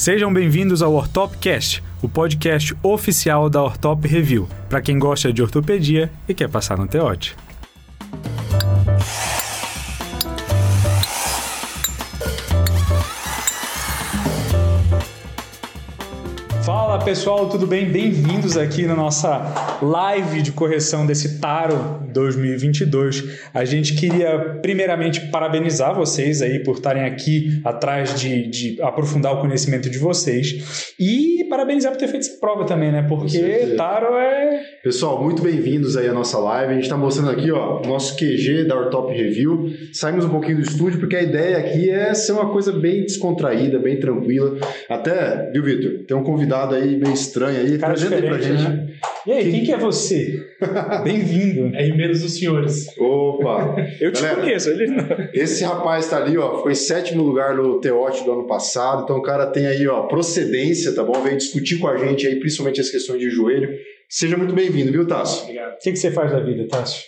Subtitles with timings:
[0.00, 6.10] Sejam bem-vindos ao Ortopcast, o podcast oficial da Ortop Review, para quem gosta de ortopedia
[6.26, 7.36] e quer passar no TEOT.
[17.10, 17.86] Pessoal, tudo bem?
[17.86, 23.24] Bem-vindos aqui na nossa live de correção desse Taro 2022.
[23.52, 29.40] A gente queria primeiramente parabenizar vocês aí por estarem aqui atrás de, de aprofundar o
[29.40, 33.04] conhecimento de vocês e parabenizar por ter feito essa prova também, né?
[33.08, 34.60] Porque Taro é...
[34.84, 36.70] Pessoal, muito bem-vindos aí à nossa live.
[36.70, 39.68] A gente está mostrando aqui, ó, o nosso QG da Ortop Review.
[39.92, 43.80] Saímos um pouquinho do estúdio porque a ideia aqui é ser uma coisa bem descontraída,
[43.80, 44.56] bem tranquila.
[44.88, 46.04] Até, viu, Vitor?
[46.06, 47.78] Tem um convidado aí meio estranho aí.
[47.78, 48.62] Cara Apresenta aí pra gente.
[48.62, 48.86] né?
[49.26, 50.46] E aí, quem, que é você?
[51.04, 51.74] Bem-vindo.
[51.76, 52.86] É em menos dos senhores.
[52.98, 53.76] Opa!
[54.00, 55.04] Eu te Galera, conheço, ele não.
[55.32, 59.16] Esse rapaz tá ali, ó, foi em sétimo lugar no Teote do ano passado, então
[59.16, 61.20] o cara tem aí, ó, procedência, tá bom?
[61.22, 63.68] Veio discutir com a gente aí, principalmente as questões de joelho.
[64.08, 65.42] Seja muito bem-vindo, viu, Tasso?
[65.44, 65.74] Obrigado.
[65.74, 67.04] O que, que você faz da vida, Tássio?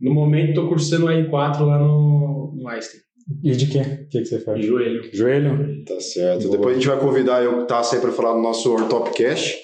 [0.00, 3.00] No momento, estou cursando o R4 lá no, no Einstein,
[3.42, 3.78] E de quê?
[3.78, 4.60] O que, que você faz?
[4.60, 5.08] de joelho.
[5.12, 5.84] Joelho?
[5.84, 6.42] Tá certo.
[6.42, 6.56] Boa.
[6.56, 9.60] Depois a gente vai convidar eu, o Tasso aí para falar no nosso Ortopcast.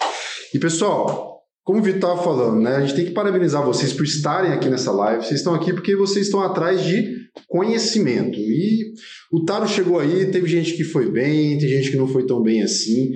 [0.55, 2.77] E pessoal, como o Vitor estava falando, né?
[2.77, 5.25] A gente tem que parabenizar vocês por estarem aqui nessa live.
[5.25, 8.39] Vocês estão aqui porque vocês estão atrás de conhecimento.
[8.39, 8.93] E
[9.31, 12.43] o Taro chegou aí, teve gente que foi bem, tem gente que não foi tão
[12.43, 13.11] bem assim.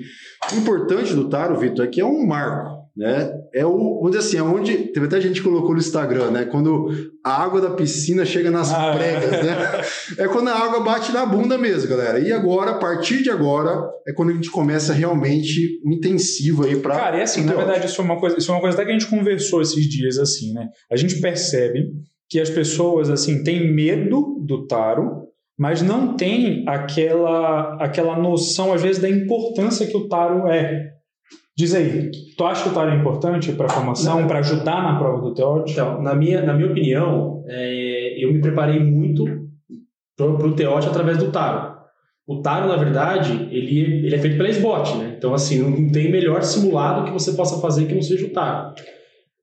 [0.53, 2.83] O importante do Taro, Vitor, é que é um marco.
[2.95, 3.33] Né?
[3.55, 6.45] É o, onde assim, é onde teve até gente que colocou no Instagram, né?
[6.47, 6.89] Quando
[7.25, 8.97] a água da piscina chega nas Ah, é.
[8.97, 9.57] pregas, né?
[10.19, 12.19] É quando a água bate na bunda mesmo, galera.
[12.19, 16.77] E agora, a partir de agora, é quando a gente começa realmente um intensivo aí
[16.77, 16.97] para.
[16.97, 18.91] Cara, e assim, na verdade, isso é uma coisa, isso é uma coisa até que
[18.91, 20.69] a gente conversou esses dias, assim, né?
[20.91, 21.93] A gente percebe
[22.29, 25.23] que as pessoas, assim, têm medo do taro,
[25.59, 30.91] mas não tem aquela, aquela noção, às vezes, da importância que o taro é.
[31.57, 34.99] Diz aí, tu acha que o taro é importante para a formação, para ajudar na
[34.99, 35.71] prova do teórico?
[35.71, 39.25] Então, na minha, na minha opinião, é, eu me preparei muito
[40.17, 41.73] para o Teote através do Taro.
[42.27, 45.15] O Taro, na verdade, ele, ele é feito pela SBOT, né?
[45.19, 48.75] Então, assim, não tem melhor simulado que você possa fazer que não seja o Taro.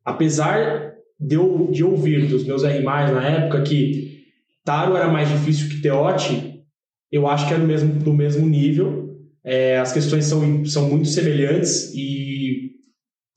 [0.03, 4.23] Apesar de eu, de ouvir dos meus R+, na época, que
[4.63, 6.63] Taro era mais difícil que Teote,
[7.11, 9.08] eu acho que é do mesmo, do mesmo nível.
[9.49, 12.69] É, as questões são, são muito semelhantes e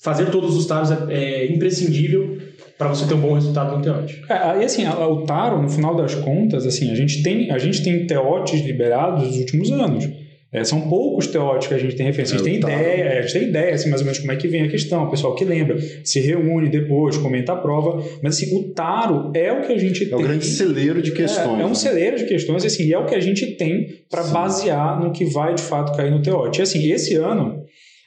[0.02, 2.36] fazer todos os taros é, é imprescindível
[2.76, 4.30] para você ter um bom resultado no teórico.
[4.30, 7.82] É, e assim, o taro, no final das contas, assim, a gente tem, a gente
[7.82, 10.04] tem teotes liberados nos últimos anos.
[10.52, 12.36] É, são poucos teóticos que a gente tem referência.
[12.36, 14.36] A gente É, tem ideia, a gente tem ideia, assim, mais ou menos como é
[14.36, 15.04] que vem a questão.
[15.04, 18.04] O pessoal que lembra se reúne depois, comenta a prova.
[18.22, 20.18] Mas assim, o taro é o que a gente É tem.
[20.18, 21.58] o grande celeiro de questões.
[21.58, 21.74] É, é um né?
[21.74, 25.24] celeiro de questões, assim, e é o que a gente tem para basear no que
[25.24, 26.60] vai de fato cair no teótico.
[26.60, 27.62] E assim, esse ano,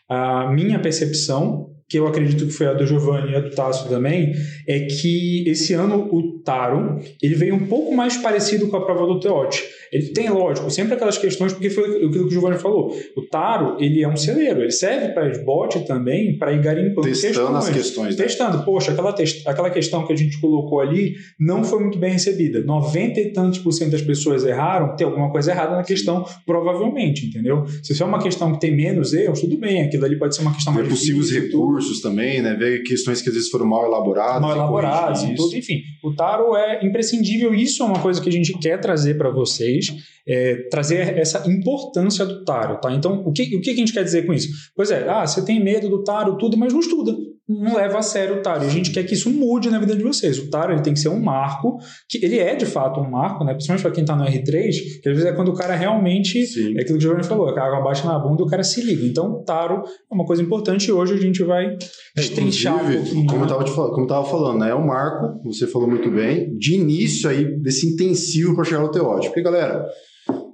[0.08, 3.90] a minha percepção, que eu acredito que foi a do Giovanni e a do Tássio
[3.90, 4.34] também,
[4.68, 9.06] é que esse ano o Taro ele veio um pouco mais parecido com a prova
[9.08, 9.64] do Teote.
[9.92, 12.96] Ele tem, lógico, sempre aquelas questões, porque foi aquilo que o Giovanni falou.
[13.16, 17.58] O Taro, ele é um celeiro, ele serve para esbote também, para ir garimpando Testando
[17.58, 17.76] as questões.
[17.86, 18.16] questões.
[18.18, 18.24] Né?
[18.24, 22.12] Testando, poxa, aquela, tes- aquela questão que a gente colocou ali não foi muito bem
[22.12, 22.62] recebida.
[22.64, 27.26] 90 e tantos por cento das pessoas erraram, tem alguma coisa errada na questão, provavelmente,
[27.28, 27.64] entendeu?
[27.84, 30.54] Se for uma questão que tem menos erros, tudo bem, aquilo ali pode ser uma
[30.54, 32.56] questão Ver mais possíveis difícil, tudo, recursos também, né?
[32.56, 34.42] Ver questões que às vezes foram mal elaboradas.
[34.42, 34.56] mal
[35.26, 35.44] e e isso.
[35.44, 35.56] tudo.
[35.58, 37.54] Enfim, o Taro é imprescindível.
[37.54, 39.75] Isso é uma coisa que a gente quer trazer para vocês,
[40.28, 42.92] é, trazer essa importância do Taro, tá?
[42.92, 44.50] Então, o que, o que a gente quer dizer com isso?
[44.76, 47.16] Pois é, ah, você tem medo do Taro, tudo, mas não estuda.
[47.48, 48.64] Não leva a sério o Taro.
[48.64, 50.40] E a gente quer que isso mude na vida de vocês.
[50.40, 51.78] O Taro ele tem que ser um marco,
[52.10, 53.54] que ele é de fato um marco, né?
[53.54, 56.76] Principalmente para quem está no R3, que às vezes é quando o cara realmente Sim.
[56.76, 58.82] é aquilo que o Giovanni falou, a água baixa na bunda e o cara se
[58.82, 59.06] liga.
[59.06, 61.78] Então, o Taro é uma coisa importante e hoje a gente vai
[62.16, 63.28] destrinchar um pouquinho.
[63.28, 64.72] como eu estava falando, né?
[64.72, 68.90] É um marco, você falou muito bem, de início aí desse intensivo para chegar no
[68.90, 69.28] teótico.
[69.28, 69.86] Porque, galera,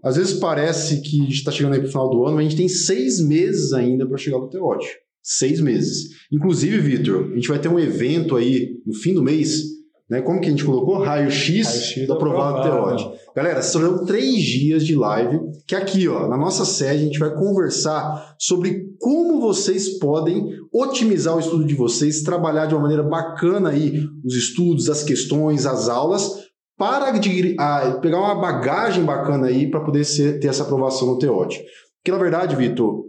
[0.03, 2.49] às vezes parece que a gente está chegando aí pro final do ano, mas a
[2.49, 4.99] gente tem seis meses ainda para chegar no teótico.
[5.23, 6.09] Seis meses.
[6.31, 9.61] Inclusive, Vitor, a gente vai ter um evento aí no fim do mês,
[10.09, 10.21] né?
[10.21, 10.97] Como que a gente colocou?
[10.97, 13.13] Raio-X Raio-X do aprovado teótico.
[13.35, 17.33] Galera, serão três dias de live, que aqui, ó, na nossa sede, a gente vai
[17.33, 23.69] conversar sobre como vocês podem otimizar o estudo de vocês, trabalhar de uma maneira bacana
[23.69, 26.29] aí os estudos, as questões, as aulas,
[26.77, 27.55] para adquirir-
[28.01, 31.63] pegar uma bagagem bacana aí para poder ser- ter essa aprovação no teótico.
[32.03, 33.03] Porque, na verdade, Vitor,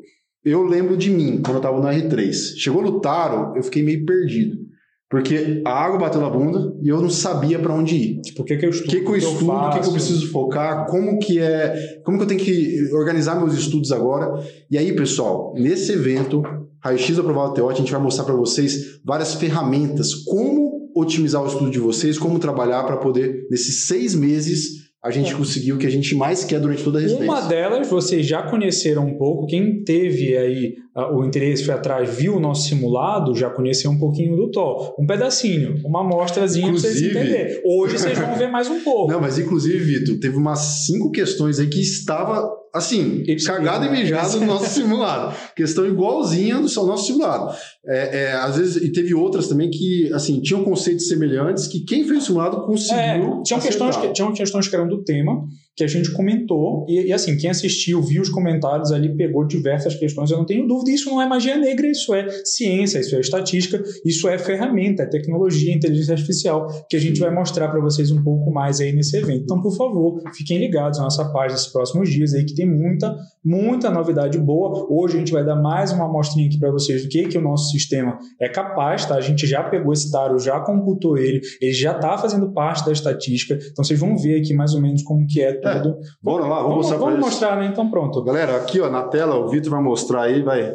[0.45, 2.33] eu lembro de mim, quando eu estava no R3.
[2.57, 4.63] Chegou no Taro, eu fiquei meio perdido.
[5.09, 8.21] Porque a água bateu na bunda e eu não sabia para onde ir.
[8.23, 8.91] Tipo, o que, que eu O estudo?
[8.91, 12.25] que, que eu estudo, o que, que eu preciso focar, como que é, como que
[12.25, 14.43] eu tenho que organizar meus estudos agora.
[14.71, 16.43] E aí, pessoal, nesse evento,
[16.83, 21.71] Raio-X Aprovado Teótico, a gente vai mostrar para vocês várias ferramentas, como otimizar o estudo
[21.71, 25.37] de vocês, como trabalhar para poder, nesses seis meses, a gente É.
[25.37, 27.29] conseguir o que a gente mais quer durante toda a residência.
[27.31, 29.47] Uma delas vocês já conheceram um pouco.
[29.47, 34.37] Quem teve aí o interesse foi atrás, viu o nosso simulado, já conheceu um pouquinho
[34.37, 34.95] do TOL.
[34.99, 37.61] Um pedacinho, uma amostrazinha para vocês entenderem.
[37.65, 39.11] Hoje vocês vão ver mais um pouco.
[39.11, 43.91] Não, mas inclusive, Vitor, teve umas cinco questões aí que estava, assim, Eles- cagado e
[43.91, 45.35] mijado no nosso simulado.
[45.57, 47.55] Questão igualzinha do nosso simulado.
[47.87, 52.05] É, é, às vezes, e teve outras também que, assim, tinham conceitos semelhantes que quem
[52.05, 52.99] fez o simulado conseguiu.
[53.01, 54.03] É, tinham, questões acertar.
[54.09, 55.43] que, tinham questões que eram do tema,
[55.75, 59.95] que a gente comentou, e, e assim, quem assistiu, viu os comentários ali, pegou diversas
[59.95, 63.21] questões, eu não tenho dúvida, isso não é magia negra, isso é ciência, isso é
[63.21, 68.11] estatística, isso é ferramenta, é tecnologia, inteligência artificial, que a gente vai mostrar para vocês
[68.11, 69.45] um pouco mais aí nesse evento.
[69.45, 73.17] Então, por favor, fiquem ligados na nossa página esses próximos dias aí, que tem muita,
[73.43, 74.87] muita novidade boa.
[74.91, 77.43] Hoje a gente vai dar mais uma amostrinha aqui para vocês do que, que o
[77.43, 79.15] nosso sistema é capaz, tá?
[79.15, 82.93] A gente já pegou esse dado, já computou ele, ele já está fazendo parte da
[82.93, 85.97] estatística, então vocês vão ver aqui mais ou menos como que é tudo.
[86.23, 87.67] Bora lá, vamos, vamos mostrar vamos mostrar, né?
[87.67, 88.23] Então pronto.
[88.23, 90.73] Galera, aqui ó, na tela, o Vitor vai mostrar aí, vai.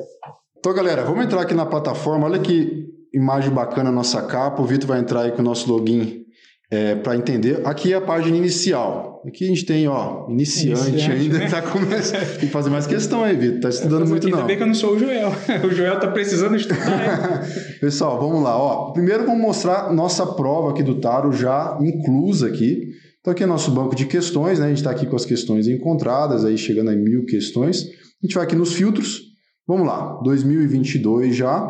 [0.58, 2.26] Então, galera, vamos entrar aqui na plataforma.
[2.26, 4.62] Olha que imagem bacana a nossa capa.
[4.62, 6.26] O Vitor vai entrar aí com o nosso login
[6.70, 7.62] é, para entender.
[7.66, 9.22] Aqui é a página inicial.
[9.26, 11.50] Aqui a gente tem, ó, iniciante, Iniciante, ainda, né?
[11.50, 12.26] tá começando.
[12.40, 13.62] Tem que fazer mais questão aí, Vitor.
[13.62, 14.46] Tá estudando muito, Ainda não.
[14.46, 15.32] bem que eu não sou o Joel.
[15.66, 17.44] O Joel tá precisando estudar.
[17.82, 18.58] Pessoal, vamos lá.
[18.58, 22.92] Ó, primeiro vamos mostrar nossa prova aqui do Taro já inclusa aqui.
[23.28, 24.68] Então aqui é nosso banco de questões, né?
[24.68, 27.84] A gente está aqui com as questões encontradas, aí chegando a mil questões.
[27.84, 29.22] A gente vai aqui nos filtros.
[29.68, 31.68] Vamos lá, 2022 já.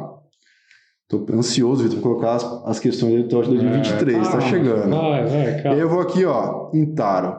[1.09, 4.89] Tô ansioso, Vitor, pra colocar as, as questões do TOT 2023, tá Calma, chegando.
[4.95, 5.79] Vai, vai, calma.
[5.79, 7.35] eu vou aqui, ó, em Taro.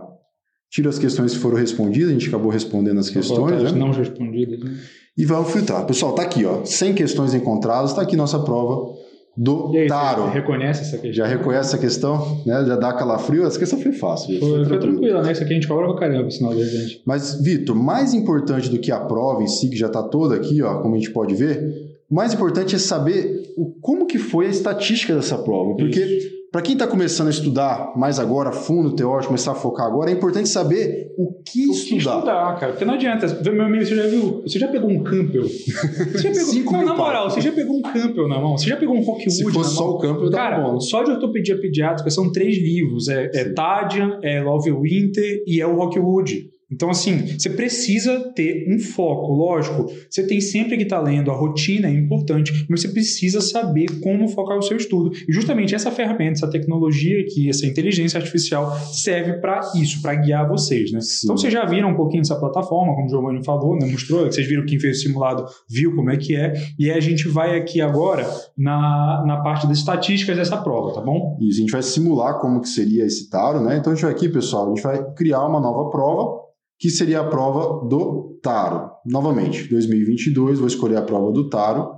[0.68, 3.70] Tiro as questões que foram respondidas, a gente acabou respondendo as questões, né?
[3.70, 4.58] não respondidas.
[4.58, 4.78] né?
[5.16, 5.86] E vamos filtrar.
[5.86, 8.97] Pessoal, tá aqui, ó, 100 questões encontradas, tá aqui nossa prova
[9.38, 10.28] do aí, Taro.
[10.28, 11.12] reconhece essa questão?
[11.12, 12.64] Já reconhece essa questão, né?
[12.66, 13.46] Já dá calafrio.
[13.46, 14.32] Essa questão foi fácil.
[14.34, 14.40] gente.
[14.40, 15.30] Foi, foi tranquilo, né?
[15.30, 17.02] Isso aqui a gente cobra pra caramba, sinal de gente.
[17.06, 20.60] Mas, Vitor, mais importante do que a prova em si, que já está toda aqui,
[20.60, 24.46] ó, como a gente pode ver, o mais importante é saber o, como que foi
[24.46, 25.76] a estatística dessa prova.
[25.76, 26.18] Porque,
[26.58, 30.12] para quem está começando a estudar mais agora, fundo teórico, começar a focar agora, é
[30.12, 32.16] importante saber o que O que estudar.
[32.16, 32.72] estudar, cara.
[32.72, 33.28] Porque não adianta.
[33.52, 34.42] Meu amigo, você já viu?
[34.42, 35.44] Você já pegou um Campbell?
[35.44, 36.46] Você já pegou...
[36.50, 37.34] Cinco não, na moral, páginas.
[37.34, 38.58] você já pegou um Campbell na mão?
[38.58, 39.64] Você já pegou um Rockwood Se fosse mão?
[39.64, 40.80] só o campo, eu dava Cara, bom.
[40.80, 43.06] só de ortopedia pediátrica são três livros.
[43.06, 43.52] É, é.
[43.52, 46.50] Tadian, é Love Winter e é o Rockwood.
[46.70, 49.32] Então, assim, você precisa ter um foco.
[49.32, 54.00] Lógico, você tem sempre que estar lendo, a rotina é importante, mas você precisa saber
[54.00, 55.10] como focar o seu estudo.
[55.26, 60.46] E justamente essa ferramenta, essa tecnologia aqui, essa inteligência artificial serve para isso, para guiar
[60.46, 61.00] vocês, né?
[61.00, 61.20] Sim.
[61.24, 63.86] Então, vocês já viram um pouquinho dessa plataforma, como o Giovanni falou, né?
[63.86, 66.52] Mostrou, vocês viram quem fez o simulado, viu como é que é.
[66.78, 71.00] E aí a gente vai aqui agora na, na parte das estatísticas dessa prova, tá
[71.00, 71.38] bom?
[71.40, 73.78] Isso, a gente vai simular como que seria esse taro, né?
[73.78, 76.37] Então a gente vai aqui, pessoal, a gente vai criar uma nova prova,
[76.78, 78.90] que seria a prova do taro.
[79.04, 81.88] Novamente, 2022, vou escolher a prova do taro.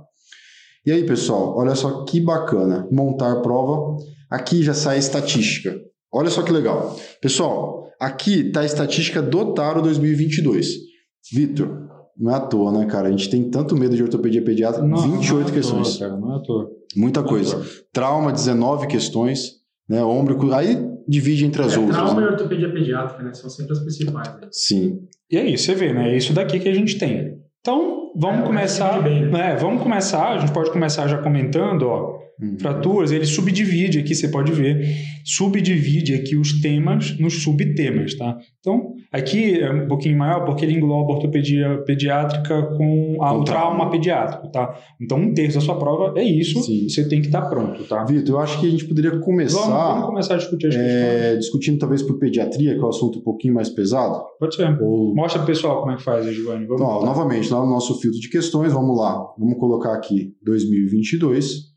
[0.85, 2.87] E aí, pessoal, olha só que bacana.
[2.91, 3.95] Montar prova.
[4.29, 5.75] Aqui já sai a estatística.
[6.11, 6.95] Olha só que legal.
[7.21, 10.67] Pessoal, aqui está a estatística do taro 2022.
[11.31, 13.07] Vitor, não é à toa, né, cara?
[13.07, 14.85] A gente tem tanto medo de ortopedia pediátrica.
[14.87, 15.97] Não, 28 não é questões.
[15.97, 16.69] Cara, não é à toa.
[16.95, 17.55] Muita Não é coisa.
[17.57, 17.65] toa.
[17.93, 19.51] Trauma, 19 questões,
[19.87, 20.03] né?
[20.03, 20.75] Ombro, aí
[21.07, 21.97] divide entre as É, outras.
[21.97, 22.27] trauma né?
[22.27, 23.33] e ortopedia pediátrica, né?
[23.33, 24.27] São sempre as principais.
[24.39, 24.47] Né?
[24.51, 24.99] Sim.
[25.29, 26.11] E aí, você vê, né?
[26.13, 27.37] É isso daqui que a gente tem.
[27.61, 29.01] Então, vamos É, começar.
[29.01, 29.55] divide bem, né?
[29.55, 30.33] Vamos começar.
[30.33, 32.20] A gente pode começar já comentando, ó.
[32.41, 32.57] Uhum.
[32.59, 34.83] Fraturas, ele subdivide aqui, você pode ver,
[35.23, 38.37] subdivide aqui os temas nos subtemas, tá?
[38.59, 43.43] Então, aqui é um pouquinho maior porque ele engloba a ortopedia pediátrica com a, o
[43.43, 43.91] trauma trauma.
[43.91, 44.75] pediátrico, tá?
[44.99, 46.89] Então, um terço da sua prova é isso, Sim.
[46.89, 48.03] você tem que estar pronto, tá?
[48.05, 50.93] Vitor, eu acho que a gente poderia Vamos, começar vamos começar a discutir as questões.
[50.93, 54.19] é, discutindo talvez por pediatria, que é um assunto um pouquinho mais pesado.
[54.39, 54.81] Pode ser.
[54.81, 55.13] Ou...
[55.13, 56.65] Mostra pro pessoal como é que faz, Giovanni.
[56.65, 59.23] Vamos Então, ó, novamente, lá no nosso filtro de questões, vamos lá.
[59.37, 61.70] Vamos colocar aqui 2022.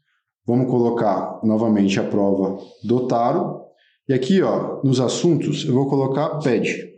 [0.47, 3.63] Vamos colocar novamente a prova do Taro.
[4.09, 6.93] E aqui, ó, nos assuntos, eu vou colocar PED.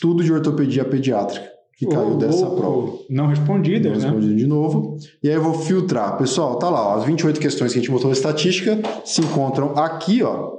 [0.00, 2.98] Tudo de ortopedia pediátrica que caiu dessa prova.
[3.10, 4.10] Não respondidas, Vamos né?
[4.10, 4.96] responder de novo.
[5.22, 6.16] E aí eu vou filtrar.
[6.16, 9.76] Pessoal, tá lá, ó, as 28 questões que a gente botou na estatística se encontram
[9.76, 10.56] aqui, ó.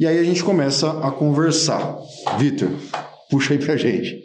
[0.00, 1.98] E aí a gente começa a conversar.
[2.38, 2.70] Vitor,
[3.30, 4.22] puxa aí pra gente.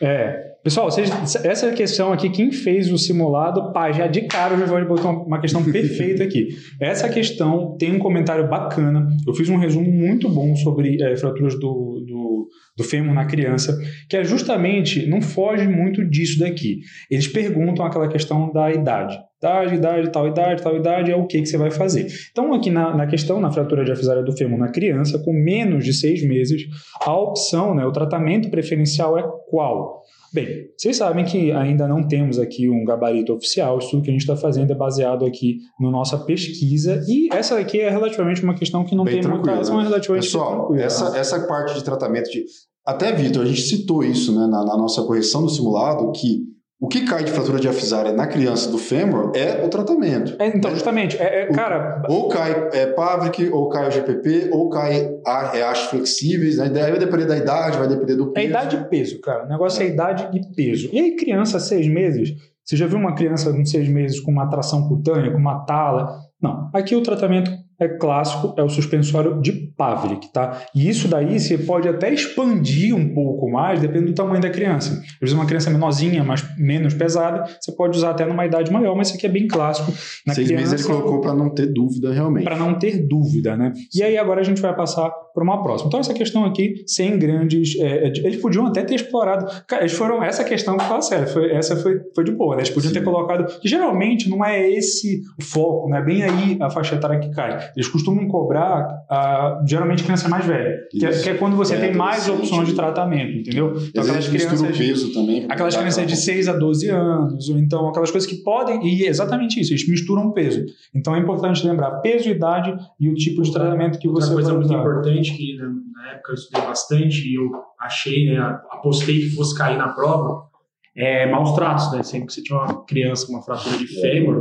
[0.00, 1.10] É, Pessoal, vocês,
[1.46, 5.08] essa questão aqui, quem fez o simulado, pá, já de cara eu já vou botar
[5.08, 6.48] uma questão perfeita aqui.
[6.78, 9.08] Essa questão tem um comentário bacana.
[9.26, 13.78] Eu fiz um resumo muito bom sobre é, fraturas do, do, do fêmur na criança,
[14.10, 16.80] que é justamente, não foge muito disso daqui.
[17.10, 19.18] Eles perguntam aquela questão da idade.
[19.38, 22.08] Idade, idade, tal idade, tal idade, é o que, que você vai fazer.
[22.32, 25.84] Então, aqui na, na questão, na fratura de afisária do fêmur na criança, com menos
[25.84, 26.62] de seis meses,
[27.00, 30.02] a opção, né, o tratamento preferencial é qual?
[30.32, 34.22] Bem, vocês sabem que ainda não temos aqui um gabarito oficial, isso que a gente
[34.22, 38.84] está fazendo é baseado aqui na nossa pesquisa, e essa aqui é relativamente uma questão
[38.84, 39.88] que não Bem tem muita relação, é né?
[39.88, 42.44] relativamente Pessoal, essa, essa parte de tratamento de.
[42.84, 46.42] Até, Vitor, a gente citou isso né, na, na nossa correção do simulado, que
[46.80, 50.36] o que cai de fratura de afisária na criança do fêmur é o tratamento.
[50.38, 54.50] É, então, justamente, é, é, O- cara, Ou cai é, Pavlik, ou cai o GPP,
[54.52, 56.56] ou cai a, é, hastes flexíveis.
[56.58, 56.68] Né?
[56.68, 58.46] Daí vai depender da idade, vai depender do é peso.
[58.48, 59.44] idade e peso, cara.
[59.44, 60.88] O negócio é idade e peso.
[60.92, 62.30] E aí, criança, seis meses,
[62.64, 66.16] você já viu uma criança com seis meses com uma atração cutânea, com uma tala?
[66.40, 66.70] Não.
[66.72, 70.62] Aqui o tratamento é clássico, é o suspensório de Pavlik, tá?
[70.74, 74.92] E isso daí você pode até expandir um pouco mais, dependendo do tamanho da criança.
[74.94, 78.96] Às vezes uma criança menorzinha, mas menos pesada, você pode usar até numa idade maior,
[78.96, 79.92] mas isso aqui é bem clássico.
[80.26, 82.44] Na Seis criança, meses ele colocou para não ter dúvida realmente.
[82.44, 83.72] para não ter dúvida, né?
[83.94, 85.88] E aí agora a gente vai passar para uma próxima.
[85.88, 89.46] Então essa questão aqui, sem grandes, é, é, eles podiam até ter explorado.
[89.68, 92.62] Cara, eles foram essa questão que fala sério, foi, essa foi, foi de boa, né?
[92.62, 92.98] Eles podiam Sim.
[92.98, 93.46] ter colocado.
[93.64, 96.02] Geralmente não é esse o foco, né?
[96.02, 97.67] Bem aí a faixa etária que cai.
[97.76, 101.80] Eles costumam cobrar ah, geralmente criança mais velha, que é, que é quando você É,
[101.80, 103.72] tem mais opções de tratamento, entendeu?
[103.88, 105.46] Então aquelas crianças o peso também.
[105.48, 109.04] Aquelas crianças de aquela- 6 a 12 anos, ou então aquelas coisas que podem, e
[109.04, 110.64] é exatamente isso, eles misturam peso.
[110.94, 114.48] Então é importante lembrar peso, idade e o tipo de tratamento que Outra você coisa
[114.50, 114.80] vai muito usar.
[114.80, 118.38] importante que né, na época eu estudei bastante e eu achei, né,
[118.70, 120.48] apostei que fosse cair na prova,
[120.96, 122.02] é maus tratos, né?
[122.02, 124.36] Sempre que você tiver uma criança com uma fratura de fêmur,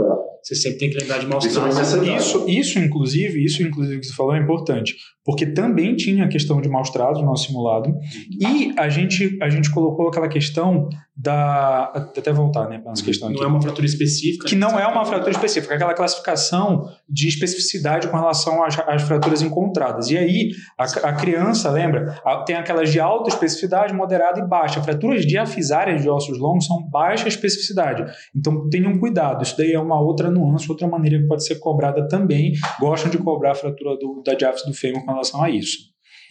[0.47, 1.93] você sempre tem que lembrar de maus Principalmente tratos.
[1.93, 2.21] nessa idade.
[2.23, 6.61] Isso, isso, inclusive, isso, inclusive, que você falou é importante, porque também tinha a questão
[6.61, 7.93] de maus tratos no nosso simulado,
[8.39, 11.91] e a gente, a gente colocou aquela questão da.
[12.15, 13.37] Até voltar, né, para nossa questão aqui.
[13.37, 14.47] Não é uma fratura específica.
[14.47, 19.01] que não é uma fratura específica, é aquela classificação de especificidade com relação às, às
[19.03, 20.09] fraturas encontradas.
[20.11, 24.81] E aí, a, a criança, lembra, a- tem aquelas de alta especificidade, moderada e baixa.
[24.81, 28.05] Fraturas diafisárias de ossos longos são baixa especificidade.
[28.35, 29.43] Então, tenham cuidado.
[29.43, 32.53] Isso daí é uma outra nuance, outra maneira que pode ser cobrada também.
[32.79, 35.77] Gostam de cobrar a fratura do, da diáfise do fêmur com relação a isso.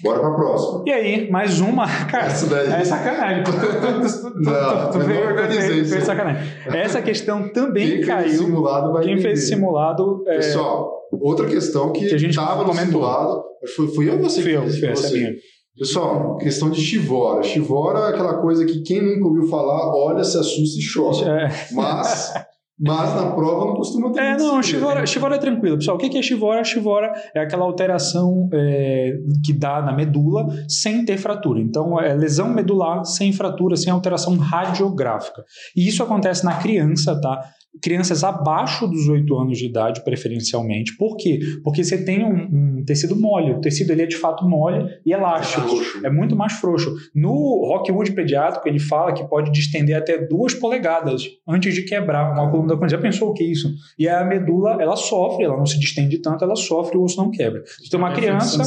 [0.03, 0.85] Bora pra próxima.
[0.87, 1.87] E aí, mais uma.
[2.07, 2.71] Cara, Essa daí.
[2.83, 3.45] é sacanagem.
[3.45, 5.93] Tu, tu, tu, tu, tu, Não, tu eu veio- organizei tu isso.
[5.95, 6.43] fez sacanagem.
[6.67, 8.27] Essa questão também Quem fez caiu.
[8.43, 9.33] o simulado vai Quem fez entender.
[9.39, 13.43] esse simulado é, Pessoal, outra questão que, Que a gente estava no simulado.
[13.75, 14.43] Foi, fui eu ou você?
[14.43, 14.79] fui eu, fez?
[14.79, 15.15] fui essa Você.
[15.17, 15.33] minha.
[15.79, 17.43] Pessoal, questão de Chivora.
[17.43, 21.43] Chivora é aquela coisa que quem nunca ouviu falar, olha, se assusta e chora.
[21.43, 22.33] É, Mas,
[22.79, 24.63] mas na prova não costuma ter é, não.
[24.63, 25.79] Chivora, Chivora é tranquilo.
[25.79, 26.63] Pessoal, o que que é Chivora?
[26.63, 29.15] Chivora é aquela alteração é,
[29.45, 31.61] que dá na medula sem ter fratura.
[31.61, 35.43] Então, é lesão medular sem fratura, sem alteração radiográfica.
[35.75, 37.41] E isso acontece na criança, tá?
[37.83, 40.97] Crianças abaixo dos 8 anos de idade, preferencialmente.
[40.97, 41.41] Por quê?
[41.63, 43.53] Porque você tem um, um tecido mole.
[43.53, 45.63] O tecido ele é de fato mole e elástico.
[45.67, 46.07] Frouxo.
[46.07, 46.95] É muito mais frouxo.
[47.15, 52.51] No Rockwood pediátrico, ele fala que pode distender até duas polegadas antes de quebrar uma
[52.51, 52.89] coluna da coluna.
[52.89, 53.73] Já pensou o que é isso?
[53.99, 57.31] E a medula, ela sofre, ela não se distende tanto, ela sofre o osso não
[57.31, 57.63] quebra.
[57.87, 58.63] Então, uma criança,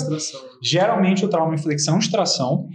[0.62, 2.68] geralmente o trauma é inflexão extração.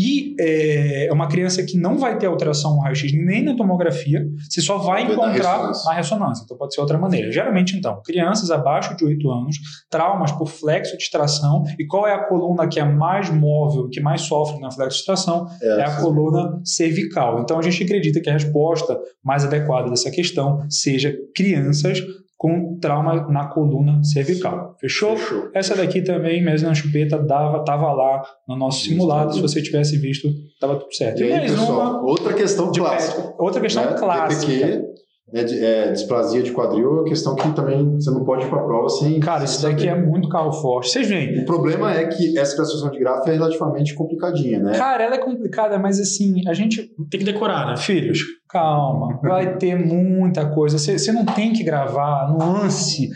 [0.00, 4.24] E é é uma criança que não vai ter alteração no raio-x nem na tomografia,
[4.48, 5.84] você só vai Vai na encontrar ressonância.
[5.90, 6.42] na ressonância.
[6.44, 7.32] Então pode ser outra maneira.
[7.32, 9.56] Geralmente, então, crianças abaixo de 8 anos,
[9.90, 11.64] traumas por flexo de extração.
[11.78, 15.00] E qual é a coluna que é mais móvel, que mais sofre na flexo de
[15.00, 15.46] extração?
[15.62, 17.40] É a coluna cervical.
[17.40, 22.00] Então a gente acredita que a resposta mais adequada dessa questão seja crianças
[22.42, 24.74] com trauma na coluna cervical.
[24.80, 25.14] Fechou?
[25.14, 25.50] Fechou.
[25.54, 29.34] Essa daqui também, mesmo na chupeta, dava, tava lá no nosso simulado.
[29.34, 30.26] Se você tivesse visto,
[30.58, 31.20] tava tudo certo.
[31.20, 33.20] E aí, mais pessoal, uma outra questão de clássica.
[33.20, 33.34] pé.
[33.38, 33.92] Outra questão né?
[33.92, 34.50] clássica.
[34.52, 34.82] DPQ,
[35.34, 38.48] né, de- é, displasia de quadril é uma questão que também você não pode ir
[38.48, 39.20] para a prova sem.
[39.20, 40.00] Cara, sem isso daqui saber.
[40.00, 40.88] é muito carro forte.
[40.88, 41.42] Vocês veem.
[41.42, 44.72] O problema é que essa classificação de gráfico é relativamente complicadinha, né?
[44.78, 46.90] Cara, ela é complicada, mas assim, a gente.
[47.10, 47.76] Tem que decorar, né?
[47.76, 48.18] Filhos,
[48.52, 49.18] calma.
[49.22, 50.78] Vai ter muita coisa.
[50.78, 53.08] Você não tem que gravar nuance.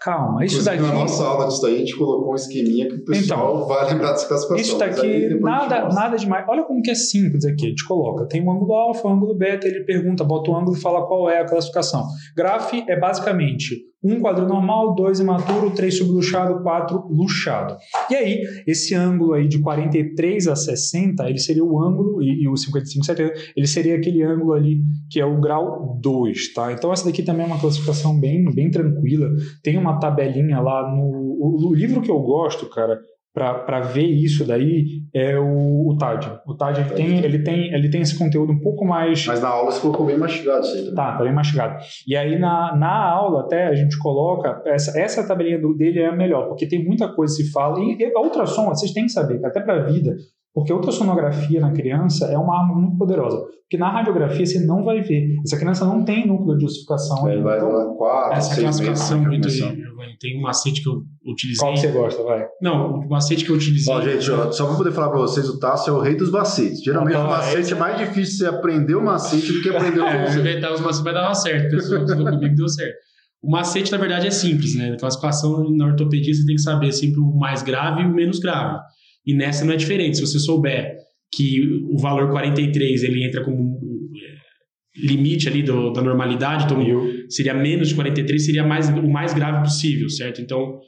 [0.00, 0.94] Calma, isso Inclusive, daqui.
[0.94, 4.12] Na nossa aula disso daí, a gente colocou um esqueminha que o pessoal vai lembrar
[4.12, 4.56] dessa classificação.
[4.56, 6.46] Isso daqui, nada, nada demais.
[6.48, 7.66] Olha como que é simples aqui.
[7.66, 8.26] A gente coloca.
[8.26, 11.28] Tem um ângulo alfa, um ângulo beta, ele pergunta, bota o ângulo e fala qual
[11.28, 12.06] é a classificação.
[12.34, 17.76] Graph é basicamente um quadril normal, dois imaturo, três subluxado, quatro luxado.
[18.10, 22.48] E aí, esse ângulo aí de 43 a 60, ele seria o ângulo, e, e
[22.48, 24.80] o 55 70, ele seria aquele ângulo ali
[25.10, 26.72] que é o grau 2, tá?
[26.72, 29.28] Então essa daqui também é uma classificação bem, bem tranquila.
[29.62, 33.00] Tem uma tabelinha lá no o, o livro que eu gosto, cara,
[33.32, 36.40] para ver isso daí é o, o TAD.
[36.46, 39.24] O TAD ele tem, ele, tem, ele tem esse conteúdo um pouco mais.
[39.26, 40.94] Mas na aula você colocou bem mastigado isso aí também.
[40.94, 41.78] Tá, tá bem mastigado.
[42.06, 44.60] E aí na, na aula até a gente coloca.
[44.66, 47.78] Essa, essa tabelinha do, dele é a melhor, porque tem muita coisa que se fala.
[47.80, 50.16] E, e a ultrassom, vocês têm que saber, até para a vida,
[50.52, 53.38] porque a ultrassonografia na criança é uma arma muito poderosa.
[53.62, 55.36] Porque na radiografia você não vai ver.
[55.44, 57.28] Essa criança não tem núcleo de ossificação.
[57.28, 59.68] Ele vai então, lá quatro, Essa seis classificação meses, muito.
[59.68, 59.89] começando.
[60.00, 61.60] Giovanni, Tem um macete que eu utilizei.
[61.60, 62.46] qual que você gosta, vai?
[62.62, 63.92] Não, o macete que eu utilizei.
[63.92, 66.30] Ó, gente, ó, só pra poder falar pra vocês, o Tasso é o rei dos
[66.30, 66.82] macetes.
[66.82, 70.00] Geralmente Então, o macete esse- é mais difícil você aprender o macete do que aprender
[70.00, 70.40] o É, conceito.
[70.40, 71.66] inventar os macetes vai dar certo.
[71.66, 72.96] A pessoa que estudou comigo deu certo.
[73.42, 74.90] O macete, na verdade, é simples, né?
[74.90, 78.38] Na classificação na ortopedia, você tem que saber sempre o mais grave e o menos
[78.38, 78.78] grave.
[79.26, 80.16] E nessa não é diferente.
[80.18, 80.94] Se você souber
[81.32, 83.78] que o valor 43 ele entra como
[84.16, 86.82] é, limite ali do- da normalidade, então
[87.30, 90.40] seria menos de 43, seria mais, o mais grave possível, certo?
[90.40, 90.78] Então,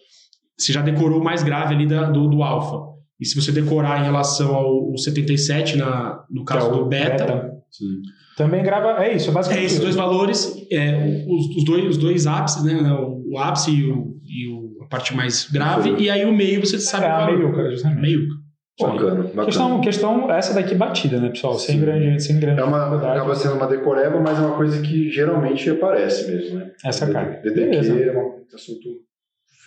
[0.58, 2.90] você já decorou o mais grave ali da- do, do alfa.
[3.20, 7.50] E se você decorar em relação ao, ao 77, na, no caso é do beta,
[7.70, 8.02] Sim.
[8.36, 9.02] Também grava.
[9.04, 9.62] É isso, é basicamente.
[9.64, 12.74] é, esses dois valores, é, os, os dois, os dois ápices, né?
[13.30, 16.78] O ápice e, o, e o- a parte mais grave, e aí o meio você
[16.78, 17.38] sabe É, o a valor.
[17.38, 18.00] meiuca, justamente.
[18.00, 18.34] Meiuca.
[18.90, 19.44] Bacana, bacana.
[19.44, 21.54] Questão, questão essa daqui batida, né, pessoal?
[21.54, 21.80] Sem Sim.
[21.80, 23.18] grande, sem grande É uma, dificuldade.
[23.18, 26.70] acaba sendo uma decoreba, mas é uma coisa que geralmente aparece mesmo, né?
[26.84, 27.40] Essa cara.
[27.42, 27.92] DDQ Beleza.
[27.98, 28.88] é um assunto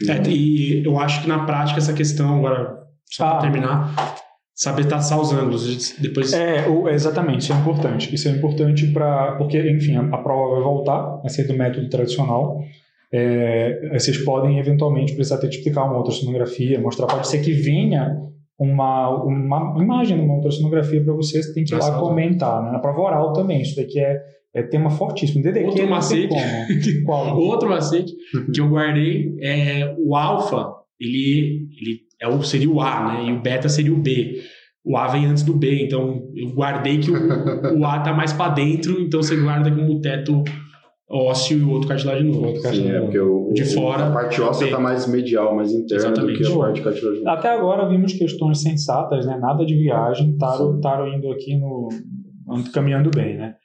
[0.09, 2.77] É, e eu acho que na prática essa questão, agora,
[3.09, 3.29] só Ah.
[3.31, 4.15] para terminar,
[4.53, 5.95] saber taçar os ângulos.
[5.99, 6.33] Depois.
[6.33, 8.13] É, exatamente, isso é importante.
[8.13, 9.33] Isso é importante para.
[9.37, 12.59] Porque, enfim, a, a prova vai voltar a ser do método tradicional.
[13.13, 17.07] É, vocês podem eventualmente precisar ter de explicar uma ultrassonografia, mostrar.
[17.07, 18.17] Pode ser que venha
[18.57, 22.63] uma, uma imagem de uma ultrassonografia para vocês, tem que ir lá Nossa, comentar.
[22.63, 22.71] Né?
[22.71, 24.17] Na prova oral também, isso daqui é,
[24.53, 25.43] é tema fortíssimo.
[25.43, 26.35] DDQ Outro macete.
[27.07, 28.13] Outro macete
[28.53, 33.29] que eu guardei é o alfa, ele, ele é o, seria o A, né?
[33.29, 34.41] E o beta seria o B.
[34.83, 37.15] O A vem antes do B, então eu guardei que o,
[37.79, 40.43] o A tá mais para dentro, então você guarda como teto
[41.09, 42.43] ósseo e o outro cartilaginoso.
[42.45, 46.05] Outro Sim, é porque o, De fora, a parte óssea está mais medial, mais interna
[46.07, 46.39] Exatamente.
[46.41, 47.31] do que a parte cartilaginosa.
[47.31, 49.37] Até agora vimos questões sensatas, né?
[49.39, 51.89] Nada de viagem, Taro, Taro indo aqui no.
[52.73, 53.55] caminhando bem, né?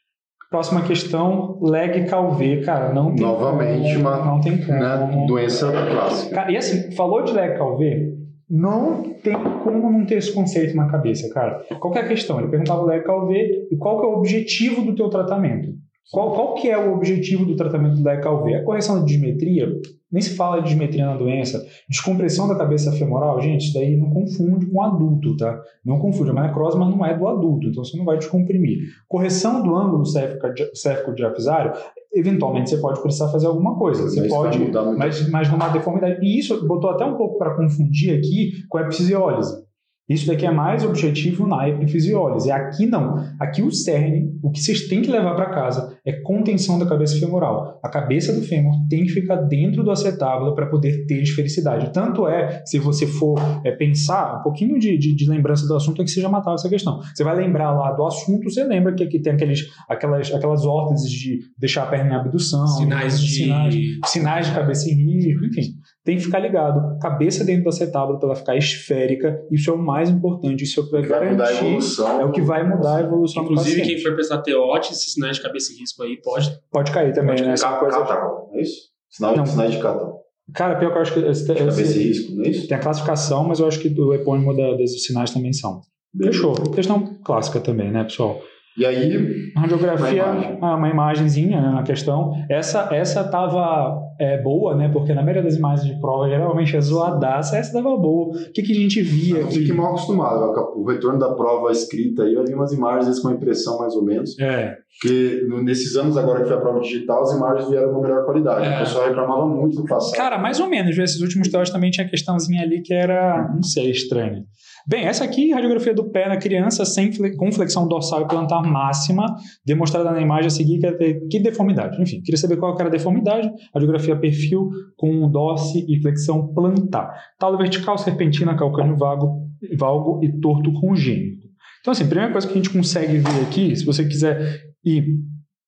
[0.51, 4.73] Próxima questão, leg calvê, cara, não tem Novamente, como, uma- não tem como.
[4.81, 5.25] Né?
[5.29, 6.35] Doença clássica.
[6.35, 8.13] Cara, e assim, falou de leg calvê,
[8.51, 11.63] não tem como não ter esse conceito na cabeça, cara.
[11.79, 12.41] Qual que é a questão?
[12.41, 15.69] Ele perguntava o leg calvê e qual que é o objetivo do teu tratamento?
[16.11, 18.57] Qual, qual que é o objetivo do tratamento leg calvê?
[18.57, 19.69] A correção da dismetria?
[20.11, 21.65] Nem se fala de dismetria na doença.
[21.89, 25.63] Descompressão da cabeça femoral, gente, isso daí não confunde com adulto, tá?
[25.85, 26.31] Não confunde.
[26.31, 28.79] É uma necrose, mas não é do adulto, então você não vai descomprimir.
[29.07, 31.75] Correção do ângulo cérvico-diafisário,
[32.13, 34.03] eventualmente você pode precisar fazer alguma coisa.
[34.03, 34.59] Você Mas pode,
[34.99, 36.19] mas, mas numa deformidade.
[36.27, 39.70] E isso botou até um pouco para confundir aqui com a epifisiólise.
[40.11, 42.51] Isso daqui é mais objetivo na epifisiólise.
[42.51, 43.25] Aqui não.
[43.39, 47.17] Aqui o cerne, o que vocês têm que levar para casa é contenção da cabeça
[47.17, 47.79] femoral.
[47.81, 51.93] A cabeça do fêmur tem que ficar dentro do acetábulo para poder ter esfericidade.
[51.93, 56.03] Tanto é, se você for é, pensar, um pouquinho de, de, de lembrança do assunto
[56.03, 57.01] é que você já matava essa questão.
[57.15, 61.09] Você vai lembrar lá do assunto, você lembra que aqui tem aqueles, aquelas, aquelas órteses
[61.09, 63.29] de deixar a perna em abdução, Sinais de.
[63.29, 63.75] sinais,
[64.07, 65.75] sinais de cabeça em risco, enfim.
[66.05, 66.99] Tem que ficar ligado.
[66.99, 69.39] Cabeça dentro do acetábulo para ela ficar esférica.
[69.51, 70.65] Isso é o mais importante.
[70.65, 71.67] Isso é o que vai Vai mudar a garantir.
[71.67, 72.21] evolução.
[72.21, 75.37] É o que vai mudar a evolução do Inclusive, quem for prestar teote, esses sinais
[75.37, 76.51] de cabeça e risco aí, pode.
[76.71, 77.53] Pode cair também, Pode né?
[77.53, 77.99] Essa coisa...
[77.99, 78.91] Não é isso?
[79.11, 79.45] Sinal, Não.
[79.47, 80.21] Sinais de catarro.
[80.55, 82.67] Cara, pior que eu acho que esse, Cabeça e esse, risco, não é isso?
[82.67, 85.81] tem a classificação, mas eu acho que o epônimo da, desses sinais também são.
[86.17, 86.55] Fechou.
[86.75, 88.41] Questão clássica também, né, pessoal?
[88.79, 90.59] E aí, Radiografia, Uma imagem.
[90.63, 92.33] ah, uma imagenzinha né, na questão.
[92.49, 94.89] Essa essa tava é, boa, né?
[94.89, 97.57] Porque na maioria das imagens de prova geralmente é zoadaça.
[97.57, 98.29] Essa tava boa.
[98.29, 99.55] O que, que a gente via aqui?
[99.55, 100.53] fique mal acostumado.
[100.77, 103.79] O retorno da prova escrita aí, eu vi umas imagens às vezes, com a impressão
[103.79, 104.39] mais ou menos.
[104.39, 108.25] É, Porque nesses anos agora que foi a prova digital, as imagens vieram com melhor
[108.25, 108.67] qualidade.
[108.67, 108.77] É.
[108.77, 110.17] O pessoal reclamava muito no passado.
[110.17, 110.97] Cara, mais ou menos.
[110.97, 114.45] Esses últimos teóricos também tinha questãozinha ali que era, não sei, estranha.
[114.87, 119.27] Bem, essa aqui, radiografia do pé na criança sem com flexão dorsal e plantar máxima,
[119.65, 122.01] demonstrada na imagem a seguir que, é- que deformidade.
[122.01, 123.51] Enfim, queria saber qual era a deformidade.
[123.75, 127.11] Radiografia perfil com dorse e flexão plantar.
[127.39, 131.49] Talo vertical, serpentina, calcânio vago, valgo e torto congênito.
[131.81, 135.19] Então, assim, a primeira coisa que a gente consegue ver aqui, se você quiser ir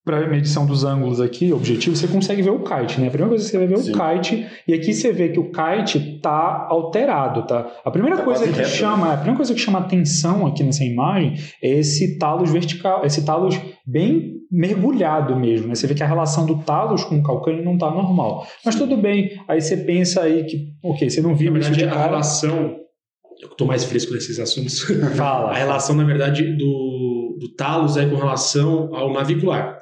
[0.04, 3.06] para medição dos ângulos aqui, objetivo, você consegue ver o kite, né?
[3.06, 3.92] A primeira coisa que você vai ver é o Sim.
[3.92, 7.70] kite, e aqui você vê que o kite tá alterado, tá?
[7.84, 10.84] A primeira Tá coisa que reto, chama, a primeira coisa que chama atenção aqui nessa
[10.84, 15.74] imagem é esse talos vertical, esse talos bem mergulhado mesmo, né?
[15.74, 18.46] Você vê que a relação do talos com o calcânio não tá normal.
[18.64, 21.84] Mas tudo bem, aí você pensa aí que, ok, você não viu isso verdade, de
[21.84, 22.76] a cara, relação.
[23.40, 24.80] Eu estou mais fresco nesses assuntos.
[25.16, 25.50] fala.
[25.52, 29.81] A relação, na verdade, do, do talos é com relação ao navicular.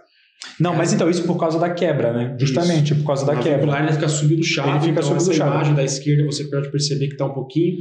[0.59, 2.37] Não, mas então isso por causa da quebra, né?
[2.39, 3.51] Justamente por causa O da quebra.
[3.53, 4.69] navicular ele fica subluxado.
[4.69, 5.51] Ele fica então, essa subluxado.
[5.55, 7.77] imagem da esquerda você pode perceber que está um pouquinho.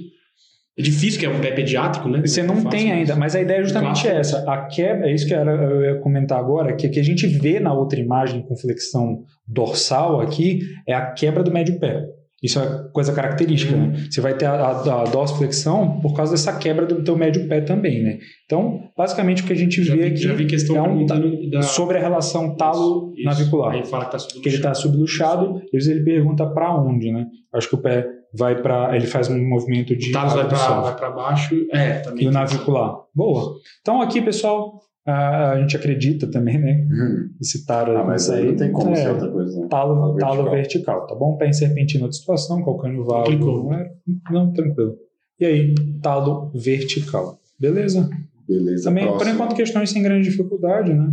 [0.77, 2.21] É difícil, que é um pé pediátrico, né?
[2.25, 4.17] Você não Fácil, tem ainda, mas a ideia é justamente Clássico.
[4.17, 4.49] essa.
[4.49, 7.73] A quebra, é isso que eu ia comentar agora, que, que a gente vê na
[7.73, 12.05] outra imagem com flexão dorsal aqui, é a quebra do médio pé.
[12.41, 13.87] Isso é coisa característica, Uhum.
[13.87, 14.07] né?
[14.09, 17.61] Você vai ter a, a, a dorsiflexão por causa dessa quebra do teu médio pé
[17.61, 18.17] também, né?
[18.45, 21.05] Então, basicamente o que a gente Já vê vi, aqui já vi questão é um
[21.05, 23.73] da, sobre a relação Isso, talo-navicular.
[23.73, 27.25] Aí fala que tá Que ele está subluxado, e ele pergunta para onde, né?
[27.53, 30.47] Acho que o pé vai para, ele faz um movimento de O talos vai
[30.95, 31.55] para baixo.
[31.73, 32.23] É, também.
[32.25, 32.95] e o navicular.
[33.13, 33.55] Boa.
[33.81, 36.87] Então aqui, pessoal, a, a gente acredita também, né?
[36.91, 37.29] Hum.
[37.41, 39.59] Esse taro Ah, mas isso aí não tem como é, ser outra coisa.
[39.59, 39.67] Né?
[39.69, 40.51] Talo, Talo talo vertical.
[40.51, 41.07] vertical.
[41.07, 41.35] tá bom?
[41.37, 43.25] Pé em serpentina de situação, calcânio vago.
[43.25, 43.63] Clicou.
[43.65, 43.91] Não, é-
[44.31, 44.95] não, tranquilo.
[45.39, 47.39] E aí, talo vertical.
[47.59, 48.09] Beleza?
[48.47, 48.85] Beleza.
[48.85, 49.33] Também, por próximo.
[49.35, 51.07] enquanto, questões sem grande dificuldade, né?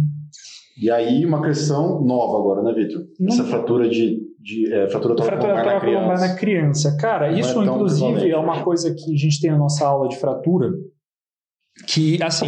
[0.80, 3.02] E aí, uma questão nova agora, né, Vitor?
[3.28, 6.26] Essa fratura de, de é, fratura Fratura toracolumbar na criança.
[6.28, 6.96] na criança.
[6.98, 9.86] Cara, Não é isso tão inclusive é uma coisa que a gente tem na nossa
[9.86, 10.70] aula de fratura.
[11.84, 12.46] Que, assim,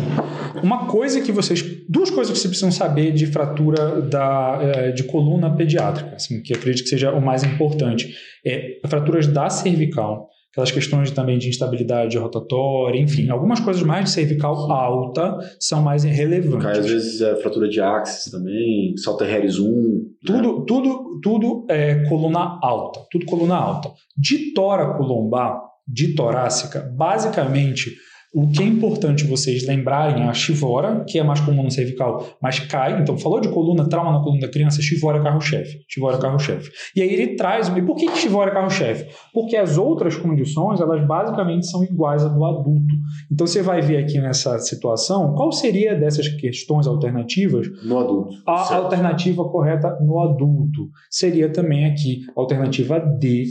[0.63, 1.63] uma coisa que vocês.
[1.89, 6.55] Duas coisas que vocês precisam saber de fratura da, eh, de coluna pediátrica, assim, que
[6.55, 8.15] acredito que seja o mais importante.
[8.45, 14.11] É fraturas da cervical, aquelas questões também de instabilidade rotatória, enfim, algumas coisas mais de
[14.11, 16.65] cervical alta são mais relevantes.
[16.65, 19.65] Cai, às vezes é fratura de axis também, salta Harris 1.
[19.65, 20.01] né?
[20.25, 23.91] Tudo, tudo, tudo é coluna alta, tudo coluna alta.
[24.17, 27.93] De toracolombar, de torácica, basicamente
[28.35, 32.27] o que é importante vocês lembrarem é a chivora, que é mais comum no cervical,
[32.43, 33.01] mas cai.
[33.01, 35.79] Então, falou de coluna, trauma na coluna da criança, chivora é carro-chefe.
[35.89, 36.71] Chivora é carro-chefe.
[36.95, 37.69] E aí ele traz.
[37.69, 39.07] E por que, que chivora é carro-chefe?
[39.33, 42.95] Porque as outras condições, elas basicamente são iguais à do adulto.
[43.33, 48.35] Então, você vai ver aqui nessa situação, qual seria dessas questões alternativas No adulto.
[48.47, 48.83] a Certo.
[48.85, 53.47] alternativa correta no adulto seria também aqui a alternativa D,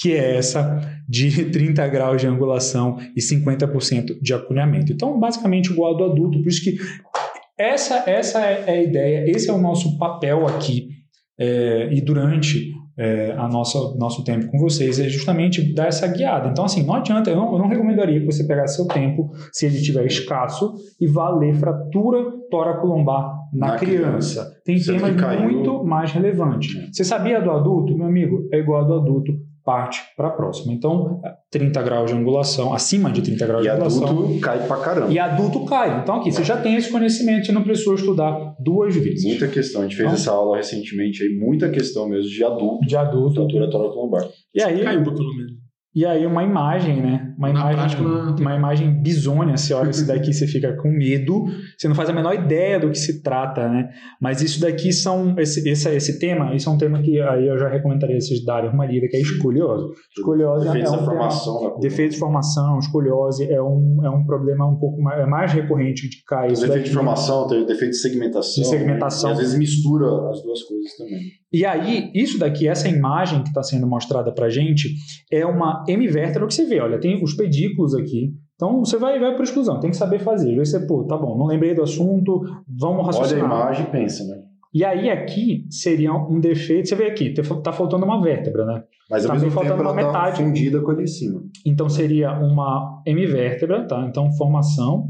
[0.00, 4.92] que é essa de 30 graus de angulação e 50% de acunhamento.
[4.92, 6.76] Então, basicamente igual ao do adulto, por isso que
[7.58, 10.90] essa, essa é a ideia, esse é o nosso papel aqui
[11.38, 16.48] é, e durante é, a nossa nosso tempo com vocês é justamente dar essa guiada.
[16.48, 19.66] Então, assim, não adianta, eu não, eu não recomendaria que você pegasse seu tempo, se
[19.66, 24.42] ele tiver escasso, e vá ler fratura toracolombar na, Na criança.
[24.42, 24.60] criança.
[24.64, 26.74] Tem Você temas muito mais relevantes.
[26.92, 27.96] Você sabia do adulto?
[27.96, 29.32] Meu amigo, é igual ao do adulto,
[29.68, 30.72] parte para a próxima.
[30.72, 34.08] Então, 30 graus de angulação, acima de 30 graus E de angulação.
[34.08, 35.12] adulto cai pra caramba.
[35.12, 36.00] E adulto cai.
[36.00, 39.24] Então, aqui, você já tem esse conhecimento, você não precisou estudar duas vezes.
[39.26, 39.82] Muita questão.
[39.82, 43.34] A gente fez Então- essa aula recentemente aí, muita questão mesmo de adulto, De adulto.
[43.34, 44.26] fratura toracolombar.
[44.54, 45.52] E aí, Caiu pelo menos.
[45.94, 47.17] e aí uma imagem, né?
[47.38, 49.56] Uma Na imagem, prática, uma imagem bizônia.
[49.56, 51.44] Você olha isso daqui, você fica com medo.
[51.78, 53.88] Você não faz a menor ideia do que se trata, né?
[54.20, 56.52] Mas isso daqui são esse, esse, esse tema.
[56.56, 59.20] Isso é um tema que aí eu já recomendaria vocês darem uma lida, que é
[59.20, 59.84] escoliose.
[60.16, 61.80] Escoliose é Defeitos um tema- formação coluna.
[61.80, 66.08] Defeito de formação, escoliose é um, é um problema um pouco mais, é mais recorrente
[66.10, 66.50] de cair.
[66.52, 68.62] Isso Defeito de formação, tem defeito de segmentação.
[68.64, 69.30] De segmentação.
[69.30, 69.36] né?
[69.36, 71.20] E às vezes mistura as duas coisas também.
[71.52, 74.90] E aí, isso daqui, essa imagem que está sendo mostrada para gente,
[75.32, 76.80] é uma hemivértebra que você vê.
[76.80, 78.32] Olha, tem os pedículos aqui.
[78.54, 80.50] Então, você vai, vai por exclusão, tem que saber fazer.
[80.50, 83.44] Às vezes você, pô, tá bom, não lembrei do assunto, vamos Olha a raciocinar.
[83.44, 84.42] imagem e pensa, né?
[84.74, 86.88] E aí, aqui, seria um defeito.
[86.88, 88.82] Você vê aqui, tá faltando uma vértebra, né?
[89.10, 90.42] Mas ao Tá mesmo me faltando tempo ela uma tá metade.
[90.42, 91.40] fundida com a de cima.
[91.64, 94.06] Então, seria uma hemivértebra, tá?
[94.06, 95.08] Então, formação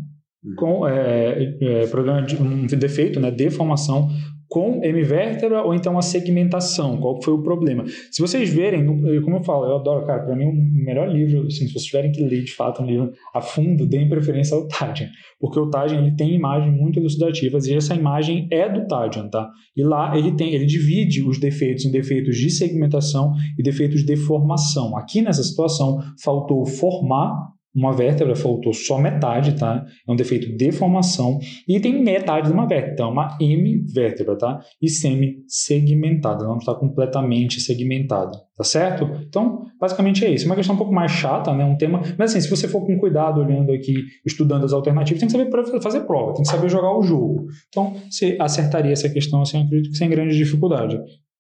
[0.57, 3.31] com é, é, problema de um defeito, né?
[3.33, 4.09] Deformação
[4.49, 6.97] com hemivértebra ou então a segmentação.
[6.97, 7.85] Qual foi o problema?
[8.11, 8.87] Se vocês verem,
[9.23, 12.11] como eu falo, eu adoro, cara, para mim o melhor livro, assim, se vocês tiverem
[12.11, 15.09] que ler de fato um livro a fundo, deem preferência ao Tadian,
[15.39, 19.51] porque o Tadian ele tem imagens muito elucidativas e essa imagem é do Tadian, tá?
[19.77, 24.17] E lá ele tem, ele divide os defeitos em defeitos de segmentação e defeitos de
[24.17, 24.97] formação.
[24.97, 29.85] Aqui nessa situação faltou formar uma vértebra faltou só metade, tá?
[30.07, 34.37] É um defeito de formação e tem metade de uma vértebra, então é uma M-vértebra,
[34.37, 34.61] tá?
[34.81, 39.05] E semi-segmentada, não está completamente segmentada, tá certo?
[39.27, 40.47] Então, basicamente é isso.
[40.47, 41.65] Uma questão um pouco mais chata, né?
[41.65, 45.29] Um tema, mas assim, se você for com cuidado olhando aqui, estudando as alternativas, tem
[45.29, 47.47] que saber fazer prova, tem que saber jogar o jogo.
[47.69, 50.99] Então, você acertaria essa questão, assim, acredito que sem grande dificuldade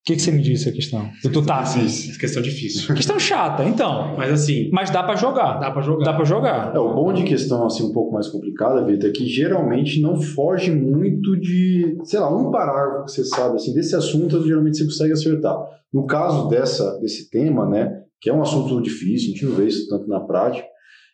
[0.08, 1.10] que, que você me disse a questão?
[1.22, 2.16] Do Tutassis.
[2.16, 2.94] Questão difícil.
[2.94, 4.16] Questão chata, então.
[4.16, 4.70] Mas assim.
[4.72, 5.58] Mas dá para jogar.
[5.58, 6.04] Dá para jogar.
[6.04, 6.74] Dá para jogar.
[6.74, 10.18] É, o bom de questão assim um pouco mais complicada, Vitor, é que geralmente não
[10.18, 14.84] foge muito de, sei lá, um parágrafo que você sabe assim desse assunto, geralmente você
[14.84, 15.58] consegue acertar.
[15.92, 19.66] No caso dessa desse tema, né, que é um assunto difícil, a gente não vê
[19.66, 20.66] isso tanto na prática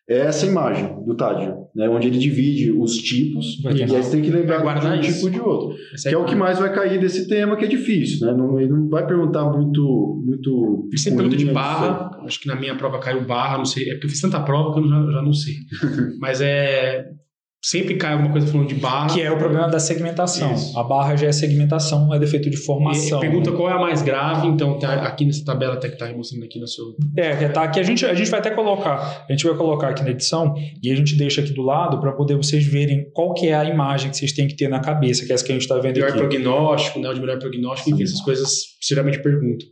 [0.08, 4.22] é essa imagem do Tádio, né, onde ele divide os tipos e aí você tem
[4.22, 5.14] que lembrar de um isso.
[5.14, 5.76] tipo de outro.
[5.94, 8.26] Essa que é, é o que mais vai cair desse tema, que é difícil.
[8.26, 8.34] Né?
[8.34, 10.22] Não, ele não vai perguntar muito.
[10.24, 13.92] muito Você pergunta de barra, acho que na minha prova caiu barra, não sei, é
[13.92, 15.54] porque eu fiz tanta prova que eu já, já não sei.
[16.20, 17.06] Mas é
[17.64, 19.14] sempre cai alguma coisa falando de barra.
[19.14, 20.52] Que é o problema da segmentação.
[20.52, 20.78] Isso.
[20.78, 23.18] A barra já é segmentação, é defeito de formação.
[23.18, 26.12] E pergunta qual é a mais grave, então tá aqui nessa tabela até que tá
[26.12, 26.84] mostrando aqui no seu.
[27.16, 29.88] É, que tá aqui a gente, a gente vai até colocar, a gente vai colocar
[29.88, 33.32] aqui na edição e a gente deixa aqui do lado para poder vocês verem qual
[33.32, 35.52] que é a imagem que vocês têm que ter na cabeça, que é essa que
[35.52, 36.18] a gente está vendo melhor aqui.
[36.18, 37.08] Melhor prognóstico, né?
[37.08, 38.50] O de melhor prognóstico, enfim, essas coisas
[38.86, 39.66] geralmente perguntam.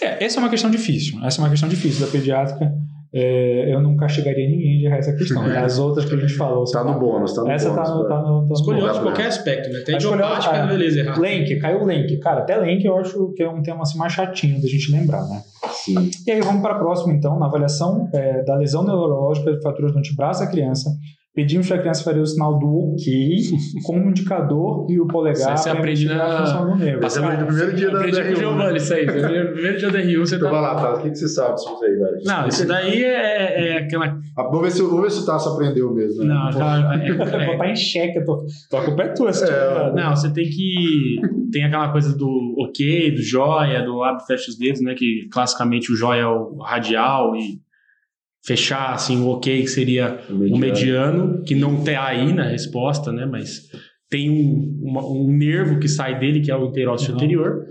[0.00, 1.18] É, essa é uma questão difícil.
[1.24, 2.70] Essa é uma questão difícil da pediátrica
[3.14, 5.46] é, eu não castigaria ninguém de essa questão.
[5.46, 5.56] Né?
[5.60, 6.64] As outras que a gente falou.
[6.64, 7.88] Tá no bônus, tá no essa bônus.
[7.88, 9.80] Essa tá, tá, no, tá Escolheu de qualquer aspecto, né?
[9.80, 11.20] Até idiopática, é, beleza, errado.
[11.20, 12.16] Lenk, caiu o Lenk.
[12.18, 15.22] Cara, até Lenk eu acho que é um tema assim, mais chatinho da gente lembrar,
[15.28, 15.42] né?
[15.72, 16.10] Sim.
[16.26, 19.92] E aí vamos para a próxima, então, na avaliação é, da lesão neurológica de fraturas
[19.92, 20.90] do antebraço da criança
[21.34, 23.40] Pedimos para a criança fazer o sinal do OK
[23.86, 25.56] com o indicador e o polegar.
[25.56, 27.02] Você aprende na função do nervo.
[27.02, 29.06] Você aprende no primeiro dia da Aprendi com o Giovanni isso aí.
[29.06, 30.60] Primeiro dia da RU você então tá...
[30.60, 30.94] vai lá, tá?
[30.94, 32.18] O que, que você sabe disso aí, velho?
[32.22, 34.20] Não, isso daí é, é aquela...
[34.36, 36.22] Ah, vamos, ver se, vamos ver se o Tasso aprendeu mesmo.
[36.22, 36.34] Né?
[36.34, 37.02] Não, aquela...
[37.02, 37.08] É,
[37.64, 37.72] é, é...
[37.72, 38.18] em xeque.
[38.18, 38.46] Eu tô...
[38.76, 39.30] A culpa é tua.
[39.30, 41.16] É, não, você tem que...
[41.50, 44.94] Tem aquela coisa do OK, do joia, do abre e fecha os dedos, né?
[44.94, 47.58] Que classicamente o joia é o radial e
[48.44, 52.44] fechar assim o ok que seria o mediano, o mediano que não tem aí na
[52.44, 53.24] resposta, né?
[53.24, 53.68] Mas
[54.10, 57.64] tem um, uma, um nervo que sai dele que é o interócito anterior.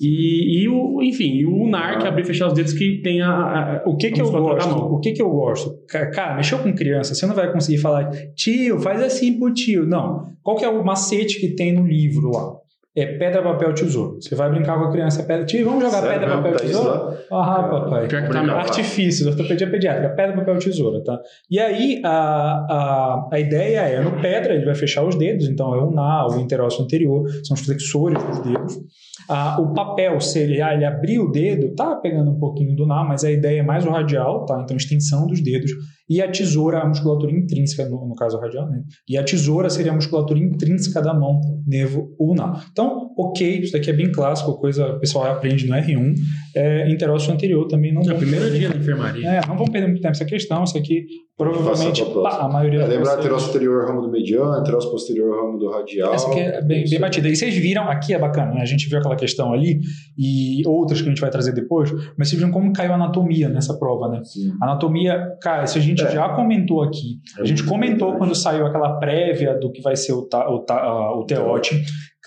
[0.00, 3.00] E, e, o, enfim, e o unar, que é abrir e fechar os dedos, que
[3.00, 3.30] tem a.
[3.30, 4.70] a o que, que eu gosto?
[4.70, 5.72] O que, que eu gosto?
[5.86, 9.86] Cara, mexeu com criança, você não vai conseguir falar, tio, faz assim pro tio.
[9.86, 10.26] Não.
[10.42, 12.56] Qual que é o macete que tem no livro lá?
[12.96, 14.20] É pedra, papel, tesouro.
[14.20, 17.14] Você vai brincar com a criança, pedra, tio, vamos jogar Sério, pedra, papel, tá tesouro?
[17.32, 18.06] Ah, papai.
[18.06, 21.20] Pior que tá Artifício, ortopedia pediátrica, pedra, papel, tesoura, tá?
[21.50, 25.74] E aí, a, a, a ideia é, no pedra, ele vai fechar os dedos, então
[25.74, 28.78] é o na, o interósseo anterior, são os flexores dos dedos.
[29.28, 32.86] Ah, o papel, se ele, ah, ele abrir o dedo, tá pegando um pouquinho do
[32.86, 34.60] na, mas a ideia é mais o radial, tá?
[34.62, 35.72] Então, extensão dos dedos.
[36.08, 38.82] E a tesoura, a musculatura intrínseca, no, no caso radial, né?
[39.08, 42.66] E a tesoura seria a musculatura intrínseca da mão, nervo ulnar.
[42.70, 46.14] Então, ok, isso daqui é bem clássico, coisa o pessoal aprende no R1.
[46.56, 48.02] É, interósseo anterior também não.
[48.02, 49.28] É o primeiro dia na enfermaria.
[49.28, 52.82] É, não vamos perder muito tempo nessa questão, isso aqui provavelmente pá, a maioria.
[52.82, 56.14] É, lembrar interósseo superior ramo do mediano, interósseo posterior ramo do radial.
[56.14, 57.28] Essa aqui é bem, bem batida.
[57.28, 58.62] E vocês viram, aqui é bacana, né?
[58.62, 59.80] A gente viu aquela questão ali
[60.16, 63.48] e outras que a gente vai trazer depois, mas vocês viram como caiu a anatomia
[63.48, 64.22] nessa prova, né?
[64.24, 64.52] Sim.
[64.62, 66.10] Anatomia, cara, isso a gente é.
[66.10, 67.20] já comentou aqui.
[67.38, 71.12] A gente comentou quando saiu aquela prévia do que vai ser o, ta, o, ta,
[71.12, 71.84] o teote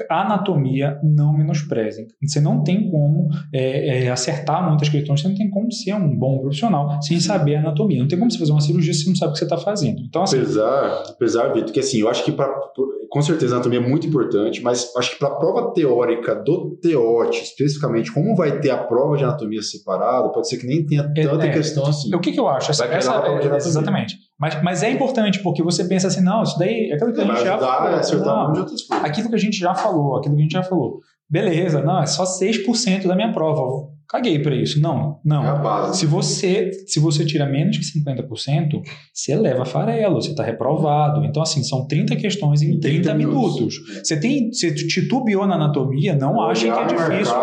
[0.09, 2.07] a anatomia não menosprezem.
[2.21, 6.15] Você não tem como é, é, acertar muitas questões, você não tem como ser um
[6.15, 7.99] bom profissional sem saber anatomia.
[7.99, 9.57] Não tem como você fazer uma cirurgia se você não sabe o que você está
[9.57, 10.01] fazendo.
[10.01, 12.47] Então, assim, apesar, apesar, Vitor, que assim, eu acho que pra,
[13.09, 16.77] com certeza a anatomia é muito importante, mas acho que para a prova teórica do
[16.81, 21.11] TEOT, especificamente, como vai ter a prova de anatomia separada, pode ser que nem tenha
[21.15, 22.13] é, tanta é, questão assim.
[22.13, 22.71] O que, que eu acho?
[22.71, 24.15] Essa, essa, é, exatamente.
[24.39, 27.25] Mas, mas é importante, porque você pensa assim, não, isso daí é aquilo que a
[27.25, 28.55] gente já falou.
[28.55, 30.99] Não, aquilo que a gente já falou, aquilo que a gente já falou.
[31.29, 34.79] Beleza, não, é só 6% da minha prova caguei para isso.
[34.79, 35.43] Não, não.
[35.43, 35.99] É a base.
[35.99, 38.81] Se você, se você tira menos que 50%,
[39.13, 41.23] você leva farelo, você está reprovado.
[41.25, 43.55] Então, assim, são 30 questões em 30, 30 minutos.
[43.55, 44.01] minutos.
[44.03, 47.35] Você tem, você titubeou na anatomia, não achem que é difícil.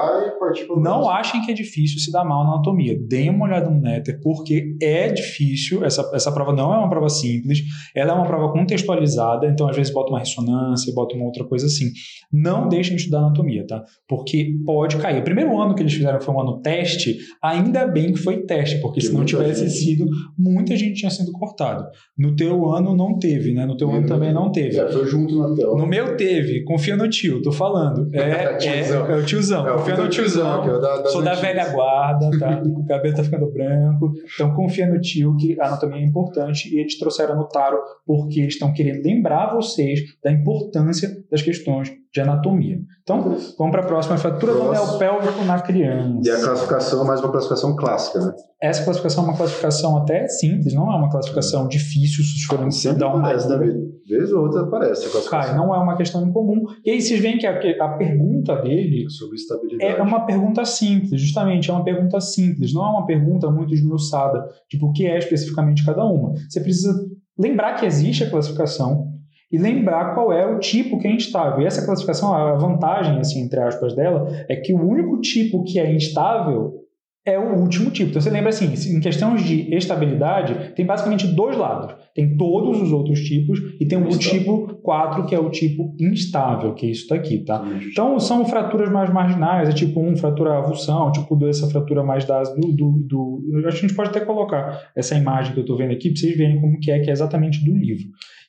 [0.81, 2.99] Não achem que é difícil se dar mal na anatomia.
[3.09, 5.85] Deem uma olhada no Netter, porque é difícil.
[5.85, 7.61] Essa, essa prova não é uma prova simples,
[7.95, 11.67] ela é uma prova contextualizada, então às vezes bota uma ressonância, bota uma outra coisa
[11.67, 11.91] assim.
[12.33, 13.85] Não deixem de estudar anatomia, tá?
[14.09, 15.21] Porque pode cair.
[15.21, 18.43] O primeiro ano que eles fizeram foi um ano no teste, ainda bem que foi
[18.45, 20.07] teste, porque Que se não tivesse gente- sido,
[20.39, 21.85] muita gente tinha sido cortado.
[22.17, 23.67] No teu ano não teve, né?
[23.67, 24.79] No teu ano também não teve.
[24.79, 25.77] É, foi junto na tela.
[25.77, 28.09] No meu teve, confia no tio, tô falando.
[28.15, 29.07] É, é, Tiozão.
[29.11, 30.63] é o tiozão, É, confia no tiozão.
[30.63, 32.63] que é da- Sou da velha guarda, tá?
[32.65, 34.13] O cabelo tá ficando branco.
[34.35, 38.41] Então confia no tio que a anatomia é importante e eles trouxeram no Taro porque
[38.41, 42.79] eles estão querendo lembrar vocês da importância das questões de anatomia.
[43.03, 43.21] Então,
[43.59, 44.99] vamos para a próxima fratura do Próximo.
[44.99, 46.21] pélvico na criança.
[46.23, 48.33] E a classificação é mais uma classificação clássica, né?
[48.63, 53.09] Essa classificação é uma classificação até simples, não é uma classificação difícil se forem dar
[53.09, 53.35] uma né.
[53.35, 53.95] Vitor?
[54.07, 55.31] Vez ou outra aparece a classificação.
[55.31, 56.63] Cai, não é uma questão incomum.
[56.85, 59.93] E aí vocês veem que a, a pergunta dele Sobre estabilidade.
[59.93, 64.47] É uma pergunta simples, justamente, é uma pergunta simples, não é uma pergunta muito esmiuçada,
[64.69, 66.33] tipo, o que é especificamente cada uma.
[66.49, 66.95] Você precisa
[67.37, 69.14] lembrar que existe a classificação
[69.55, 71.63] e lembrar qual é o tipo que é instável.
[71.63, 75.79] E essa classificação, a vantagem, assim, entre aspas, dela, é que o único tipo que
[75.79, 76.81] é instável
[77.25, 78.11] é o último tipo.
[78.11, 81.95] Então você lembra assim, em questões de estabilidade, tem basicamente dois lados.
[82.17, 86.75] Tem todos os outros tipos e tem o tipo 4, que é o tipo instável,
[86.75, 87.65] que é isso daqui, tá?
[87.91, 92.25] Então, são fraturas mais marginais, é tipo 1, fratura avulsão, tipo 2, essa fratura mais
[92.25, 93.67] da do, do, do...
[93.69, 96.21] Acho que a gente pode até colocar essa imagem que eu estou vendo aqui, para
[96.21, 98.05] vocês verem como que é, que é exatamente do livro.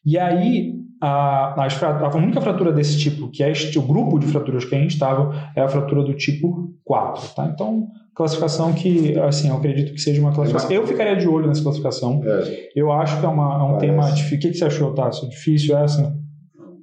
[0.06, 4.28] E aí, a, fra- a única fratura desse tipo, que é este, o grupo de
[4.28, 7.46] fraturas que é instável, é a fratura do tipo 4, tá?
[7.54, 10.72] Então, classificação que, assim, eu acredito que seja uma classificação...
[10.72, 12.22] Eu ficaria de olho nessa classificação.
[12.26, 13.86] É, Eu acho que é, uma, é um Parece.
[13.88, 14.38] tema difícil.
[14.38, 15.30] O que, que você achou, Tássio?
[15.30, 16.16] Difícil essa?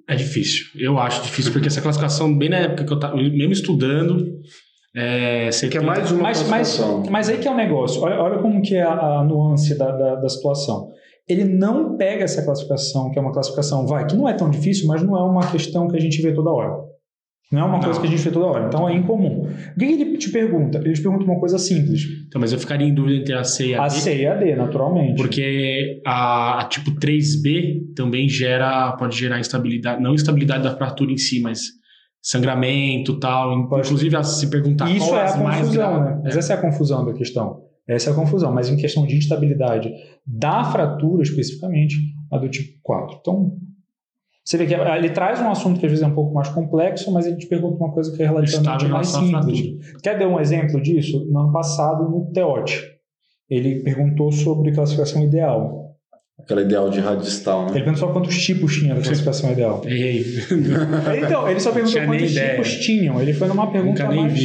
[0.08, 0.66] É difícil.
[0.78, 4.26] Eu acho difícil, porque essa classificação, bem na época que eu estava, mesmo estudando,
[4.94, 7.04] é, você que é mais uma Mas, mas, classificação.
[7.10, 8.02] mas aí que é o negócio.
[8.02, 10.90] Olha, olha como que é a, a nuance da, da, da situação.
[11.32, 14.86] Ele não pega essa classificação, que é uma classificação, vai, que não é tão difícil,
[14.86, 16.92] mas não é uma questão que a gente vê toda hora.
[17.50, 17.84] Não é uma Não.
[17.84, 18.66] coisa que a gente vê toda hora.
[18.66, 19.42] Então é incomum.
[19.42, 20.78] O que, ele te pergunta?
[20.78, 22.00] Ele te pergunta uma coisa simples.
[22.26, 23.94] Então, mas eu ficaria em dúvida entre a C e a A D.
[23.94, 25.16] C e a D, naturalmente.
[25.16, 31.18] Porque a, a tipo 3B também gera, pode gerar instabilidade, não instabilidade da fratura em
[31.18, 31.60] si, mas
[32.22, 33.68] sangramento tal.
[33.68, 33.86] Pode.
[33.86, 36.14] Inclusive, a se perguntar Isso qual é as a mais confusão, graves.
[36.16, 36.20] né?
[36.24, 37.60] Mas essa é a confusão da questão.
[37.88, 38.52] Essa é a confusão.
[38.52, 39.92] Mas em questão de instabilidade
[40.26, 41.96] da fratura, especificamente,
[42.30, 43.18] a do tipo 4.
[43.20, 43.56] Então,
[44.44, 47.12] você vê que ele traz um assunto que às vezes é um pouco mais complexo,
[47.12, 49.92] mas ele te pergunta uma coisa que é relativamente mais simples.
[50.02, 51.24] Quer dar um exemplo disso?
[51.30, 52.82] No ano passado, no Teote,
[53.48, 55.96] ele perguntou sobre classificação ideal.
[56.38, 57.70] Aquela ideal de radistal, né?
[57.72, 59.80] Ele perguntou só quantos tipos tinha da classificação ideal.
[59.84, 60.24] Errei.
[61.24, 62.50] Então, ele só perguntou quantos ideia.
[62.54, 63.20] tipos tinham.
[63.20, 64.42] Ele foi numa pergunta mais,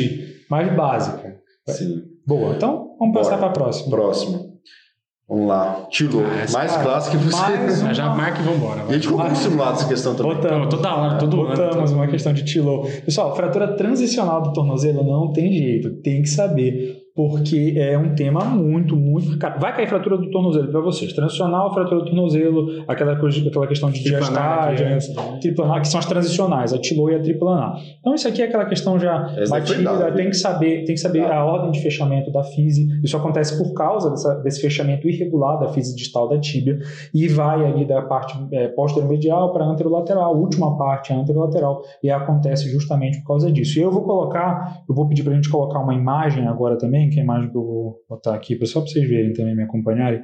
[0.47, 1.38] mais básica.
[1.69, 2.04] Sim.
[2.27, 3.23] Boa, então vamos Bora.
[3.25, 3.89] passar para a próxima.
[3.89, 4.57] Próximo.
[5.29, 5.85] Vamos lá.
[5.89, 6.21] Tilo.
[6.25, 7.35] Ah, mais cara, clássico que você.
[7.37, 8.79] mais um- Já, marca e vambora.
[8.79, 8.93] E a vai.
[8.95, 10.35] gente colocou simulado essa questão também.
[10.35, 10.67] Botamos.
[10.69, 11.49] Toda hora, todo ano.
[11.49, 12.83] Botamos uma questão de tilo.
[13.05, 18.45] Pessoal, fratura transicional do tornozelo não tem jeito, tem que saber, porque é um tema
[18.45, 19.39] muito, muito.
[19.39, 21.12] Cara, vai cair fratura do tornozelo para vocês.
[21.13, 25.39] Transicional, fratura do tornozelo, aquela, aquela questão de diastásia, criança, né?
[25.41, 27.75] triplanar, que são as transicionais, a tilo e a triplanar.
[27.99, 31.01] Então, isso aqui é aquela questão já Essa foi batida, tem que saber, tem que
[31.01, 32.88] saber a ordem de fechamento da fise.
[33.03, 36.77] Isso acontece por causa dessa- desse fechamento irregular da fise distal da tíbia
[37.12, 42.12] e vai ali da parte é, posterior-medial para anterolateral, a última parte é anterolateral, e
[42.12, 43.80] acontece justamente por causa disso.
[43.80, 47.06] E eu vou colocar, eu vou pedir para a gente colocar uma imagem agora também,
[47.09, 49.63] que é a imagem que eu vou botar aqui, só para vocês verem também, me
[49.63, 50.21] acompanharem.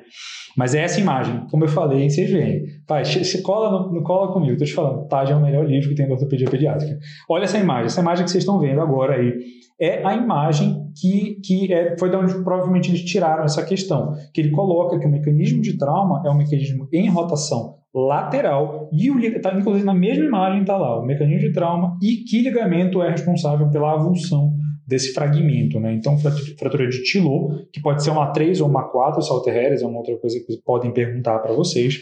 [0.58, 2.64] Mas é essa imagem, como eu falei, vocês veem.
[2.88, 5.90] Pai, se cola, no, no- cola comigo, tô te falando, TAD é o melhor livro
[5.90, 6.98] que tem de ortopedia pediátrica.
[7.30, 9.34] Olha essa imagem, essa imagem que vocês estão vendo agora aí
[9.80, 14.40] é a imagem que, que é, foi de onde provavelmente eles tiraram essa questão, que
[14.42, 19.42] ele coloca que o mecanismo de trauma é um mecanismo em rotação lateral e o
[19.42, 23.10] tá, inclusive na mesma imagem está lá o mecanismo de trauma e que ligamento é
[23.10, 24.52] responsável pela avulsão
[24.86, 25.94] desse fragmento, né?
[25.94, 29.86] Então fratu- fratura de Tilo, que pode ser uma 3 ou uma 4 salterreres, é
[29.86, 32.02] uma outra coisa que podem perguntar para vocês.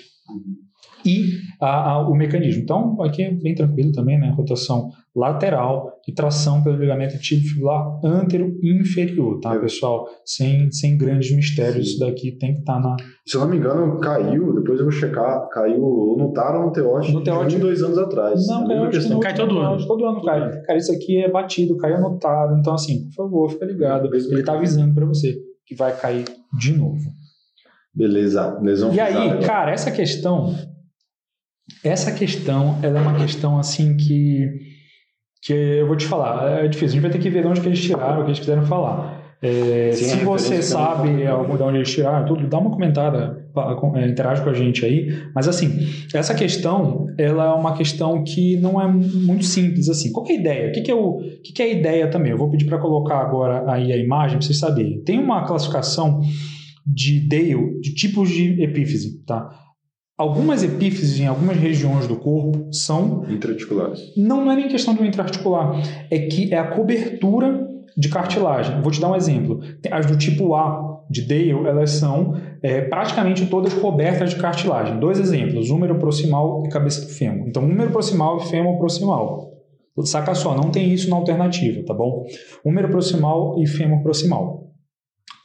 [1.05, 1.23] E
[1.59, 2.61] a- a- o mecanismo.
[2.63, 4.33] Então, aqui é bem tranquilo também, né?
[4.35, 9.59] Rotação lateral e tração pelo ligamento tibial antero inferior, tá, É.
[9.59, 10.07] pessoal?
[10.25, 12.95] Sem, sem grandes mistérios, isso daqui tem que estar na.
[13.27, 16.65] Se eu não me engano, caiu, depois eu vou checar, caiu ou no TAR ou
[16.67, 18.47] no Teote No um, dois anos atrás.
[18.47, 19.15] Não, É questão.
[19.15, 19.85] no- Cai todo ano.
[19.87, 20.61] Todo ano cai.
[20.61, 22.57] Cara, isso aqui é batido, caiu anotado.
[22.57, 24.09] Então, assim, por favor, fica ligado.
[24.13, 25.35] Ele tá avisando para você
[25.65, 26.25] que vai cair
[26.57, 26.99] de novo.
[27.93, 30.55] Beleza, lesão E aí, cara, essa questão,
[31.83, 34.49] essa questão, ela é uma questão assim que,
[35.43, 36.87] que eu vou te falar, é difícil.
[36.87, 38.65] A gente vai ter que ver de onde que eles tiraram, o que eles quiseram
[38.65, 39.21] falar.
[39.41, 41.25] É, Sim, se a você sabe também.
[41.25, 43.43] algum de onde eles tiraram, tudo, dá uma comentada,
[43.95, 45.11] é, interage com a gente aí.
[45.33, 45.79] Mas assim,
[46.13, 50.11] essa questão, ela é uma questão que não é muito simples assim.
[50.11, 50.69] Qual é a ideia?
[50.69, 52.31] O que, que, é, o que, que é a ideia também?
[52.31, 55.01] Eu vou pedir para colocar agora aí a imagem para vocês saberem.
[55.03, 56.21] Tem uma classificação
[56.85, 59.49] de Dale de tipos de epífise, tá?
[60.21, 64.13] Algumas epífises em algumas regiões do corpo são Intraarticulares.
[64.15, 67.67] não, não é nem questão do intraarticular, é que é a cobertura
[67.97, 68.83] de cartilagem.
[68.83, 69.59] Vou te dar um exemplo.
[69.89, 74.99] As do tipo A de Dale, elas são é, praticamente todas cobertas de cartilagem.
[74.99, 77.47] Dois exemplos, húmero proximal e cabeça do fêmur.
[77.47, 79.49] Então, húmero proximal e fêmur proximal.
[80.03, 82.27] Saca só, não tem isso na alternativa, tá bom?
[82.63, 84.70] Húmero proximal e fêmur proximal.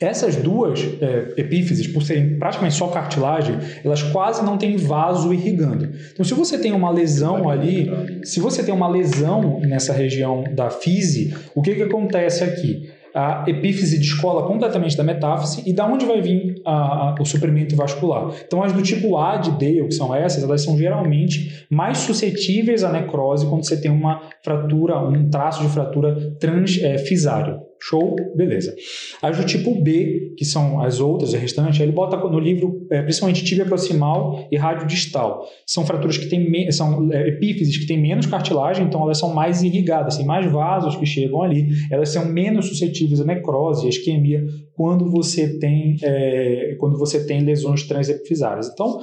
[0.00, 5.88] Essas duas é, epífises, por serem praticamente só cartilagem, elas quase não têm vaso irrigando.
[6.12, 7.90] Então, se você tem uma lesão ali,
[8.22, 12.90] se você tem uma lesão nessa região da fise, o que, que acontece aqui?
[13.14, 17.74] A epífise descola completamente da metáfise e da onde vai vir a- a- o suprimento
[17.74, 18.30] vascular?
[18.46, 22.84] Então, as do tipo A de Dale, que são essas, elas são geralmente mais suscetíveis
[22.84, 27.60] à necrose quando você tem uma fratura, um traço de fratura transfisário.
[27.80, 28.16] Show?
[28.34, 28.74] Beleza.
[29.22, 33.02] As do tipo B, que são as outras, a restante, ele bota no livro é,
[33.02, 35.46] principalmente tíbia proximal e rádio distal.
[35.66, 39.62] São fraturas que têm são é, epífises que têm menos cartilagem, então elas são mais
[39.62, 44.44] irrigadas, tem mais vasos que chegam ali, elas são menos suscetíveis à necrose à isquemia
[44.74, 48.68] quando você tem é, quando você tem lesões transepifisárias.
[48.72, 49.00] Então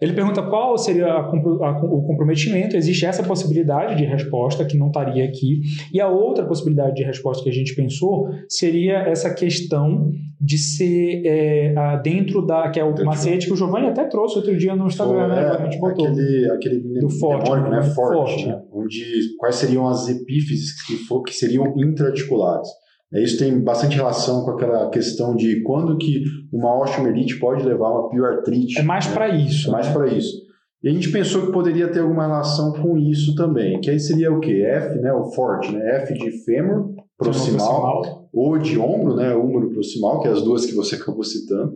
[0.00, 2.76] ele pergunta qual seria a a- o comprometimento.
[2.76, 5.60] Existe essa possibilidade de resposta que não estaria aqui.
[5.92, 11.22] E a outra possibilidade de resposta que a gente pensou seria essa questão de ser
[11.24, 12.68] é, dentro da.
[12.70, 15.42] que é o Dentro macete que o Giovanni até trouxe outro dia no Instagram, né?
[15.42, 16.06] É, A gente botou.
[16.06, 17.80] aquele, aquele Do forte, mnemônico, né?
[17.80, 17.94] né?
[17.94, 18.46] Forte, Forte.
[18.46, 18.62] né?
[18.70, 19.02] Onde,
[19.38, 22.68] quais seriam as epífises que, for, que seriam intraarticulares.
[23.16, 27.88] É, Isso tem bastante relação com aquela questão de quando que uma osteomielite pode levar
[27.88, 28.78] a uma pioartrite.
[28.78, 29.14] É mais né?
[29.14, 29.68] para isso.
[29.68, 29.92] É mais né?
[29.94, 30.46] para isso.
[30.84, 34.30] E a gente pensou que poderia ter alguma relação com isso também, que aí seria
[34.30, 34.62] o quê?
[34.62, 36.02] F, né, o forte, né?
[36.02, 40.74] F de fêmur, proximal, O de ombro, né, húmero proximal, que é as duas que
[40.74, 41.74] você acabou citando.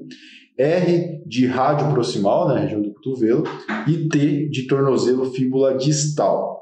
[0.57, 3.45] R de rádio proximal, né, região do cotovelo,
[3.89, 6.60] e T de tornozelo fíbula distal.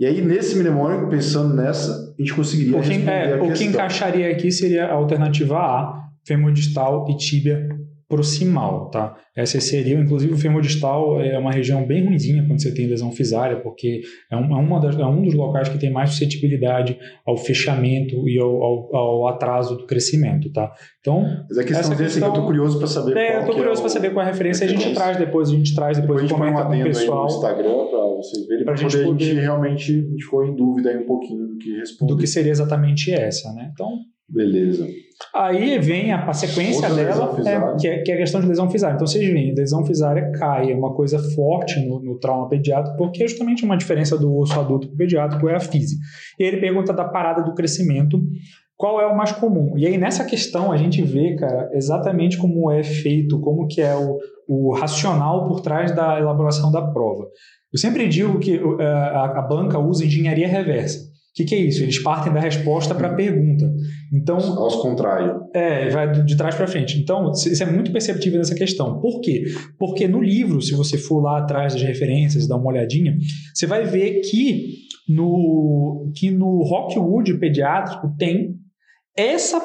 [0.00, 3.40] E aí, nesse mnemônico, pensando nessa, a gente conseguiria O que, responder é, a o
[3.42, 3.66] que questão.
[3.68, 5.92] encaixaria aqui seria a alternativa A,
[6.26, 7.68] fêmur distal e tíbia
[8.08, 9.14] proximal, tá?
[9.36, 13.12] Essa seria, inclusive, o fêmur distal é uma região bem ruinzinha quando você tem lesão
[13.12, 14.00] fisária, porque
[14.32, 18.28] é, um, é uma das, é um dos locais que tem mais suscetibilidade ao fechamento
[18.28, 20.72] e ao, ao- ao atraso do crescimento, tá?
[20.98, 23.40] Então, Mas a questão essa desse que eu questão- tô curioso para saber é, qual
[23.42, 25.48] eu tô é curioso o- para saber qual é a referência, a gente traz depois,
[25.48, 27.26] a gente traz depois, Depois a gente um comenta com o adendo aí pessoal no
[27.28, 30.90] Instagram para vocês verem, gente poder, a gente poder- realmente a gente ficou em dúvida
[30.90, 32.12] aí um pouquinho do que responder.
[32.12, 33.70] do que seria exatamente essa, né?
[33.72, 33.98] Então,
[34.32, 34.86] Beleza.
[35.34, 38.46] Aí vem a, a sequência Outra dela, é, que, é, que é a questão de
[38.46, 38.94] lesão fisária.
[38.94, 43.24] Então vocês veem, lesão fisária cai, é uma coisa forte no, no trauma pediátrico, porque
[43.24, 46.00] é justamente uma diferença do osso adulto para o pediátrico é a física.
[46.38, 48.22] E aí ele pergunta da parada do crescimento,
[48.76, 49.76] qual é o mais comum?
[49.76, 53.94] E aí nessa questão a gente vê, cara, exatamente como é feito, como que é
[53.96, 54.16] o,
[54.48, 57.26] o racional por trás da elaboração da prova.
[57.72, 60.98] Eu sempre digo que uh, a, banca usa engenharia reversa.
[60.98, 61.82] O que, que é isso?
[61.82, 63.72] Eles partem da resposta para a pergunta.
[64.12, 65.40] Então, Aos contrários.
[65.54, 66.98] é, vai de trás para frente.
[66.98, 69.00] Então, isso é muito perceptível nessa questão.
[69.00, 69.44] Por quê?
[69.78, 73.16] Porque no livro, se você for lá atrás das referências, dar uma olhadinha,
[73.54, 74.74] você vai ver que
[75.08, 78.56] no, que no Rockwood pediátrico tem
[79.16, 79.60] essa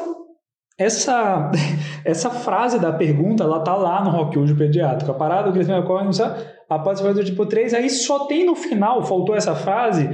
[0.78, 1.52] essa
[2.06, 5.12] essa frase da pergunta, ela tá lá no Rockwood pediátrico.
[5.12, 6.08] A parada do crescimento ocorre
[6.70, 10.08] após o tipo 3, aí só tem no final, faltou essa frase,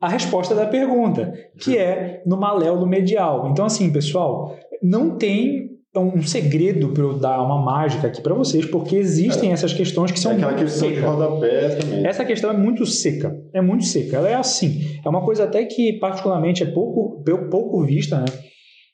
[0.00, 3.48] a resposta da pergunta, que é no maléolo medial.
[3.50, 8.64] Então, assim, pessoal, não tem um segredo para eu dar uma mágica aqui para vocês,
[8.64, 11.10] porque existem essas questões que são é aquela muito questão de secas.
[11.10, 12.06] rodapé também.
[12.06, 14.18] Essa questão é muito seca, é muito seca.
[14.18, 18.26] Ela é assim, é uma coisa até que particularmente é pouco, pouco vista, né?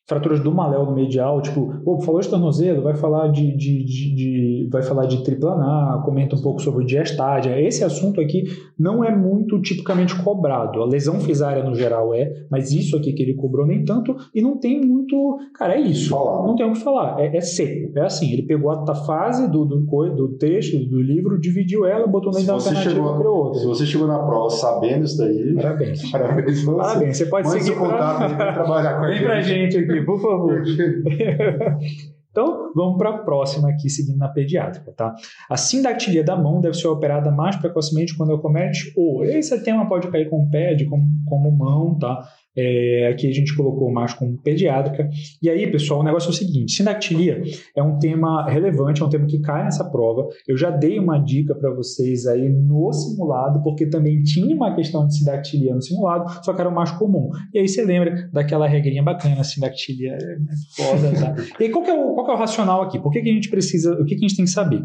[0.09, 4.69] Fraturas do maléolo medial, tipo, pô, falou de tornozelo, vai falar de, de, de, de-
[4.71, 7.61] vai falar de triplanar, comenta um pouco sobre diastádia.
[7.61, 8.45] Esse assunto aqui
[8.79, 10.81] não é muito tipicamente cobrado.
[10.81, 14.41] A lesão fisária no geral é, mas isso aqui que ele cobrou nem tanto e
[14.41, 16.15] não tem muito, cara, é isso.
[16.15, 17.99] Não tem o que falar, é, é seco.
[17.99, 22.33] É assim, ele pegou a fase do, do, do texto, do livro, dividiu ela, botou
[22.33, 23.61] você, alternativa e chegou, criou outra.
[23.61, 26.11] se você chegou na prova sabendo isso daí, Parabéns.
[26.11, 26.77] parabéns você.
[26.77, 29.96] Parabéns, você pode Mande seguir seu contato aí, trabalhar com a Vem pra gente aqui,
[30.05, 30.63] por favor.
[32.37, 35.15] Então, vamos para a próxima aqui, seguindo na pediátrica, tá?
[35.49, 39.25] A sindactilia da mão deve ser operada mais precocemente quando acomete o.
[39.25, 42.29] Esse tema pode cair com pé, de como, como mão, tá?
[42.57, 45.09] É, aqui a gente colocou mais como pediátrica.
[45.43, 47.43] E aí, pessoal, o negócio é o seguinte: sindactilia
[47.77, 50.27] é um tema relevante, é um tema que cai nessa prova.
[50.47, 55.07] Eu já dei uma dica para vocês aí no simulado, porque também tinha uma questão
[55.07, 57.29] de sindactilia no simulado, só que era o mais comum.
[57.53, 60.37] E aí você lembra daquela regrinha bacana, sindactilia é
[60.77, 61.35] foda, tá?
[61.61, 62.99] E qual, é o, qual é o racional aqui?
[62.99, 64.83] Por que, que a gente precisa, o que, que a gente tem que saber?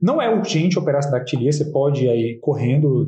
[0.00, 3.06] Não é urgente operar essa dactilia, você pode ir correndo,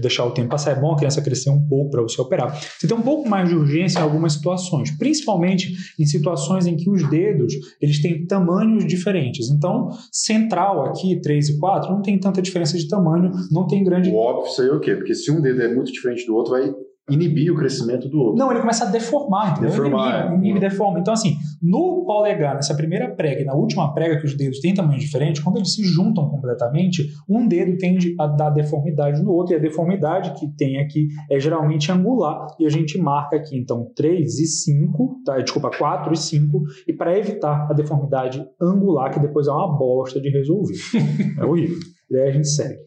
[0.00, 0.72] deixar o tempo passar.
[0.72, 2.58] É bom a criança crescer um pouco para você operar.
[2.78, 6.88] Você tem um pouco mais de urgência em algumas situações, principalmente em situações em que
[6.90, 9.50] os dedos eles têm tamanhos diferentes.
[9.50, 14.10] Então, central aqui, 3 e 4, não tem tanta diferença de tamanho, não tem grande.
[14.10, 14.94] O óbvio aí é o quê?
[14.94, 16.74] Porque se um dedo é muito diferente do outro, vai
[17.08, 18.36] inibir o crescimento do outro.
[18.36, 19.70] Não, ele começa a deformar, entendeu?
[19.70, 20.38] Deformar, inibe, é.
[20.38, 20.98] inibe deforma.
[20.98, 24.74] Então, assim, no polegar, nessa primeira prega e na última prega, que os dedos têm
[24.74, 29.54] tamanho diferente, quando eles se juntam completamente, um dedo tende a dar deformidade no outro,
[29.54, 33.90] e a deformidade que tem aqui é geralmente angular, e a gente marca aqui, então,
[33.94, 35.38] 3 e 5, tá?
[35.38, 40.20] desculpa, 4 e 5, e para evitar a deformidade angular, que depois é uma bosta
[40.20, 40.74] de resolver.
[41.38, 41.78] é horrível.
[42.10, 42.86] E aí a gente segue.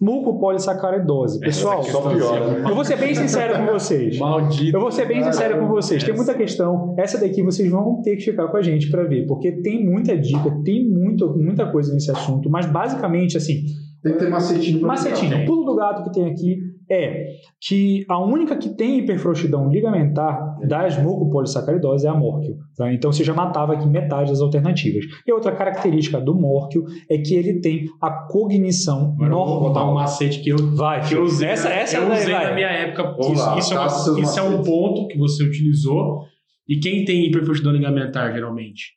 [0.00, 1.38] Mucopolissacaridose.
[1.40, 2.44] Pessoal, Essa Só piora.
[2.44, 4.18] assim, eu vou ser bem sincero com vocês.
[4.18, 4.76] Maldito.
[4.76, 6.02] Eu vou ser bem sincero com vocês.
[6.02, 6.94] Tem muita questão.
[6.98, 10.16] Essa daqui vocês vão ter que ficar com a gente para ver, porque tem muita
[10.16, 12.50] dica, tem muito, muita coisa nesse assunto.
[12.50, 13.62] Mas basicamente, assim,
[14.02, 15.46] Tem que ter macetinho pra macetinho.
[15.46, 16.58] Pulo do gato que tem aqui
[16.90, 17.26] é
[17.60, 22.56] que a única que tem hiperfrouxidão ligamentar das mucopolissacaridose é a mórquio.
[22.76, 22.92] tá?
[22.92, 25.04] Então você já matava aqui metade das alternativas.
[25.26, 29.82] E outra característica do mórquio é que ele tem a cognição Agora eu vou botar
[29.82, 30.02] um normal.
[30.04, 32.44] macete que eu, Vai, que eu usei, essa, essa eu daí usei vai.
[32.48, 33.02] na minha época.
[33.04, 36.22] Vamos Isso, isso é, isso é um ponto que você utilizou.
[36.68, 38.92] E quem tem hiperfrouxidão ligamentar, geralmente?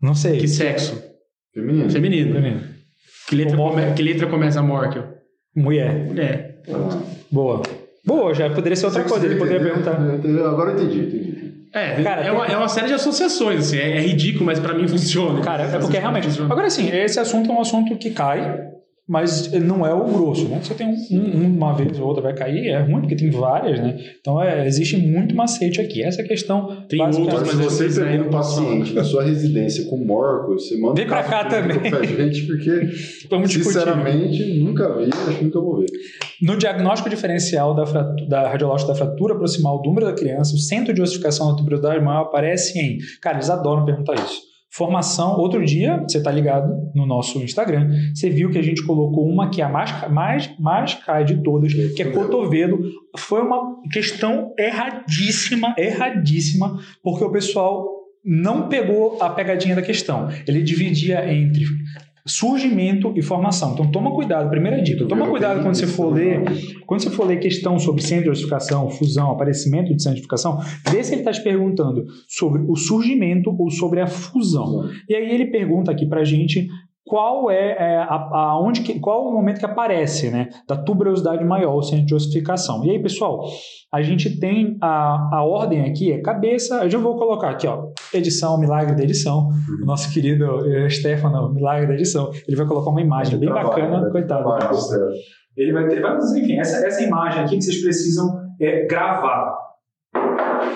[0.00, 0.38] Não sei.
[0.38, 1.00] Que sexo?
[1.54, 1.90] Feminino.
[1.90, 2.32] Feminino.
[2.34, 2.60] Feminino.
[3.28, 5.04] Que letra, come, que letra começa a Morkel?
[5.54, 6.06] Mulher.
[6.06, 6.41] Mulher.
[7.30, 7.62] Boa.
[8.04, 9.26] Boa, já poderia ser outra Você coisa.
[9.26, 10.14] Ele poderia perguntar.
[10.14, 10.48] Entendeu?
[10.48, 11.32] Agora eu entendi, entendi.
[11.72, 14.74] É, Cara, é, uma, é uma série de associações, assim, é, é ridículo, mas pra
[14.74, 15.40] mim funciona.
[15.40, 16.28] Cara, é porque realmente.
[16.42, 18.60] Agora sim, esse assunto é um assunto que cai,
[19.12, 20.58] mas não é o grosso, né?
[20.62, 23.78] Você tem um, um- uma vez ou outra vai cair, é ruim, porque tem várias,
[23.78, 23.98] né?
[24.20, 26.02] Então é, existe muito macete aqui.
[26.02, 26.84] Essa questão.
[26.88, 30.94] Tem outras, Mas você pegou não um paciente na sua residência com morco, você manda
[30.94, 31.78] Vem pra cá também.
[31.90, 32.70] pra gente, porque
[33.28, 33.74] Vamos discutir.
[33.78, 35.86] sinceramente nunca vi, acho que nunca vou ver.
[36.40, 37.84] No diagnóstico diferencial da,
[38.28, 42.02] da radiológica da fratura proximal do úmero da criança, o centro de ossificação da tuberosidade
[42.02, 42.98] maior aparece em.
[43.20, 44.51] Cara, eles adoram perguntar isso.
[44.74, 49.28] Formação, outro dia, você está ligado no nosso Instagram, você viu que a gente colocou
[49.28, 52.80] uma que é a mais, mais, mais cai de todas, que é cotovelo.
[53.18, 57.86] Foi uma questão erradíssima, erradíssima, porque o pessoal
[58.24, 60.30] não pegou a pegadinha da questão.
[60.48, 61.66] Ele dividia entre
[62.24, 63.72] surgimento e formação.
[63.72, 66.42] Então toma cuidado, primeira dica, toma cuidado quando você for ler,
[66.86, 70.58] quando você for ler questão sobre centro de ossificação, fusão, aparecimento de santificação,
[70.90, 74.88] vê se ele está te perguntando sobre o surgimento ou sobre a fusão.
[75.08, 76.68] E aí ele pergunta aqui pra gente
[77.04, 81.44] qual é, é, a, a onde que, qual o momento que aparece, né, da tuberosidade
[81.44, 82.84] maior, o centro de ossificação.
[82.84, 83.44] E aí, pessoal,
[83.92, 87.88] a gente tem a, a ordem aqui, é cabeça, eu já vou colocar aqui, ó,
[88.14, 89.48] edição, milagre da edição,
[89.82, 93.68] o nosso querido eh, Stefano, milagre da edição, ele vai colocar uma imagem bem Trabalho,
[93.68, 94.10] bacana, né?
[94.10, 94.44] coitado.
[94.44, 95.06] Trabalho, sério.
[95.56, 98.26] Ele vai ter, mas enfim, essa, essa imagem aqui que vocês precisam
[98.60, 99.54] é, gravar.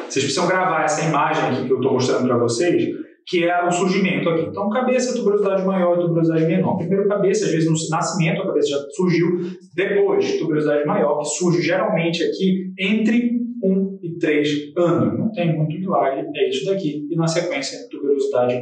[0.08, 2.84] Vocês precisam gravar essa imagem aqui que eu estou mostrando para vocês,
[3.26, 4.42] que é o surgimento aqui.
[4.42, 6.76] Então, cabeça, tuberosidade maior e tuberosidade menor.
[6.76, 9.40] Primeiro, cabeça, às vezes no nascimento a cabeça já surgiu.
[9.74, 13.32] Depois, tuberosidade maior, que surge geralmente aqui entre
[13.64, 15.18] 1 e 3 anos.
[15.18, 17.04] Não tem muito milagre, é isso daqui.
[17.10, 18.54] E na sequência, tuberosidade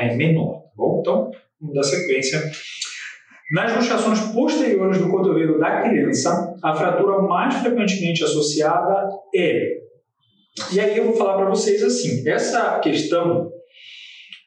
[0.00, 0.62] é, menor.
[0.62, 0.98] Tá bom?
[1.00, 1.30] Então,
[1.60, 2.42] vamos dar sequência.
[3.52, 9.82] Nas luxações posteriores do cotovelo da criança, a fratura mais frequentemente associada é.
[10.72, 13.51] E aí eu vou falar para vocês assim: essa questão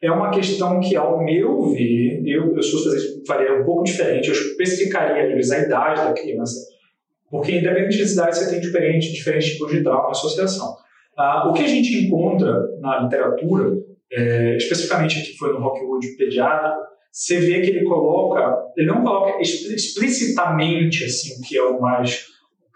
[0.06, 4.28] é uma questão que, ao meu ver, eu, eu sou fazer, faria um pouco diferente.
[4.28, 6.60] Eu especificaria às a idade da criança,
[7.30, 10.76] porque independente da idade você tem diferente, diferentes tipos de trauma e associação.
[11.18, 13.78] Ah, o que a gente encontra na literatura,
[14.12, 16.76] é, especificamente aqui foi no Rockwood pediatra,
[17.12, 22.26] você vê que ele coloca, ele não coloca expli- explicitamente assim, que é o mais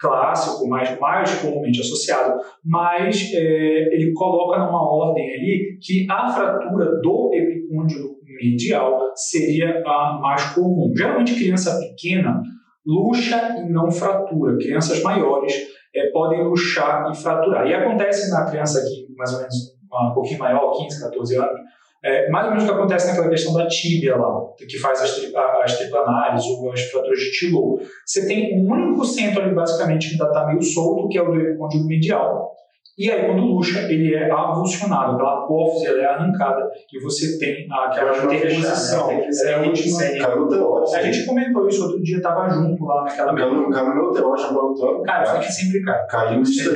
[0.00, 7.00] clássico, mais, mais comumente associado, mas é, ele coloca numa ordem ali que a fratura
[7.00, 10.92] do epicôndilo medial seria a mais comum.
[10.96, 12.40] Geralmente criança pequena
[12.86, 14.56] luxa e não fratura.
[14.56, 15.54] Crianças maiores
[15.94, 17.66] é, podem luxar e fraturar.
[17.66, 21.60] E acontece na criança aqui, mais ou menos um pouquinho maior, 15, 14 anos,
[22.02, 25.16] É, mais ou menos o que acontece naquela questão da tíbia lá, que faz as,
[25.16, 27.78] tri, as triplanares ou as fraturas de Tilo.
[28.06, 31.38] Você tem um único centro ali, basicamente, que está meio solto, que é o do
[31.38, 32.50] epicôndilo medial.
[32.98, 37.66] E aí, quando luxa, ele é avulsionado, aquela apófise ela é arrancada e você tem
[37.70, 39.06] aquela interposição.
[39.08, 39.26] Né?
[39.44, 39.98] É a última.
[39.98, 40.94] Caiu teórico.
[40.94, 43.32] A gente comentou isso outro dia, estava junto lá naquela.
[43.32, 43.70] Meu
[44.10, 46.06] teórico, caiu Cara, isso aqui sempre cai.
[46.08, 46.74] Caiu isso aí.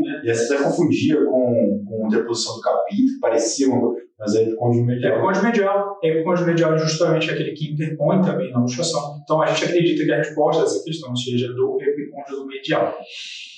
[0.00, 0.22] né?
[0.24, 5.12] E essa até confundia com, com interposição do capítulo, parecia uma mas é epicôndilo medial.
[5.12, 5.98] É epicôndilo medial.
[6.04, 9.18] É epicôndilo medial é justamente aquele que interpõe também na luxação.
[9.22, 12.94] Então a gente acredita que a resposta dessa questão seja do epicôndilo medial.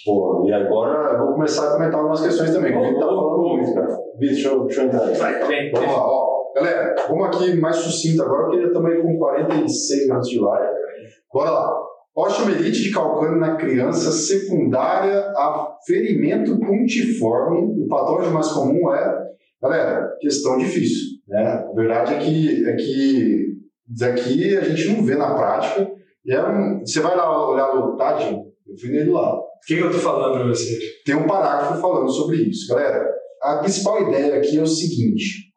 [0.04, 3.38] Pô, e agora eu vou começar a comentar algumas questões também, porque ele tá falando
[3.38, 3.98] muito, cara.
[4.18, 5.16] Deixa eu, deixa eu entrar aí.
[5.16, 6.32] Vai, vem, Vamos lá, ó.
[6.54, 10.68] Galera, vamos aqui mais sucinto agora, porque ele também com 46 minutos de live.
[11.32, 11.82] Bora lá.
[12.14, 17.84] Osteomelite de calcâneo na criança secundária a ferimento pontiforme.
[17.84, 19.31] O patógeno mais comum é,
[19.62, 21.18] galera, questão difícil.
[21.28, 21.38] Né?
[21.38, 23.46] A verdade é que, é que
[23.86, 25.90] daqui a gente não vê na prática.
[26.24, 29.34] E é um, você vai lá olhar no Tadinho, eu fui nele lá.
[29.36, 30.78] O que, que eu tô falando pra vocês?
[31.04, 32.68] Tem um parágrafo falando sobre isso.
[32.68, 33.08] Galera,
[33.40, 35.52] a principal ideia aqui é o seguinte.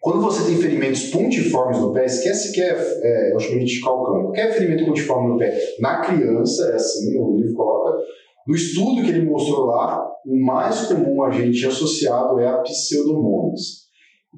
[0.00, 4.22] Quando você tem ferimentos pontiformes no pé, esquece que é, é osteomelite de calcâneo.
[4.22, 7.98] Qualquer ferimento pontiforme no pé, na criança, é assim, o livro coloca.
[8.46, 13.80] No estudo que ele mostrou lá, o mais comum agente associado é a pseudomonas.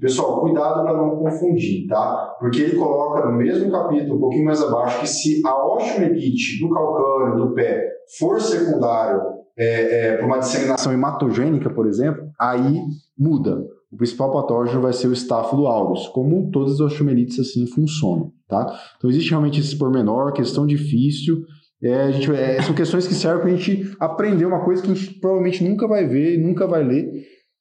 [0.00, 2.34] Pessoal, cuidado para não confundir, tá?
[2.40, 6.70] Porque ele coloca no mesmo capítulo, um pouquinho mais abaixo, que se a osteomelite do
[6.72, 9.20] calcâneo, do pé, for secundário
[9.56, 12.80] é, é, por uma disseminação hematogênica, por exemplo, aí
[13.18, 13.62] muda.
[13.92, 18.74] O principal patógeno vai ser o Staphylo aureus, como todas as osteomelites assim funcionam, tá?
[18.96, 21.42] Então existe realmente esse pormenor, questão difícil,
[21.82, 24.94] é, gente, é, são questões que servem para a gente aprender uma coisa que a
[24.94, 27.10] gente provavelmente nunca vai ver, nunca vai ler,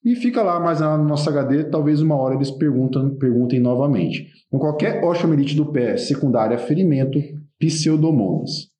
[0.04, 4.26] e fica lá mais no nosso HD, talvez uma hora eles perguntam, perguntem novamente.
[4.48, 7.18] Então, qualquer osteomelite do pé secundária a ferimento,
[7.58, 8.71] pseudomonas.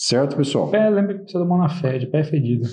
[0.00, 0.70] Certo, pessoal?
[0.70, 2.68] Pé, lembra que pseudomonas fede, pé é fedido.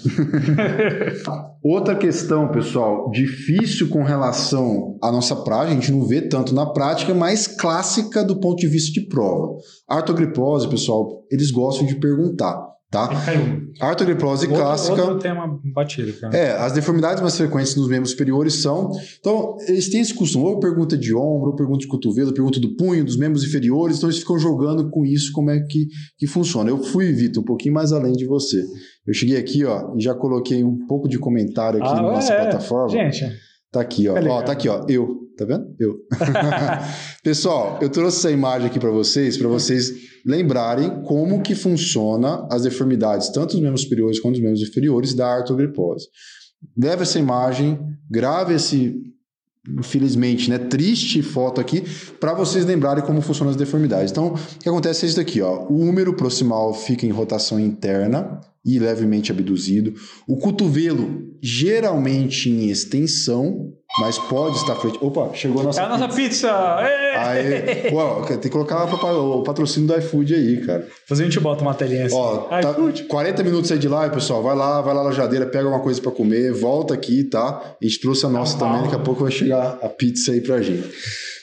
[1.63, 6.67] Outra questão, pessoal, difícil com relação à nossa prática, a gente não vê tanto na
[6.67, 9.55] prática, mas clássica do ponto de vista de prova.
[9.89, 13.09] Artogripose, pessoal, eles gostam de perguntar tá?
[13.81, 15.01] Artogriplose outro, clássica.
[15.01, 16.35] Outro tema batido, cara.
[16.35, 18.91] É, as deformidades mais frequentes nos membros superiores são.
[19.19, 22.75] Então, eles têm esse costume, ou pergunta de ombro, ou pergunta de cotovelo, pergunta do
[22.75, 26.69] punho, dos membros inferiores, então eles ficam jogando com isso, como é que, que funciona.
[26.69, 28.63] Eu fui, Vitor, um pouquinho mais além de você.
[29.05, 32.33] Eu cheguei aqui, ó, e já coloquei um pouco de comentário aqui Ah, na nossa
[32.33, 32.41] é.
[32.41, 32.89] plataforma.
[32.89, 33.25] Gente,
[33.75, 34.15] Tá aqui, ó.
[34.15, 34.41] É ó.
[34.41, 34.85] Tá aqui, ó.
[34.87, 35.24] Eu.
[35.37, 35.75] Tá vendo?
[35.79, 35.97] Eu.
[37.23, 39.91] Pessoal, eu trouxe essa imagem aqui para vocês, para vocês
[40.25, 45.27] lembrarem como que funciona as deformidades, tanto dos membros superiores quanto dos membros inferiores, da
[45.27, 46.07] artrogripose.
[46.77, 47.79] Leve essa imagem,
[48.09, 48.95] grave esse,
[49.77, 51.83] infelizmente, né, triste foto aqui,
[52.19, 54.11] para vocês lembrarem como funcionam as deformidades.
[54.11, 55.65] Então, o que acontece é isso daqui, ó.
[55.67, 59.93] O húmero proximal fica em rotação interna e levemente abduzido.
[60.27, 64.97] O cotovelo, geralmente em extensão, mas pode estar frente.
[65.01, 66.51] Opa, chegou a nossa é a nossa pizza!
[67.17, 70.79] Aí, pô, tem que colocar o patrocínio do iFood aí, cara.
[71.01, 72.15] Depois a gente bota uma telinha assim.
[72.15, 73.03] Ó, tá iFood.
[73.05, 74.43] 40 minutos aí de live, pessoal.
[74.43, 77.75] Vai lá, vai lá na jadeira, pega uma coisa pra comer, volta aqui, tá?
[77.81, 78.71] A gente trouxe a nossa Tá bom.
[78.71, 80.89] também, daqui a pouco vai chegar a pizza aí pra gente.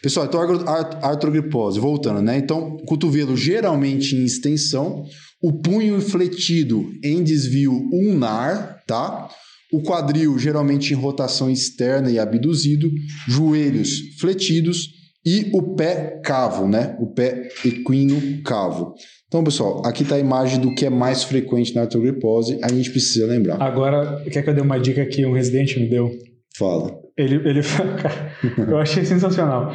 [0.02, 2.36] Pessoal, então artro- art- artrogripose, voltando, né?
[2.36, 5.04] Então, cotovelo geralmente em extensão,
[5.40, 9.28] o punho fletido em desvio ulnar, tá?
[9.72, 12.90] O quadril geralmente em rotação externa e abduzido,
[13.26, 14.90] joelhos fletidos
[15.24, 16.96] e o pé cavo, né?
[17.00, 18.94] O pé equino cavo.
[19.26, 22.90] Então, pessoal, aqui está a imagem do que é mais frequente na artrogripose, a gente
[22.90, 23.62] precisa lembrar.
[23.62, 26.10] Agora, quer que eu dê uma dica que um residente me deu?
[26.54, 27.00] Fala.
[27.22, 27.60] Ele, ele
[28.02, 28.32] cara,
[28.70, 29.74] eu achei sensacional.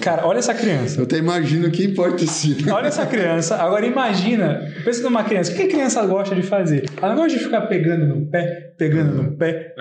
[0.00, 1.00] Cara, olha essa criança.
[1.00, 2.70] Eu até imagino quem pode ter sido.
[2.72, 3.56] Olha essa criança.
[3.56, 5.50] Agora imagina, pensa numa criança.
[5.52, 6.84] O que a criança gosta de fazer?
[7.02, 9.74] Ela gosta de ficar pegando no pé, pegando no pé.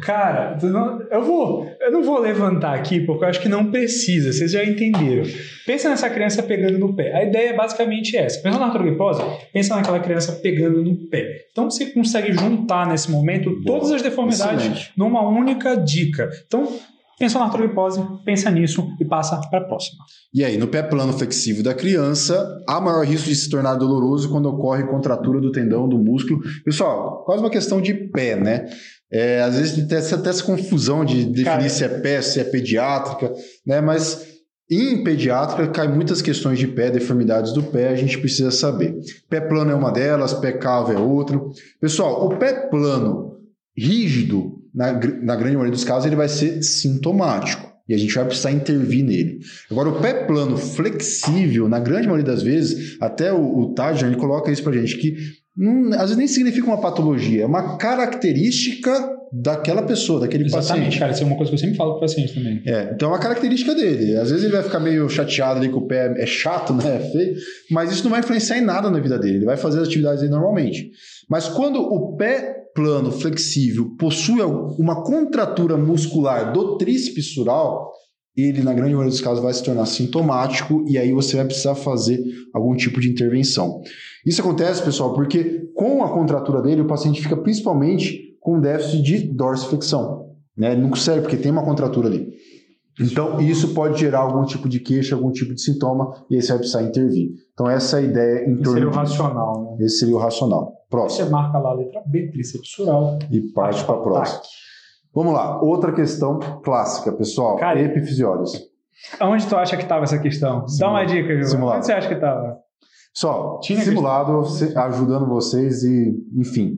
[0.00, 3.70] Cara, tu não- eu vou, eu não vou levantar aqui porque eu acho que não
[3.70, 4.32] precisa.
[4.32, 5.24] Vocês já entenderam.
[5.66, 7.12] Pensa nessa criança pegando no pé.
[7.14, 8.40] A ideia é basicamente essa.
[8.40, 11.44] Pensa na artrogripose, pensa naquela criança pegando no pé.
[11.52, 14.92] Então você consegue juntar nesse momento todas as deformidades Excelente.
[14.96, 16.30] numa única dica.
[16.46, 16.68] Então
[17.18, 20.04] pensa na artrogripose, pensa nisso e passa para a próxima.
[20.32, 24.28] E aí, no pé plano flexível da criança, há maior risco de se tornar doloroso
[24.30, 26.40] quando ocorre contratura do tendão, do músculo.
[26.64, 28.66] Pessoal, quase uma questão de pé, né?
[29.10, 32.40] É, às vezes tem essa, até essa confusão de definir Cara, se é pé, se
[32.40, 33.32] é pediátrica,
[33.64, 33.80] né?
[33.80, 34.34] Mas
[34.68, 38.96] em pediátrica cai muitas questões de pé, deformidades do pé, a gente precisa saber.
[39.28, 41.50] Pé plano é uma delas, pé cavo é outro.
[41.80, 43.38] Pessoal, o pé plano
[43.76, 47.72] rígido, na, na grande maioria dos casos, ele vai ser sintomático.
[47.88, 49.38] e a gente vai precisar intervir nele.
[49.70, 54.16] Agora, o pé plano flexível, na grande maioria das vezes, até o, o Tajan, ele
[54.16, 55.16] coloca isso pra gente, que
[55.56, 60.98] hum, às vezes nem significa uma patologia, é uma característica daquela pessoa, daquele Exatamente, paciente.
[60.98, 61.12] cara.
[61.12, 62.62] Isso é uma coisa que eu sempre falo pro paciente também.
[62.64, 64.16] É, então é uma característica dele.
[64.16, 66.96] Às vezes ele vai ficar meio chateado ali que o pé é chato, né?
[66.96, 67.34] É feio,
[67.70, 69.38] mas isso não vai influenciar em nada na vida dele.
[69.38, 70.90] Ele vai fazer as atividades dele normalmente.
[71.28, 77.92] Mas quando o pé plano, flexível, possui uma contratura muscular do tríceps sural,
[78.36, 81.76] ele, na grande maioria dos casos, vai se tornar sintomático e aí você vai precisar
[81.76, 82.20] fazer
[82.52, 83.80] algum tipo de intervenção.
[84.26, 89.18] Isso acontece, pessoal, porque com a contratura dele, o paciente fica principalmente com déficit de
[89.32, 90.24] dorsiflexão.
[90.56, 90.72] Né?
[90.72, 92.28] Ele não consegue, porque tem uma contratura ali.
[93.00, 96.48] Então, isso pode gerar algum tipo de queixa, algum tipo de sintoma, e aí você
[96.48, 97.30] vai precisar intervir.
[97.52, 99.22] Então, essa é a ideia em Esse torno seria o disso.
[99.22, 99.84] racional, né?
[99.84, 100.72] Esse seria o racional.
[100.94, 101.24] Próximo.
[101.26, 103.18] Você marca lá a letra B, tríceps sural.
[103.30, 104.40] E parte para a próxima.
[105.14, 105.60] Vamos lá.
[105.62, 107.56] Outra questão clássica, pessoal.
[107.56, 108.60] Cara, Epifisiólise.
[109.20, 110.64] Aonde tu acha que estava essa questão?
[110.78, 111.44] Dá uma dica, Gil.
[111.44, 111.76] Simulado.
[111.78, 112.56] Onde você acha que estava?
[113.12, 116.76] Só, Tinha simulado, se- ajudando vocês e, enfim.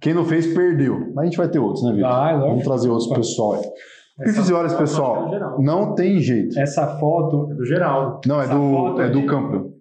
[0.00, 0.98] Quem não fez, perdeu.
[1.14, 2.08] Mas a gente vai ter outros, né, Vitor?
[2.10, 2.64] Vai, Vamos lógico.
[2.68, 3.62] trazer outros pro pessoal aí.
[4.20, 6.58] Epifisiólise, É pessoal, não tem jeito.
[6.58, 7.48] Essa foto.
[7.50, 8.20] É do geral.
[8.26, 9.73] Não, é essa do, é é do campo.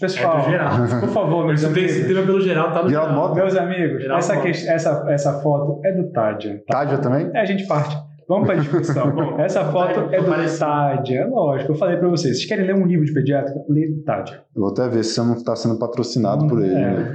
[0.00, 1.00] Pessoal, É do geral.
[1.00, 1.92] por favor, meus amigos.
[1.92, 3.20] tem pelo geral, tá no Geral geral.
[3.28, 3.34] nota.
[3.34, 4.42] Meus amigos, Geral essa, foto.
[4.44, 6.62] que- essa, essa foto é do Tádia.
[6.66, 6.78] tá?
[6.78, 7.30] Tádia também?
[7.34, 7.96] É, a gente parte.
[8.26, 9.10] Vamos para a discussão.
[9.14, 11.20] Bom, essa foto é do Tádia.
[11.20, 12.36] É lógico, eu falei para vocês.
[12.38, 13.60] Vocês querem ler um livro de pediátrica?
[13.68, 14.40] Lê do Tádia.
[14.56, 16.74] Eu vou até ver se você não está sendo patrocinado por ele.
[16.74, 17.12] né?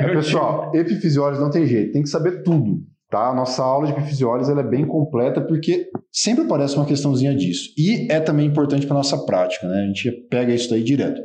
[0.00, 0.08] É.
[0.14, 2.78] Pessoal, epifisiólise não tem jeito, tem que saber tudo.
[3.08, 3.28] Tá?
[3.30, 7.68] A nossa aula de epifisiólise ela é bem completa porque sempre aparece uma questãozinha disso.
[7.78, 9.82] E é também importante para nossa prática, né?
[9.82, 11.20] A gente pega isso daí direto.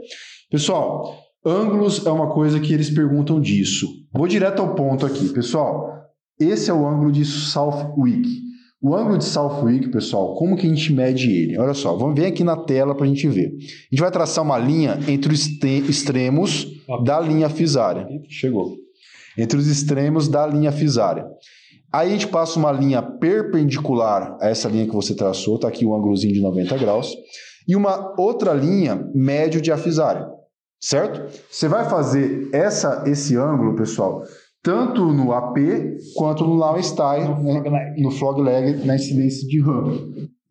[0.52, 3.88] Pessoal, ângulos é uma coisa que eles perguntam disso.
[4.14, 5.30] Vou direto ao ponto aqui.
[5.30, 5.90] Pessoal,
[6.38, 8.28] esse é o ângulo de Southwick.
[8.82, 11.58] O ângulo de Southwick, pessoal, como que a gente mede ele?
[11.58, 13.48] Olha só, vamos ver aqui na tela para a gente ver.
[13.48, 15.48] A gente vai traçar uma linha entre os
[15.88, 16.68] extremos
[17.06, 18.06] da linha fisária.
[18.28, 18.76] Chegou.
[19.38, 21.26] Entre os extremos da linha fisária.
[21.94, 25.86] Aí a gente passa uma linha perpendicular a essa linha que você traçou, tá aqui
[25.86, 27.16] o ângulozinho de 90 graus,
[27.68, 30.28] e uma outra linha médio de afisária,
[30.82, 31.22] certo?
[31.50, 34.24] Você vai fazer essa, esse ângulo, pessoal,
[34.64, 35.58] tanto no AP
[36.16, 37.94] quanto no Lao Style, né?
[37.98, 39.94] no frog leg, na incidência de RAM,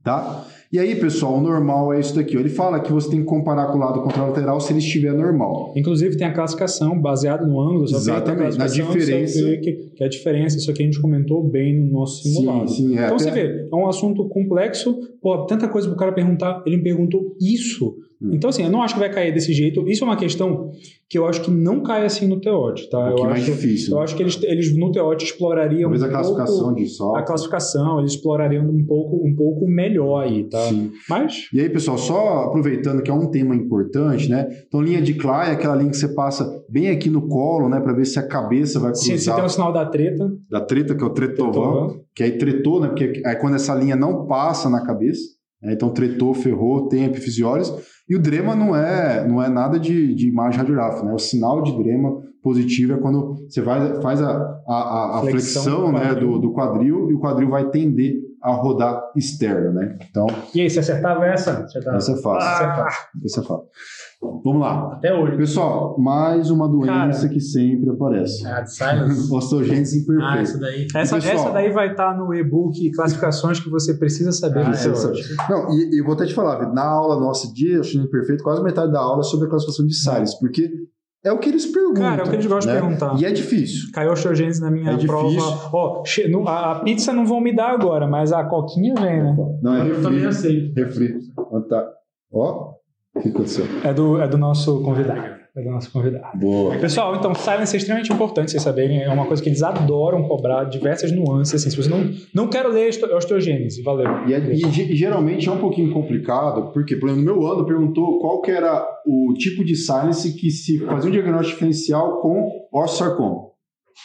[0.03, 0.47] tá?
[0.72, 2.37] E aí, pessoal, o normal é isso daqui.
[2.37, 5.72] Ele fala que você tem que comparar com o lado contralateral se ele estiver normal.
[5.76, 9.41] Inclusive tem a classificação baseada no ângulo, Exatamente, na diferença.
[9.57, 12.68] Que, que é a diferença, isso aqui a gente comentou bem no nosso simulado.
[12.68, 13.05] Sim, sim, é.
[13.07, 16.76] Então até- você vê, é um assunto complexo, pô, tanta coisa pro cara perguntar, ele
[16.76, 17.97] me perguntou isso.
[18.22, 18.30] Hum.
[18.34, 19.88] Então, assim, eu não acho que vai cair desse jeito.
[19.88, 20.70] Isso é uma questão
[21.08, 22.98] que eu acho que não cai assim no Teote, tá?
[22.98, 23.94] Um eu mais acho, difícil.
[23.94, 27.16] eu acho que eles, eles no Teote explorariam Talvez a um classificação pouco de sol.
[27.16, 30.60] a classificação, eles explorariam um pouco, um pouco melhor aí, tá?
[30.68, 30.92] Sim.
[31.08, 34.46] Mas E aí, pessoal, só aproveitando que é um tema importante, né?
[34.68, 37.80] Então, linha de Clay é aquela linha que você passa bem aqui no colo, né?
[37.80, 40.60] Para ver se a cabeça vai se, se cruzar tem o sinal da treta, da
[40.60, 42.88] treta, que é o tretovan, que aí tretou, né?
[42.88, 45.39] Porque é quando essa linha não passa na cabeça.
[45.62, 45.72] Né?
[45.74, 47.72] Então, tretou, ferrou, tem epifisiólise.
[48.08, 51.12] E o drema não é, não é nada de, de imagem radiográfica, né?
[51.14, 54.30] O sinal de drema positivo é quando você vai, faz a,
[54.66, 56.32] a, a- a Flexão flexão, do né, quadril.
[56.32, 59.99] do, do quadril e o quadril vai tender a rodar externo, né?
[60.09, 61.62] Então, e aí, você acertava essa?
[61.64, 61.97] Acertava.
[61.97, 62.49] essa é fácil.
[62.66, 62.88] Ah,
[63.24, 63.64] Essa é fácil.
[64.45, 64.95] Vamos lá.
[64.95, 65.36] Até hoje.
[65.36, 67.28] Pessoal, mais uma doença Cara.
[67.28, 68.47] que sempre aparece.
[68.47, 69.28] Ah, de silence.
[69.32, 70.43] Osteogênese ah, imperfeita.
[70.43, 70.86] isso daí.
[70.95, 75.51] Essa, Pessoal- essa daí vai estar no e-book classificações que você precisa saber Ah, é.
[75.51, 78.62] Não, e, e eu vou até te falar, na aula nossa de osteogênese imperfeita, quase
[78.62, 80.70] metade da aula é sobre a classificação de Salles, porque
[81.24, 82.02] é o que eles perguntam.
[82.02, 82.80] Cara, é o que eles gostam né?
[82.80, 83.20] de perguntar.
[83.20, 83.90] E é difícil.
[83.92, 85.28] Caiu osteogênese na minha É prova.
[85.28, 85.52] difícil.
[85.72, 89.36] Ó, no- a, a pizza não vão me dar agora, mas a coquinha vem, né?
[89.62, 90.26] Não, é Eu também refri.
[90.26, 90.74] aceito.
[90.74, 91.14] Refri.
[91.36, 91.88] Ó, tá.
[92.32, 92.72] Ó,
[93.16, 93.64] o que aconteceu?
[93.84, 95.39] É do, é do nosso convidado.
[95.61, 96.38] É do nosso convidado.
[96.38, 96.76] Boa.
[96.78, 99.02] Pessoal, então, silence é extremamente importante vocês saberem.
[99.02, 101.54] É uma coisa que eles adoram cobrar, diversas nuances.
[101.54, 104.26] Assim, se você não, não quero ler oste- osteogênese, valeu.
[104.26, 107.64] E, é- e ge- geralmente é um pouquinho complicado, porque, por exemplo, no meu ano
[107.66, 112.48] perguntou qual que era o tipo de silence que se fazia um diagnóstico diferencial com
[112.72, 113.50] osteosarcoma.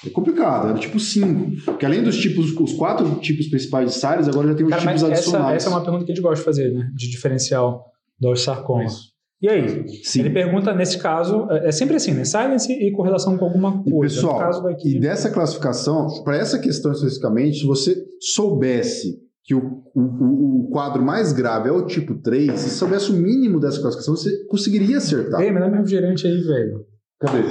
[0.05, 1.51] É complicado, era tipo 5.
[1.63, 4.81] Porque além dos tipos, os quatro tipos principais de silence, agora já tem os Cara,
[4.81, 5.55] tipos mas essa, adicionais.
[5.55, 6.89] essa é uma pergunta que eles gostam de fazer, né?
[6.93, 7.85] De diferencial
[8.19, 8.83] do sarcoma.
[8.83, 9.14] Isso.
[9.45, 9.87] E aí?
[10.03, 10.21] Sim.
[10.21, 12.23] Ele pergunta, nesse caso, é é sempre assim, né?
[12.25, 14.15] Silence e correlação com alguma E coisa.
[14.15, 19.53] pessoal, no caso daqui, e dessa classificação, para essa questão especificamente, se você soubesse que
[19.53, 23.79] o, o, o- quadro mais grave é o tipo 3, se soubesse o mínimo dessa
[23.79, 25.39] classificação, você conseguiria acertar.
[25.41, 26.85] Ei, me dá meu refrigerante aí, velho.
[27.19, 27.43] Cadê?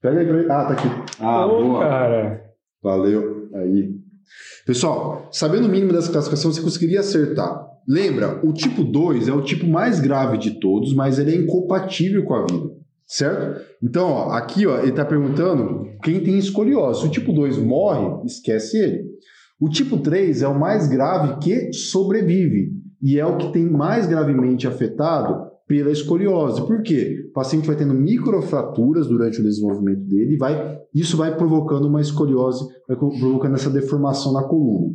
[0.00, 0.26] Pega aí.
[0.26, 0.44] pra mim.
[0.50, 0.88] Ah, tá aqui.
[1.20, 1.80] Ah, Ô, boa.
[1.80, 2.44] cara.
[2.82, 3.48] Valeu.
[3.54, 3.90] Aí.
[4.66, 9.42] Pessoal, sabendo o mínimo dessa classificação, você conseguiria acertar lembra, o tipo 2 é o
[9.42, 12.70] tipo mais grave de todos, mas ele é incompatível com a vida,
[13.06, 13.60] certo?
[13.82, 17.00] Então, ó, aqui ó, ele está perguntando quem tem escoliose.
[17.00, 19.04] Se o tipo 2 morre, esquece ele.
[19.60, 24.06] O tipo 3 é o mais grave que sobrevive e é o que tem mais
[24.06, 26.66] gravemente afetado pela escoliose.
[26.66, 27.26] Por quê?
[27.30, 32.00] O paciente vai tendo microfraturas durante o desenvolvimento dele e vai, isso vai provocando uma
[32.00, 34.92] escoliose, vai provocando essa deformação na coluna.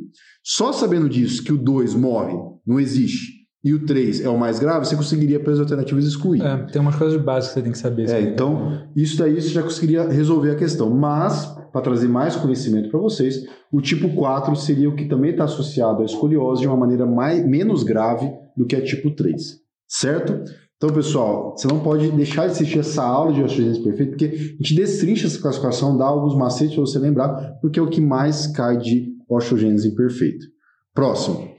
[0.49, 2.33] Só sabendo disso, que o 2 morre,
[2.65, 6.41] não existe, e o 3 é o mais grave, você conseguiria pelas alternativas excluir.
[6.41, 8.09] É, tem umas coisas básicas que você tem que saber.
[8.09, 10.89] É, então, isso daí você já conseguiria resolver a questão.
[10.89, 15.43] Mas, para trazer mais conhecimento para vocês, o tipo 4 seria o que também está
[15.43, 19.57] associado à escoliose de uma maneira mais, menos grave do que a tipo 3.
[19.85, 20.49] Certo?
[20.77, 24.63] Então, pessoal, você não pode deixar de assistir essa aula de osteogênese perfeita, porque a
[24.63, 28.47] gente destrincha essa classificação, dá alguns macetes para você lembrar, porque é o que mais
[28.47, 30.45] cai de osteogênese imperfeita.
[30.93, 31.55] Próximo.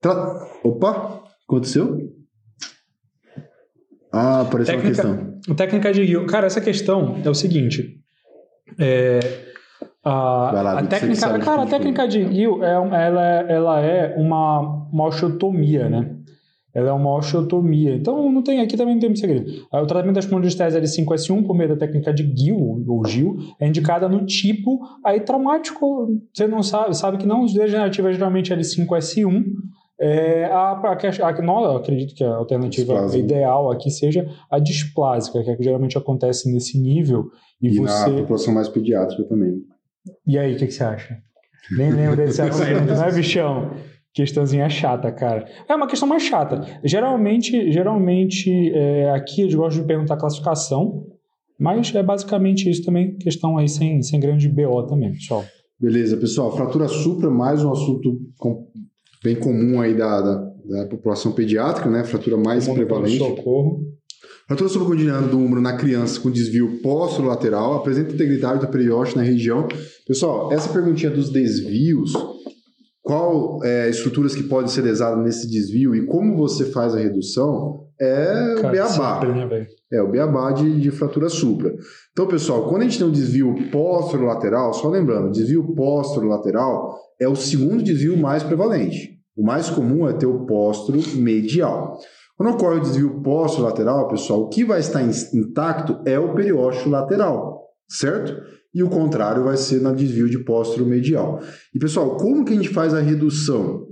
[0.00, 0.12] Tra...
[0.62, 1.98] Opa, aconteceu?
[4.12, 5.56] Ah, apareceu técnica, uma questão.
[5.56, 6.26] Técnica de Gill.
[6.26, 8.00] Cara, essa questão é o seguinte.
[8.78, 9.20] É,
[10.04, 10.10] a,
[10.52, 14.60] lá, a técnica, cara, a técnica de Gill, é, ela, ela é uma,
[14.92, 16.13] uma osteotomia, né?
[16.74, 17.94] Ela é uma osteotomia.
[17.94, 19.66] Então, não tem, aqui também não tem muito segredo.
[19.70, 23.68] Ah, o tratamento das espondilostese L5S1 por meio da técnica de GIL, ou GIL, é
[23.68, 26.08] indicada no tipo aí traumático.
[26.32, 29.44] Você não sabe, sabe que não degenerativa é geralmente L5S1.
[30.00, 35.50] É, a, a, a, não, acredito que a alternativa ideal aqui seja a displásica, que,
[35.50, 37.30] é que geralmente acontece nesse nível.
[37.62, 38.10] E, e você...
[38.10, 39.62] na população mais pediátrica também.
[40.26, 41.16] E aí, o que, que você acha?
[41.70, 43.70] Nem lembro desse assunto, não é, bichão?
[44.14, 45.44] Questãozinha chata, cara.
[45.68, 46.64] É uma questão mais chata.
[46.84, 51.04] Geralmente, geralmente é, aqui eu gosto de perguntar classificação,
[51.58, 55.44] mas é basicamente isso também, questão aí sem, sem grande BO também, pessoal.
[55.78, 56.56] Beleza, pessoal.
[56.56, 58.68] Fratura supra, mais um assunto com,
[59.22, 60.34] bem comum aí da, da,
[60.64, 62.04] da, população pediátrica, né?
[62.04, 63.18] Fratura mais prevalente.
[63.18, 63.82] Socorro.
[64.46, 66.80] Fratura supracondineana do úmero na criança com desvio
[67.22, 69.66] lateral apresenta integridade do periósteo na região.
[70.06, 72.12] Pessoal, essa perguntinha dos desvios
[73.04, 77.84] qual é, estruturas que podem ser lesadas nesse desvio e como você faz a redução
[78.00, 79.20] é Cara, o beabá.
[79.20, 81.72] Sempre, né, é o beabá de, de fratura supra.
[82.12, 83.54] Então, pessoal, quando a gente tem um desvio
[84.24, 85.74] lateral, só lembrando, desvio
[86.26, 89.18] lateral é o segundo desvio mais prevalente.
[89.36, 91.98] O mais comum é ter o póstero medial.
[92.36, 93.22] Quando ocorre o desvio
[93.62, 98.34] lateral, pessoal, o que vai estar intacto é o periósteo lateral, certo?
[98.74, 101.40] E o contrário vai ser no desvio de póstero medial.
[101.72, 103.86] E pessoal, como que a gente faz a redução?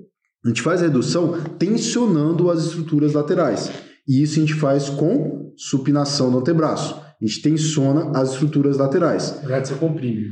[0.45, 3.71] A gente faz a redução tensionando as estruturas laterais.
[4.09, 7.01] E isso a gente faz com supinação do antebraço.
[7.01, 9.37] A gente tensiona as estruturas laterais.
[9.37, 10.31] Na verdade, você comprime.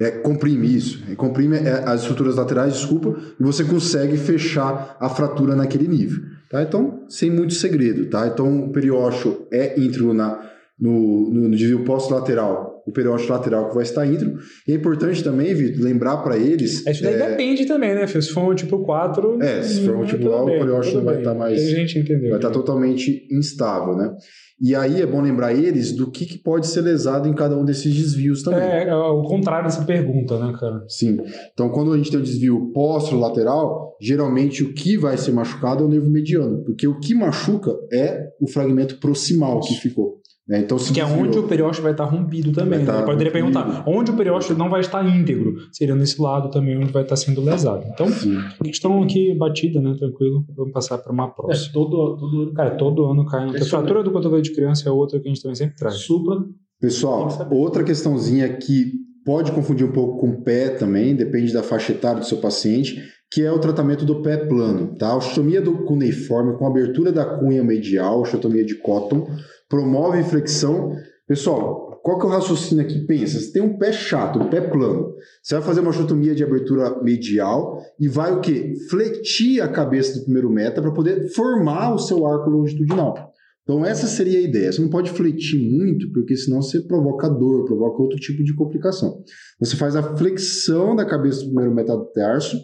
[0.00, 1.02] É, comprime isso.
[1.06, 6.22] É, comprime é, as estruturas laterais, desculpa, e você consegue fechar a fratura naquele nível.
[6.48, 6.62] Tá?
[6.62, 8.08] Então, sem muito segredo.
[8.08, 8.26] Tá?
[8.26, 10.42] Então, o periósteo é íntegro na,
[10.78, 14.38] no, no, no desvio lateral o periósteo lateral que vai estar íntegro.
[14.66, 16.86] E é importante também, Vitor, lembrar para eles.
[16.86, 17.30] Isso daí é...
[17.30, 18.20] depende também, né, Fio?
[18.20, 19.42] Se for um tipo 4.
[19.42, 21.60] É, se for um tipo A, o periósteo vai estar mais.
[21.60, 22.30] A gente entendeu.
[22.30, 24.14] Vai estar totalmente instável, né?
[24.62, 27.64] E aí é bom lembrar eles do que, que pode ser lesado em cada um
[27.64, 28.60] desses desvios também.
[28.60, 30.84] É, é o contrário dessa pergunta, né, cara?
[30.86, 31.16] Sim.
[31.54, 32.70] Então, quando a gente tem o desvio
[33.12, 37.74] lateral, geralmente o que vai ser machucado é o nervo mediano, porque o que machuca
[37.90, 40.19] é o fragmento proximal que ficou.
[40.50, 40.58] Né?
[40.58, 42.80] Então, que é onde o periósteo vai estar rompido também.
[42.80, 43.02] Né?
[43.02, 45.54] Poderia perguntar, onde o periósteo não vai estar íntegro?
[45.70, 47.86] Seria nesse lado também onde vai estar sendo lesado.
[47.86, 48.36] Então, Sim.
[48.64, 49.94] questão aqui batida, né?
[49.96, 50.44] Tranquilo.
[50.56, 51.70] Vamos passar para uma próxima.
[51.70, 53.48] É, todo, todo, cara, todo ano cai.
[53.48, 55.94] A fratura do cotovelo de criança é outra que a gente também sempre traz.
[55.94, 56.44] Supra.
[56.80, 58.94] Pessoal, outra questãozinha que
[59.24, 63.00] pode confundir um pouco com o pé também, depende da faixa etária do seu paciente,
[63.30, 65.08] que é o tratamento do pé plano, tá?
[65.08, 69.28] A osteotomia do cuneiforme com abertura da cunha medial, osteotomia de Cotton,
[69.68, 70.96] promove flexão.
[71.28, 72.98] Pessoal, qual que é o raciocínio aqui?
[73.06, 75.14] Pensa, você tem um pé chato, um pé plano.
[75.40, 78.74] Você vai fazer uma osteotomia de abertura medial e vai o quê?
[78.88, 83.29] Fletir a cabeça do primeiro meta para poder formar o seu arco longitudinal.
[83.70, 84.72] Então essa seria a ideia.
[84.72, 89.22] Você não pode fletir muito, porque senão você provoca dor, provoca outro tipo de complicação.
[89.60, 92.60] Você faz a flexão da cabeça do primeiro metatarso.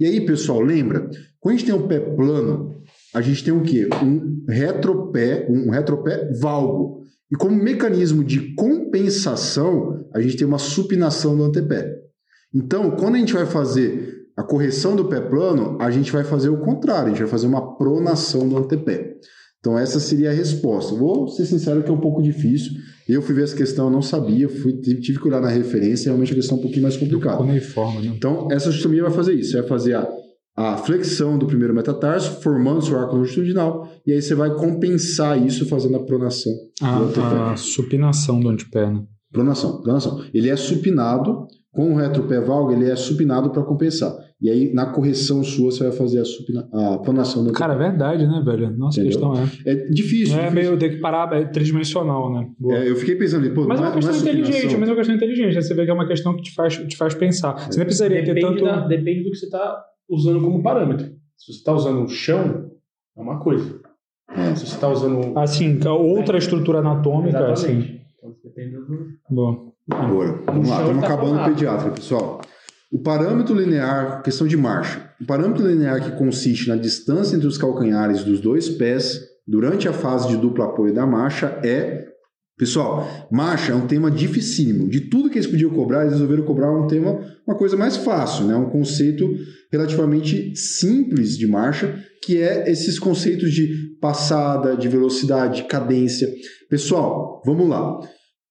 [0.00, 1.10] E aí, pessoal, lembra?
[1.38, 2.74] Quando a gente tem um pé plano,
[3.14, 3.86] a gente tem o quê?
[4.02, 7.02] Um retropé, um retropé valgo.
[7.30, 11.98] E como mecanismo de compensação, a gente tem uma supinação do antepé.
[12.54, 16.48] Então, quando a gente vai fazer a correção do pé plano, a gente vai fazer
[16.48, 19.16] o contrário, a gente vai fazer uma pronação do antepé.
[19.66, 20.94] Então, essa seria a resposta.
[20.94, 22.72] Vou ser sincero que é um pouco difícil.
[23.08, 26.32] Eu fui ver essa questão, eu não sabia, fui, tive que olhar na referência, realmente
[26.32, 27.42] a questão é um pouquinho mais complicada.
[27.42, 28.14] Uniforme, né?
[28.16, 30.08] Então, essa astronomia vai fazer isso, vai fazer a
[30.56, 35.66] a flexão do primeiro metatarso, formando seu arco longitudinal, e aí você vai compensar isso
[35.66, 36.50] fazendo a pronação
[36.80, 37.52] pé.
[37.52, 39.02] A, supinação do antepé, né?
[39.30, 40.24] Pronação, pronação.
[40.32, 41.46] Ele é supinado,
[41.76, 44.12] com o retropé valgo, ele é supinado para compensar.
[44.40, 47.78] E aí, na correção sua, você vai fazer a, supina, a pronação do Cara, é
[47.78, 48.76] verdade, né, velho?
[48.76, 49.30] Nossa, a Entendeu?
[49.30, 49.70] questão é.
[49.72, 50.34] É difícil.
[50.38, 50.52] É difícil.
[50.54, 52.48] meio ter que parar, é tridimensional, né?
[52.70, 54.96] É, eu fiquei pensando ali, pô, Mas é uma questão não inteligente, mas é uma
[54.96, 55.54] questão inteligente.
[55.54, 57.54] Você vê que é uma questão que te faz, te faz pensar.
[57.70, 58.64] Você não precisaria ter Depende, tanto.
[58.64, 61.06] da- depende do que você está usando como parâmetro.
[61.36, 62.70] Se você está usando o chão,
[63.16, 63.80] é uma coisa.
[64.30, 64.54] É.
[64.54, 65.38] Se você está usando.
[65.38, 67.78] Assim, outra estrutura anatômica, assim.
[67.78, 68.00] Exatamente.
[68.18, 69.06] Então, depende do.
[69.30, 69.72] Boa.
[69.90, 72.40] Agora, vamos lá, chão estamos tá acabando o pediatra, pessoal.
[72.92, 75.10] O parâmetro linear, questão de marcha.
[75.20, 79.92] O parâmetro linear que consiste na distância entre os calcanhares dos dois pés durante a
[79.92, 82.04] fase de duplo apoio da marcha é.
[82.58, 84.88] Pessoal, marcha é um tema dificílimo.
[84.88, 88.46] De tudo que eles podiam cobrar, eles resolveram cobrar um tema, uma coisa mais fácil,
[88.46, 88.56] né?
[88.56, 89.28] um conceito
[89.70, 96.32] relativamente simples de marcha, que é esses conceitos de passada, de velocidade, de cadência.
[96.70, 98.00] Pessoal, vamos lá.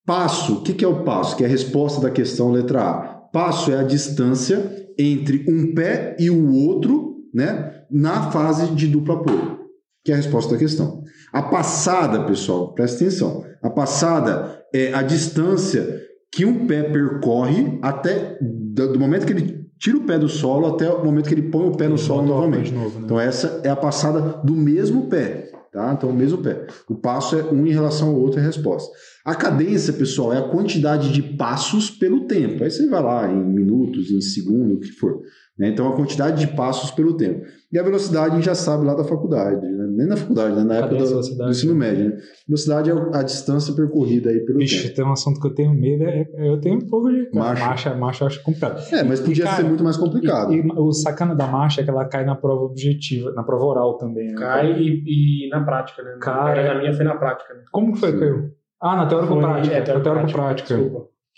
[0.05, 1.35] Passo, o que, que é o passo?
[1.35, 2.97] Que é a resposta da questão letra A.
[3.33, 9.15] Passo é a distância entre um pé e o outro, né, na fase de duplo
[9.15, 9.59] apoio,
[10.03, 11.03] que é a resposta da questão.
[11.33, 13.43] A passada, pessoal, presta atenção.
[13.61, 16.01] A passada é a distância
[16.31, 20.89] que um pé percorre até do momento que ele tira o pé do solo até
[20.89, 22.71] o momento que ele põe o pé no solo Botou novamente.
[22.71, 23.05] novo, né?
[23.05, 25.93] Então essa é a passada do mesmo pé, tá?
[25.93, 26.67] Então o mesmo pé.
[26.89, 28.91] O passo é um em relação ao outro é a resposta.
[29.25, 32.63] A cadência, pessoal, é a quantidade de passos pelo tempo.
[32.63, 35.19] Aí você vai lá em minutos, em segundo, o que for.
[35.57, 35.69] né?
[35.69, 37.41] Então a quantidade de passos pelo tempo.
[37.73, 39.87] E a velocidade a gente já sabe lá da faculdade, né?
[39.97, 40.63] nem na faculdade, né?
[40.63, 41.49] na época do, velocidade.
[41.49, 42.05] do ensino médio.
[42.09, 42.17] Né?
[42.47, 44.95] Velocidade é a distância percorrida aí pelo Vixe, tempo.
[44.95, 46.03] tem um assunto que eu tenho medo.
[46.03, 47.27] É, é- eu tenho um pouco de.
[47.33, 47.65] Marcha.
[47.65, 48.79] Marcha, marcha eu acho complicado.
[48.93, 50.53] É, mas E, podia cara, ser muito mais complicado.
[50.53, 53.65] E, e o sacana da marcha é que ela cai na prova objetiva, na prova
[53.65, 54.27] oral também.
[54.27, 54.35] Né?
[54.37, 56.15] Cai e, e na prática, né?
[56.21, 56.75] Cara.
[56.75, 57.61] Na minha foi na prática, né?
[57.71, 58.51] Como que foi que caiu?
[58.81, 59.75] Ah, na teórico Foi- prática.
[59.75, 60.75] é, na teórico teórico-prática.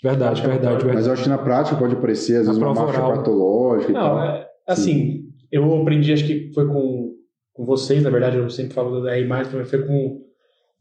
[0.02, 0.86] Verdade, verdade, verdade.
[0.94, 3.14] Mas eu acho que na prática pode aparecer, às vezes, uma marcha oral.
[3.16, 4.20] patológica e Não, tal.
[4.22, 7.12] é, assim, eu aprendi, acho que foi com,
[7.52, 10.20] com vocês, na verdade, eu sempre falo da R+, mas foi com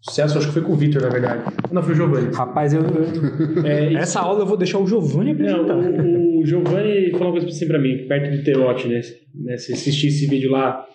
[0.05, 1.41] o Celso, acho que foi com o Vitor, na verdade.
[1.71, 2.31] Não, foi o Giovanni.
[2.35, 5.75] Rapaz, eu, eu- É, e- essa aula eu vou deixar o Giovanni Não, apresentar.
[6.03, 9.01] o, o Giovanni falou uma coisa assim pra mim, perto do Teote, né?
[9.33, 9.57] né?
[9.57, 10.85] Se assistir esse vídeo lá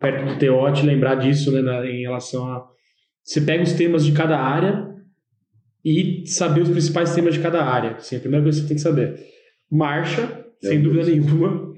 [0.00, 1.60] perto do Teote, lembrar disso, né?
[1.60, 2.64] na- em relação a.
[3.22, 4.87] Você pega os temas de cada área
[5.90, 7.92] e saber os principais temas de cada área.
[7.92, 9.14] Assim, a primeira coisa que você tem que saber.
[9.70, 11.72] Marcha, sem É, dúvida nenhuma,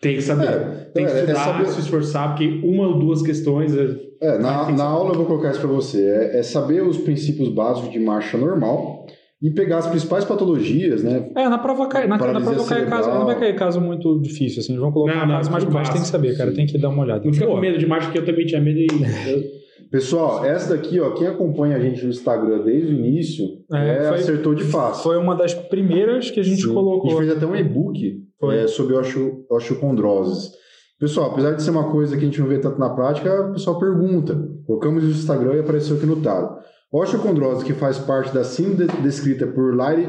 [0.00, 0.46] tem que saber.
[0.48, 0.58] É,
[0.94, 3.76] tem que é, é estudar, saber- se esforçar, porque uma ou duas questões.
[3.76, 6.00] é- É, na, na aula eu vou colocar isso para você.
[6.06, 9.06] É, é saber os princípios básicos de marcha normal
[9.42, 11.28] e pegar as principais patologias, né?
[11.34, 14.60] É, na prova cai, na, na prova cai caso, não vai cair caso muito difícil,
[14.60, 16.64] assim, eles vão colocar Não, um não, caso mais baixo, tem que saber, cara, tem
[16.66, 17.24] que dar uma olhada.
[17.24, 18.86] Não fica com medo de marcha, porque eu também tinha medo e.
[19.92, 24.08] Pessoal, essa daqui, ó, quem acompanha a gente no Instagram desde o início, É, é,
[24.08, 25.02] foi- acertou de fácil.
[25.02, 26.70] Foi uma das primeiras que a gente Sim.
[26.70, 27.10] A colocou.
[27.10, 28.56] gente fez até um e-book Foi.
[28.58, 30.50] é, sobre osteo- osteocondrose.
[30.98, 33.52] Pessoal, apesar de ser uma coisa que a gente não vê tanto na prática, o
[33.52, 34.40] pessoal pergunta.
[34.66, 36.48] Colocamos no Instagram e apareceu aqui no Taro.
[36.92, 40.08] Osteocondrose, que faz parte da síndrome de- descrita por Larry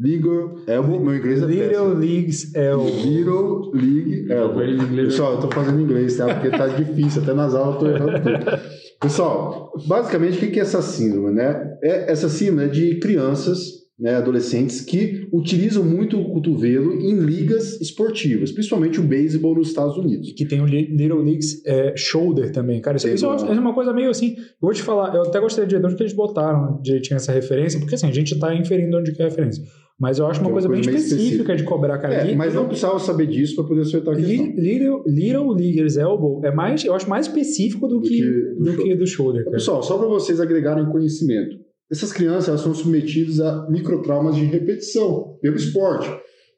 [0.00, 1.94] Ligo Elbow, meu inglês é Little.
[1.94, 2.84] Leagues é o.
[2.84, 4.62] Little League Elbow.
[4.62, 6.32] Em inglês- Pessoal, eu tô fazendo inglês, tá?
[6.32, 8.60] Porque tá difícil, até nas aulas eu tô errando tudo.
[9.00, 11.76] Pessoal, basicamente o que é essa síndrome, né?
[11.82, 17.80] É, essa síndrome é de crianças, né, adolescentes, que utilizam muito o cotovelo em ligas
[17.80, 20.32] esportivas, principalmente o beisebol nos Estados Unidos.
[20.32, 22.96] Que tem o Li- Little Leagues é, Shoulder também, cara.
[22.96, 24.36] Isso, isso é uma coisa meio assim.
[24.36, 27.16] Eu vou te falar, eu até gostaria de ver de onde que eles botaram direitinho
[27.16, 29.62] essa referência, porque assim, a gente tá inferindo onde que é a referência.
[30.00, 31.56] Mas eu acho uma Que é coisa, bem coisa específica, específica.
[31.56, 32.14] de cobrar, cara.
[32.14, 34.46] É, mas não precisava saber disso para poder acertar a questão.
[34.46, 38.58] Li- Little, Little Leaguers Elbow é mais, eu acho mais específico do, Do que, do
[38.60, 38.84] do, shoulder.
[38.86, 39.56] que do shoulder, cara.
[39.56, 41.56] Pessoal, só para vocês agregarem conhecimento.
[41.90, 46.08] Essas crianças elas são submetidas a microtraumas de repetição pelo esporte.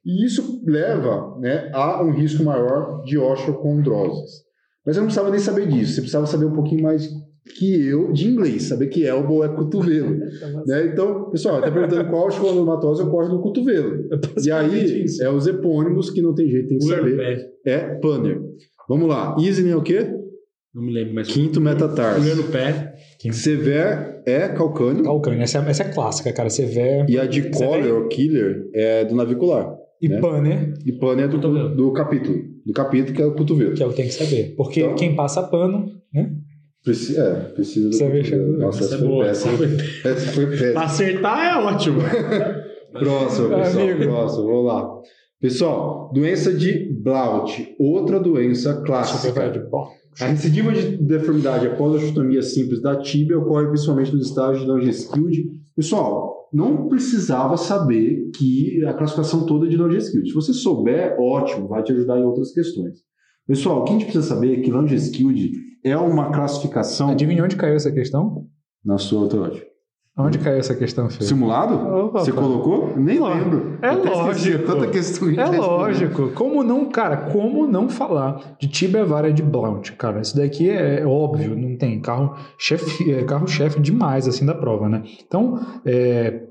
[0.04, 4.42] E isso leva né, a um risco maior de osteocondroses.
[4.84, 5.92] Mas eu não precisava nem saber disso.
[5.94, 7.08] Você precisava saber um pouquinho mais
[7.58, 8.64] que eu de inglês.
[8.64, 10.16] Saber que elbow é cotovelo.
[10.66, 10.86] né?
[10.92, 14.08] Então, pessoal, está perguntando qual osteocondomatose ocorre no cotovelo.
[14.44, 15.22] E aí, isso.
[15.22, 17.50] é os epônimos que não tem jeito, tem que saber.
[17.66, 18.40] É Panner.
[18.88, 19.36] Vamos lá.
[19.38, 20.06] Isne é o quê?
[20.74, 21.28] Não me lembro, mas.
[21.28, 22.20] Quinto metatarso.
[22.20, 22.94] Olhando o pé.
[23.32, 25.02] Sever é calcâneo.
[25.04, 26.48] Calcâneo, essa, é- essa é clássica, cara.
[26.48, 27.04] Você vê.
[27.08, 27.90] E a de Collar vê?
[27.90, 29.74] ou Killer é do navicular.
[30.00, 30.18] E né?
[30.20, 31.76] Panner, E pano é do, Cotovelo.
[31.76, 32.38] do capítulo.
[32.64, 33.74] Do capítulo que é o cotovelo.
[33.74, 34.54] que é o que tem que saber.
[34.56, 36.32] Porque Então- quem passa pano, né?
[36.84, 38.58] Preci- é, precisa do chegou.
[38.58, 39.52] Nossa, Essa essa é foi péssima.
[39.52, 40.82] Essa Essa foi Pra péssima.
[40.82, 41.98] acertar é ótimo.
[42.92, 43.84] Próximo, pessoal.
[43.84, 44.02] Amigo.
[44.04, 44.90] Próximo, vamos lá.
[45.40, 49.52] Pessoal, doença de Blaut, outra doença clássica.
[50.20, 54.70] A recidiva de deformidade após a osteotomia simples da tíbia ocorre principalmente nos estágios de
[54.70, 55.44] Langeskild.
[55.76, 60.28] Pessoal, não precisava saber que a classificação toda é de Langeskild.
[60.28, 62.96] Se você souber, ótimo, vai te ajudar em outras questões.
[63.46, 65.52] Pessoal, o que a gente precisa saber é que Langeskild
[65.84, 67.10] é uma classificação...
[67.10, 68.46] Adivinha onde caiu essa questão?
[68.84, 69.66] Na sua autológica.
[70.18, 71.24] Onde caiu essa questão, Fê?
[71.24, 71.74] Simulado?
[71.74, 72.94] Opa, Você colocou?
[72.96, 73.78] Nem Ó, lembro.
[73.80, 74.66] é Até lógico.
[74.66, 75.58] Tanta questão É responder.
[75.58, 76.28] lógico.
[76.32, 80.20] Como não, cara, como não falar de tibia vara de Blount, cara?
[80.20, 84.88] Isso daqui é óbvio, não tem carro chefe, é carro chefe demais assim da prova,
[84.90, 85.02] né?
[85.26, 86.42] Então, é,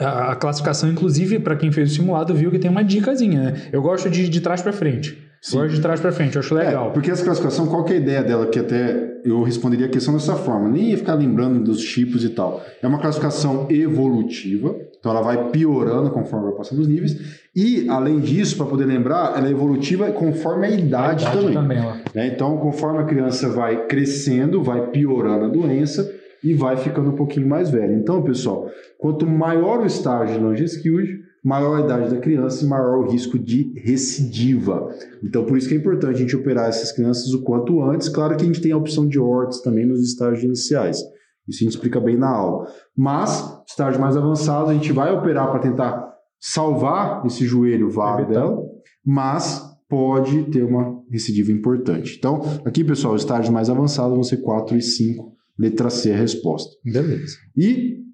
[0.00, 3.68] a, a classificação, inclusive, para quem fez o simulado, viu que tem uma dicasinha, né?
[3.72, 5.18] Eu gosto de, de trás para frente.
[5.46, 5.58] Sim.
[5.58, 6.88] Gosto de trás para frente, eu acho legal.
[6.88, 8.46] É, porque essa classificação, qual que é a ideia dela?
[8.46, 12.30] Que até eu responderia a questão dessa forma, nem ia ficar lembrando dos tipos e
[12.30, 12.64] tal.
[12.82, 17.16] É uma classificação evolutiva, então ela vai piorando conforme vai passando os níveis.
[17.54, 21.54] E, além disso, para poder lembrar, ela é evolutiva conforme a idade, Idade também.
[21.54, 22.26] também né?
[22.26, 27.46] Então, conforme a criança vai crescendo, vai piorando a doença e vai ficando um pouquinho
[27.46, 27.92] mais velha.
[27.92, 28.68] Então, pessoal,
[28.98, 33.38] quanto maior o estágio de Langeskild, maior a idade da criança e maior o risco
[33.38, 34.92] de recidiva.
[35.22, 38.08] Então, por isso que é importante a gente operar essas crianças o quanto antes.
[38.08, 40.98] Claro que a gente tem a opção de ORTS também nos estágios iniciais.
[41.46, 42.66] Isso a gente explica bem na aula.
[42.96, 48.60] Mas, estágio mais avançado, a gente vai operar para tentar salvar esse joelho vago dela,
[49.04, 52.16] mas pode ter uma recidiva importante.
[52.18, 55.32] Então, aqui, pessoal, os estágios mais avançados vão ser 4 e 5.
[55.56, 56.74] Letra C é a resposta.
[56.84, 57.36] Beleza.
[57.56, 58.04] E,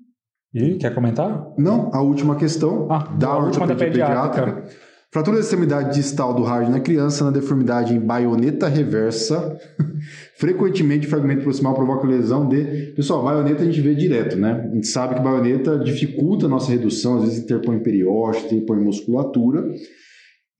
[0.54, 1.46] E quer comentar?
[1.58, 4.42] não, a última questão Ah, da ortopedia pediátrica.
[4.52, 4.92] pediátrica.
[5.10, 9.58] Fratura da extremidade distal do rádio na criança, na deformidade em baioneta reversa,
[10.38, 12.92] frequentemente fragmento proximal provoca lesão de...
[12.96, 14.68] Pessoal, baioneta a gente vê direto, né?
[14.70, 19.62] A gente sabe que baioneta dificulta a nossa redução, às vezes interpõe periósteo, interpõe musculatura.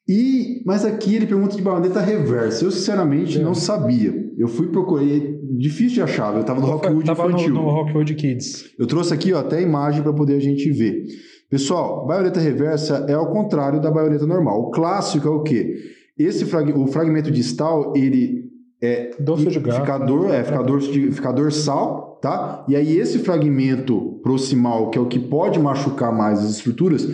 [0.09, 2.64] E, mas aqui ele pergunta de baioneta reversa.
[2.64, 3.43] Eu, sinceramente, É.
[3.43, 4.12] não sabia.
[4.36, 6.35] Eu fui procurar, é difícil de achar.
[6.35, 7.55] Eu estava no Rockwood Tava no, infantil.
[7.55, 8.65] no Rockwood Kids.
[8.79, 11.05] Eu trouxe aqui ó, até a imagem para poder a gente ver.
[11.51, 14.61] Pessoal, baioneta reversa é ao contrário da baioneta normal.
[14.61, 15.77] O clássico é o quê?
[16.19, 18.51] Esse frag- o fragmento distal, ele
[18.83, 19.81] é Dorso de gato.
[19.81, 22.65] fica, dor, é, fica, dorso de, fica dorsal, tá?
[22.69, 27.07] E aí esse fragmento proximal, que é o que pode machucar mais as estruturas,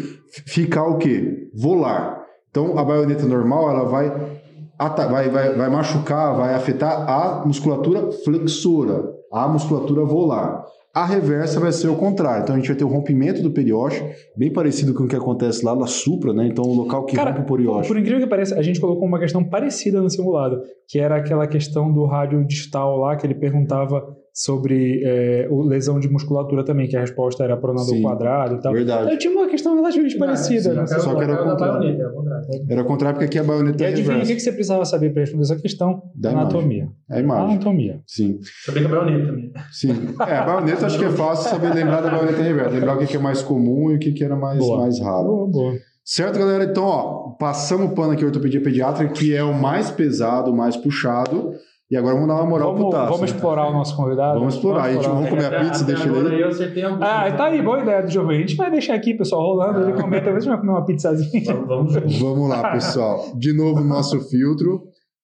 [0.47, 1.49] fica o quê?
[1.55, 2.19] Volar.
[2.51, 4.38] Então, a baioneta normal, ela vai,
[4.79, 10.65] vai, vai, vai machucar, vai afetar a musculatura flexora, a musculatura volar.
[10.95, 12.43] A reversa vai ser o contrário.
[12.43, 15.65] Então, a gente vai ter o rompimento do periósteo, bem parecido com o que acontece
[15.65, 16.49] lá na supra, né?
[16.49, 17.95] Então, o local que Cara, rompe o periósteo.
[17.95, 21.47] Por incrível que pareça, a gente colocou uma questão parecida no simulado, que era aquela
[21.47, 24.03] questão do rádio distal lá, que ele perguntava
[24.41, 28.03] sobre é, o lesão de musculatura também, que a resposta era pronador Sim.
[28.03, 28.73] quadrado e tal.
[28.73, 29.11] Verdade.
[29.11, 30.75] Eu tinha uma questão relativamente parecida.
[30.75, 30.87] né?
[30.87, 31.01] sim.
[31.01, 31.75] Só que era o contrário.
[31.81, 32.47] baioneta, era o contrário.
[32.71, 34.35] Era o contrário, porque aqui a baioneta E é adivinha o reversa.
[34.35, 36.03] que você precisava saber para responder essa questão?
[36.15, 36.89] Da Anatomia.
[37.11, 37.55] É a imagem.
[37.57, 38.01] Anatomia.
[38.07, 38.39] Sim.
[38.65, 39.53] Sabia que a baioneta também.
[39.73, 39.91] Sim.
[40.25, 42.71] É, a baioneta acho que é fácil saber lembrar da baioneta reversa.
[42.71, 44.83] Lembrar o que é mais comum e o que que era mais, Boa.
[44.83, 45.25] mais raro.
[45.25, 45.75] Boa, boa.
[46.05, 46.63] Certo, galera?
[46.65, 50.77] Então, ó, passamos o pano aqui, ortopedia pediátrica, que é o mais pesado, o mais
[50.77, 51.51] puxado.
[51.91, 53.13] E agora vamos dar uma moral pro Vamos, Tasso.
[53.13, 54.39] vamos explorar o nosso convidado?
[54.39, 54.83] Vamos explorar.
[54.83, 56.41] A gente vamos comer a pizza, deixa ele aí.
[56.43, 57.03] eu acertei algum.
[57.03, 58.39] Ah, tá aí, boa ideia do Giovanni.
[58.39, 59.81] A gente vai deixar aqui, pessoal, rolando.
[59.81, 61.55] Ele comenta, talvez a gente vai comer uma pizzazinha.
[61.55, 62.19] Vamos, vamos.
[62.19, 63.33] Vamos lá, pessoal.
[63.35, 64.83] De novo, nosso filtro,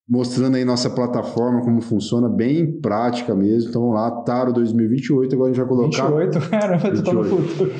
[0.08, 3.70] mostrando aí nossa plataforma, como funciona, bem prática mesmo.
[3.70, 5.34] Então, vamos lá, Taro 2028.
[5.34, 7.48] Agora a gente vai colocar 28, caramba, tu tá no 28.
[7.48, 7.72] futuro.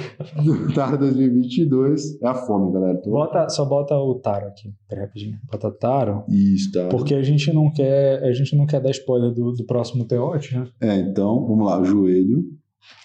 [0.75, 2.23] Taro 2022.
[2.23, 3.01] É a fome, galera.
[3.01, 3.11] Tô...
[3.11, 4.73] Bota, só bota o Taro aqui.
[4.89, 5.39] Pera rapidinho.
[5.51, 6.25] Bota Taro.
[6.29, 6.89] Isso, tá.
[6.89, 10.57] Porque a gente não quer, a gente não quer dar spoiler do, do próximo teote,
[10.57, 10.67] né?
[10.81, 12.43] É, então, vamos lá, joelho.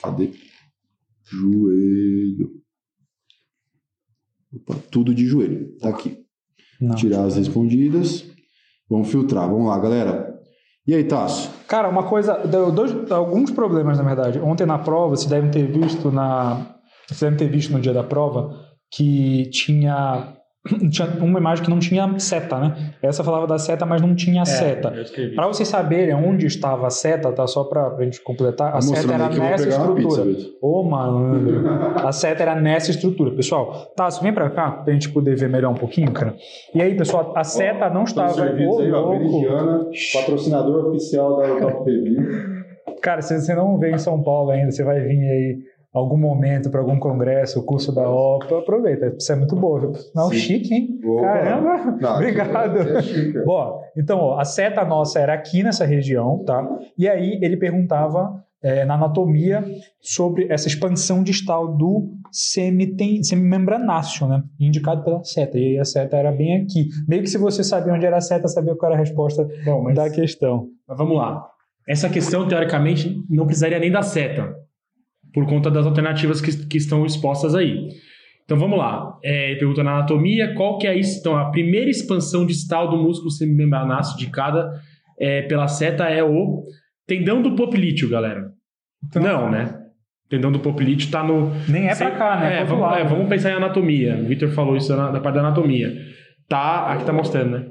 [0.02, 0.32] Cadê?
[1.24, 2.52] Joelho.
[4.54, 5.78] Opa, tudo de joelho.
[5.78, 6.18] Tá aqui.
[6.82, 6.96] Não.
[6.96, 8.29] Tirar as respondidas.
[8.90, 9.48] Vamos filtrar.
[9.48, 10.40] Vamos lá, galera.
[10.88, 11.52] E aí, Tasso?
[11.68, 12.36] Cara, uma coisa,
[12.74, 14.40] dois, alguns problemas na verdade.
[14.40, 16.76] Ontem na prova, vocês devem ter visto na,
[17.08, 18.56] vocês devem ter visto no dia da prova
[18.92, 20.36] que tinha
[20.92, 22.94] tinha uma imagem que não tinha seta, né?
[23.02, 24.94] Essa falava da seta, mas não tinha seta.
[24.94, 25.36] É, escrevi.
[25.36, 27.48] Para vocês saberem onde estava a seta, tá?
[27.48, 30.26] Só para a gente completar, a seta era aí nessa estrutura.
[30.62, 31.64] Ô, malandro.
[32.06, 33.32] A seta era nessa estrutura.
[33.32, 36.36] Pessoal, tá, vem pra cá pra gente poder ver melhor um pouquinho, cara.
[36.76, 38.42] E aí, pessoal, a seta não estava.
[38.42, 39.92] Ô, louco.
[40.14, 42.60] patrocinador oficial da Review.
[43.02, 45.58] Cara, se você não veio em São Paulo ainda, você vai vir aí
[45.94, 49.14] algum momento para algum congresso, o curso da OPA, aproveita.
[49.18, 49.92] Isso é muito bom.
[50.16, 50.36] Não, Sim.
[50.36, 51.00] chique, hein?
[51.04, 51.22] Opa.
[51.22, 51.98] Caramba!
[52.00, 52.78] Não, Obrigado.
[52.80, 53.44] é chique.
[53.44, 56.68] Bom, então, ó, a seta nossa era aqui nessa região, tá?
[56.98, 59.64] E aí ele perguntava é, na anatomia
[60.02, 62.10] sobre essa expansão distal do
[63.22, 64.44] semimembranáceo, né?
[64.60, 65.58] Indicado pela seta.
[65.58, 66.88] E aí a seta era bem aqui.
[67.08, 69.84] Meio que se você sabia onde era a seta, sabia qual era a resposta Bom,
[69.84, 70.68] mas, da questão.
[70.88, 71.46] mas vamos lá.
[71.88, 74.54] Essa questão, teoricamente, não precisaria nem da seta,
[75.34, 77.88] por conta das alternativas que, que estão expostas aí.
[78.44, 79.18] Então vamos lá.
[79.24, 83.30] É, pergunta na anatomia, qual que é a, então, a primeira expansão distal do músculo
[83.30, 84.72] semimembranáceo de cada
[85.20, 86.64] é, pela seta é o
[87.06, 88.46] tendão do poplíteo, galera.
[89.06, 89.76] Então- não, né?
[90.30, 92.62] Tendão do poplíteo está no Nem é Sem- cá, né?
[92.62, 93.00] É, vamos, lado.
[93.00, 94.16] é, vamos pensar em anatomia.
[94.16, 95.92] O Victor falou isso na, na parte da anatomia.
[96.48, 97.66] Tá, aqui tá mostrando, né?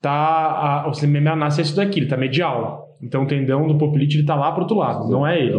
[0.00, 2.96] Tá, a, o semimembranáceo é isso daqui, ele tá medial.
[3.02, 5.56] Então o tendão do poplite ele tá lá pro outro lado, não é ele.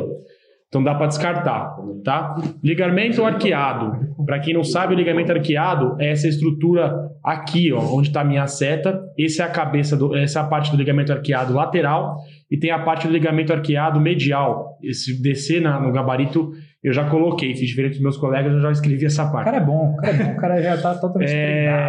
[0.72, 2.34] Então dá para descartar, tá?
[2.64, 4.16] Ligamento arqueado.
[4.26, 8.24] Para quem não sabe, o ligamento arqueado é essa estrutura aqui, ó, onde está a
[8.24, 8.98] minha seta.
[9.20, 12.16] Essa é a cabeça do, essa é a parte do ligamento arqueado lateral
[12.50, 14.78] e tem a parte do ligamento arqueado medial.
[14.82, 18.72] Esse descer na- no gabarito eu já coloquei, fiz diferente dos meus colegas, eu já
[18.72, 19.44] escrevi essa O parte.
[19.46, 21.46] cara é bom, o cara é bom, o cara já tá totalmente É,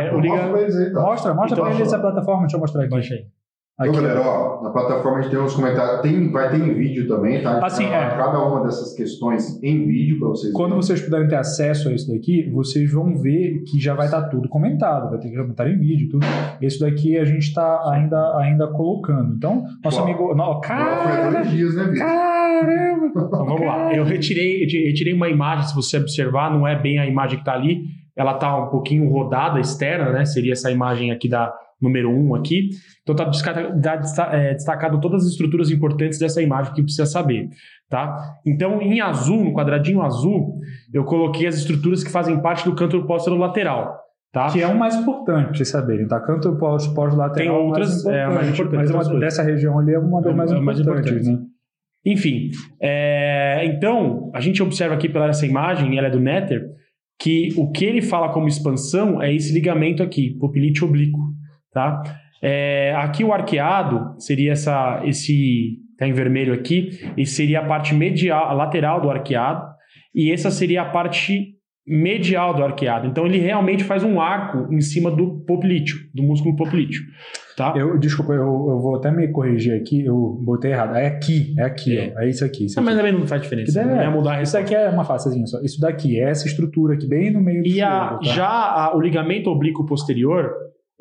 [0.09, 0.17] treinado.
[0.17, 1.01] o liga- Mostra tá?
[1.03, 2.91] Mostra, mostra Então, pra eles essa plataforma, deixa eu mostrar aqui.
[2.91, 3.25] Baixa aí.
[3.81, 4.03] Então, Aqui.
[4.03, 7.43] galera, ó, na plataforma a gente tem uns comentários, tem, vai ter em vídeo também,
[7.43, 7.53] tá?
[7.53, 8.11] A gente Assim, é.
[8.17, 10.83] cada uma dessas questões em vídeo para vocês Quando verem.
[10.83, 14.47] vocês puderem ter acesso a isso daqui, vocês vão ver que já vai estar tudo
[14.49, 16.27] comentado, vai ter comentário em vídeo, tudo.
[16.61, 19.35] Isso daqui a gente está ainda, ainda colocando.
[19.35, 20.07] Então, nosso Uau.
[20.07, 20.35] amigo.
[20.35, 22.07] Não, cara, dois dias, né, Vitor?
[22.07, 23.03] caramba!
[23.15, 23.93] Então vamos lá.
[23.95, 27.37] Eu retirei, eu ti- retirei uma imagem, se você observar, não é bem a imagem
[27.37, 27.83] que está ali.
[28.17, 30.25] Ela está um pouquinho rodada externa, né?
[30.25, 31.53] Seria essa imagem aqui da
[31.83, 32.71] número 1 um aqui.
[33.03, 37.49] Então tá desta- é, destacado todas as estruturas importantes dessa imagem que precisa saber,
[37.91, 38.17] tá?
[38.47, 40.59] Então em azul, no quadradinho azul,
[40.95, 43.99] eu coloquei as estruturas que fazem parte do canto póstero lateral,
[44.33, 44.47] tá?
[44.51, 46.21] Que é o mais importante vocês saberem, tá?
[46.21, 47.33] Canto pós, pós lateral.
[47.57, 50.33] Tem outras, mais é, mais importante, mas uma outras dessa região ali é uma das
[50.33, 51.43] É, mais é mais importantes, importante.
[51.43, 51.47] né?
[52.05, 52.51] Enfim,
[52.81, 56.67] é, então, a gente observa aqui pela essa imagem, ela é do Nether,
[57.21, 61.21] que o que ele fala como expansão é esse ligamento aqui, popilite oblíquo,
[61.73, 62.03] tá?
[62.43, 67.95] É, aqui o arqueado seria essa, esse, tá em vermelho aqui, e seria a parte
[67.95, 69.65] medial, a lateral do arqueado,
[70.15, 71.51] e essa seria a parte
[71.87, 73.07] medial do arqueado.
[73.09, 77.03] Então ele realmente faz um arco em cima do poplíteo, do músculo poplíteo,
[77.57, 77.75] tá?
[77.77, 80.95] Eu, desculpa, eu, eu vou até me corrigir aqui, eu botei errado.
[80.97, 82.13] É aqui, é aqui, É.
[82.17, 82.21] ó.
[82.21, 82.67] É isso aqui.
[82.67, 82.87] Isso aqui.
[82.87, 85.61] mas também não faz diferença, É, não vai mudar Isso aqui é uma facezinha só.
[85.61, 88.19] Isso daqui é essa estrutura aqui, bem no meio do E a- tá?
[88.23, 90.53] já a- o ligamento oblíquo posterior,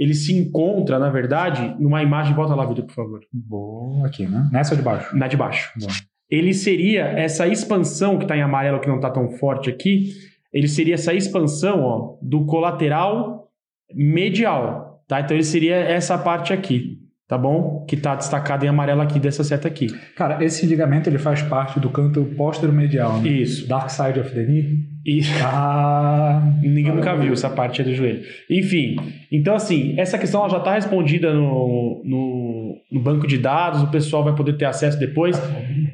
[0.01, 4.49] ele se encontra, na verdade, numa imagem, volta lá, Vitor, por favor, Boa, aqui, né?
[4.51, 5.15] Nessa de baixo.
[5.15, 5.71] na de baixo.
[5.79, 5.85] Bom.
[6.27, 10.11] Ele seria essa expansão que está em amarelo, que não está tão forte aqui,
[10.51, 13.51] ele seria essa expansão ó, do colateral
[13.93, 15.21] medial, tá?
[15.21, 16.97] Então ele seria essa parte aqui,
[17.31, 17.85] tá bom?
[17.87, 19.87] Que está destacada em amarelo aqui dessa seta aqui.
[20.17, 23.29] Cara, esse ligamento ele faz parte do canto póstero medial, né?
[23.29, 23.69] Isso.
[23.69, 24.79] Dark side of the knee.
[25.05, 28.21] E Ah, Ninguém nunca viu essa parte do joelho.
[28.49, 28.97] Enfim,
[29.31, 33.87] então assim, essa questão ela já está respondida no, no, no banco de dados, o
[33.87, 35.41] pessoal vai poder ter acesso depois.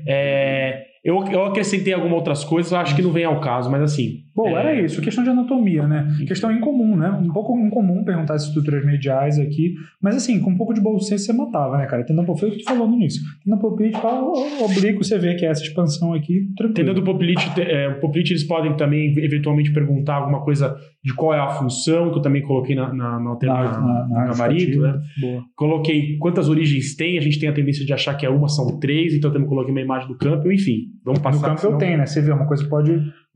[0.07, 3.84] É, eu, eu acrescentei algumas outras coisas, eu acho que não vem ao caso, mas
[3.84, 4.23] assim.
[4.38, 5.01] Bom, é, era isso.
[5.01, 6.07] Questão de anatomia, né?
[6.27, 7.09] Questão incomum, né?
[7.09, 9.73] Um pouco incomum perguntar as estruturas mediais aqui.
[10.01, 12.05] Mas assim, com um pouco de bom senso você matava, né, cara?
[12.05, 13.19] Tendão foi o que tu falou no início.
[13.43, 13.97] Tendão popilite,
[14.64, 16.73] oblíquo, você vê que é essa expansão aqui, tranquilo.
[16.73, 21.39] Tendendo do é, o poplite eles podem também eventualmente perguntar alguma coisa de qual é
[21.39, 24.99] a função, que eu também coloquei na, na, na, na- no gabarito, né?
[25.19, 25.43] Boa.
[25.55, 28.80] Coloquei quantas origens tem, a gente tem a tendência de achar que é uma, são
[28.80, 31.41] três, então eu também coloquei uma imagem do campo, enfim, vamos No passar.
[31.47, 32.05] campo eu senão- tenho, né?
[32.05, 32.91] Você vê, uma coisa pode,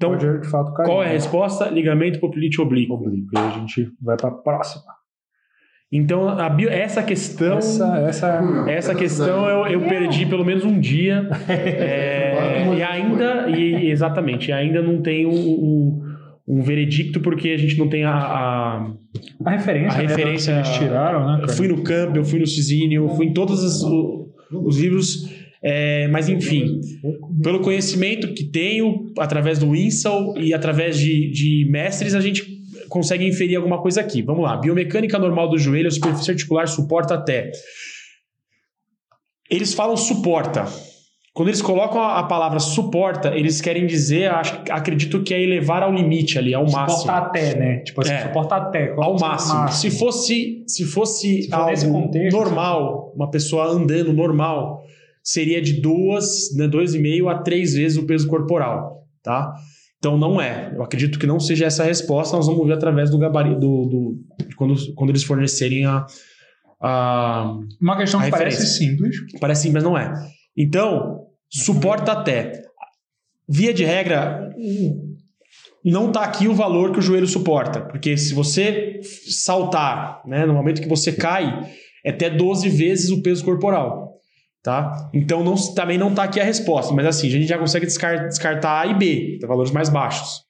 [0.07, 0.86] Então, pode de fato cair.
[0.88, 1.65] Qual é a resposta?
[1.69, 2.94] Ligamento popilite oblíquo.
[2.95, 3.30] Oblíquo.
[3.34, 4.84] E aí a gente vai pra próxima.
[5.94, 8.95] Então, a bio- essa questão, essa, Essa, essa...
[8.95, 11.28] questão eu, eu perdi pelo menos um dia.
[11.49, 16.02] É, e ainda, e, exatamente, e ainda não tem um, um,
[16.48, 18.14] um veredicto porque a gente não tem a.
[18.15, 18.88] a-
[19.44, 21.53] A referência, A né, referência- que eles tiraram, né, eu cara?
[21.53, 23.84] fui no Campbell, eu fui no Cisínio, eu fui em todos os,
[24.53, 25.30] os livros,
[25.64, 26.82] é, mas enfim,
[27.44, 32.44] pelo conhecimento que tenho através do INSAL e através de, de mestres, a gente
[32.90, 34.24] consegue inferir alguma coisa aqui.
[34.24, 34.58] Vamos lá.
[34.58, 37.52] Biomecânica normal do joelho, a superfície articular suporta até.
[39.50, 40.66] Eles falam suporta.
[41.34, 45.94] Quando eles colocam a, palavra suporta, eles querem dizer, acho, acredito que é elevar ao
[45.94, 47.02] limite ali, ao máximo.
[47.02, 47.78] Suporta até, né?
[47.80, 48.24] Tipo assim, É.
[48.24, 48.90] suporta até.
[48.90, 49.70] Ao coloca máximo.
[49.70, 54.84] Se fosse, se fosse Se algo contexto, normal, uma pessoa andando normal,
[55.23, 59.53] seria de duas, né, dois e meio a três vezes o peso corporal, tá?
[59.98, 60.73] Então não é.
[60.76, 62.35] Eu acredito que não seja essa a resposta.
[62.35, 64.19] Nós vamos ver através do gabarito do, do
[64.56, 66.07] quando, quando eles fornecerem a,
[66.81, 68.88] a Uma questão A que parece referência.
[68.88, 69.15] simples.
[69.39, 70.11] Parece sim, mas não é.
[70.57, 72.64] Então, suporta até.
[73.48, 74.49] Via de regra,
[75.85, 77.81] não está aqui o valor que o joelho suporta.
[77.81, 81.69] Porque se você saltar, né, no momento que você cai,
[82.03, 84.11] é até 12 vezes o peso corporal.
[84.64, 85.10] Tá?
[85.14, 86.94] Então não, também não está aqui a resposta.
[86.94, 89.48] Mas assim, a gente já consegue descar- descartar A e B, tá?
[89.48, 90.44] valores mais baixos.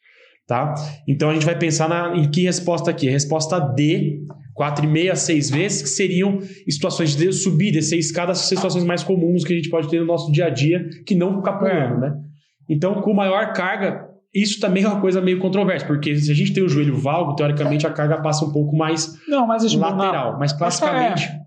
[0.48, 0.74] Tá?
[1.08, 3.08] Então a gente vai pensar na, em que resposta aqui?
[3.08, 4.20] A resposta D,
[4.60, 6.40] 4,5 a 6 vezes, que seriam
[6.70, 10.30] situações de subir, descer escada, situações mais comuns que a gente pode ter no nosso
[10.30, 12.14] dia a dia, que não ficar pulando, né?
[12.70, 16.54] Então, com maior carga, isso também é uma coisa meio controversa, porque se a gente
[16.54, 20.52] tem o joelho valgo, teoricamente a carga passa um pouco mais Não, mas lateral, mas
[20.52, 21.24] classicamente.
[21.26, 21.40] É- que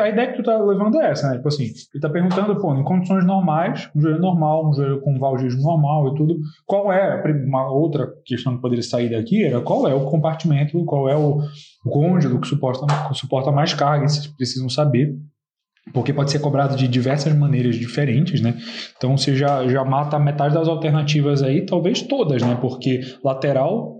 [0.00, 1.36] a ideia que tu tá levando é essa, né?
[1.36, 5.18] Tipo assim, ele tá perguntando, pô, em condições normais, um joelho normal, um joelho com
[5.18, 9.86] valgismo normal e tudo, qual é, uma outra questão que poderia sair daqui era qual
[9.86, 11.40] é o compartimento, qual é o,
[11.84, 15.16] o côndilo que suporta, que suporta mais carga, vocês precisam saber.
[15.92, 18.56] Porque pode ser cobrado de diversas maneiras diferentes, né?
[18.96, 22.56] Então você já, já mata metade das alternativas aí, talvez todas, né?
[22.58, 23.93] Porque lateral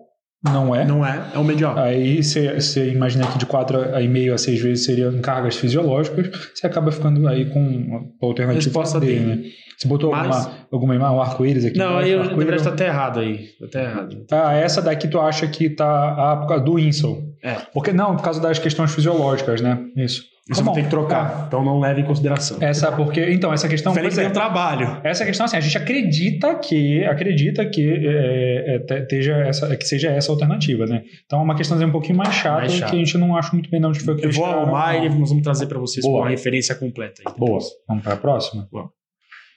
[0.45, 0.85] não é.
[0.85, 1.77] Não é, é o medial.
[1.79, 7.27] Aí você imagina que de 4,5 a 6 vezes seriam cargas fisiológicas, você acaba ficando
[7.27, 9.43] aí com a alternativa Resposta D, né?
[9.77, 11.79] Você botou Mas- alguma, alguma imagem, um arco-íris aqui?
[11.79, 13.49] não, embaixo, aí eu, na verdade tá até errado aí.
[13.59, 14.27] Tá até errado.
[14.31, 17.23] Ah, essa daqui tu acha que tá ah, por causa do Insel.
[17.43, 17.57] É.
[17.73, 19.79] Porque não, por causa das questões fisiológicas, né?
[19.97, 20.23] Isso.
[20.47, 20.75] Isso Tá eu vou bom.
[20.75, 21.45] ter que trocar.
[21.49, 22.59] Então não leve em consideração.
[22.61, 24.29] Essa porque, então, essa questão pois é.
[24.29, 25.01] do trabalho.
[25.03, 29.87] Essa questão assim, a gente acredita que acredita que é, é, te- esteja essa, que
[29.89, 31.03] seja essa a alternativa, né?
[31.25, 32.91] Então é uma questãozinha um pouquinho mais chata, Mais chata.
[32.91, 35.09] que a gente não acha muito bem de onde foi que Eu vou arrumar e
[35.09, 36.21] nós vamos trazer para vocês Boa.
[36.21, 37.23] com a referência completa.
[37.27, 37.61] aí Boa.
[37.89, 38.69] Vamos para a próxima?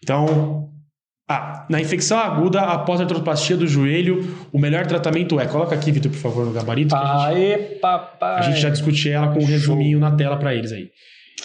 [0.02, 0.70] Então,
[1.30, 5.46] ah, na infecção aguda após a artroplastia do joelho, o melhor tratamento é.
[5.46, 6.96] Coloca aqui, Vitor, por favor, no gabarito.
[6.96, 8.40] que a, gente, Aê, papai.
[8.40, 10.90] a gente já discutiu ela com um resuminho na tela para eles aí.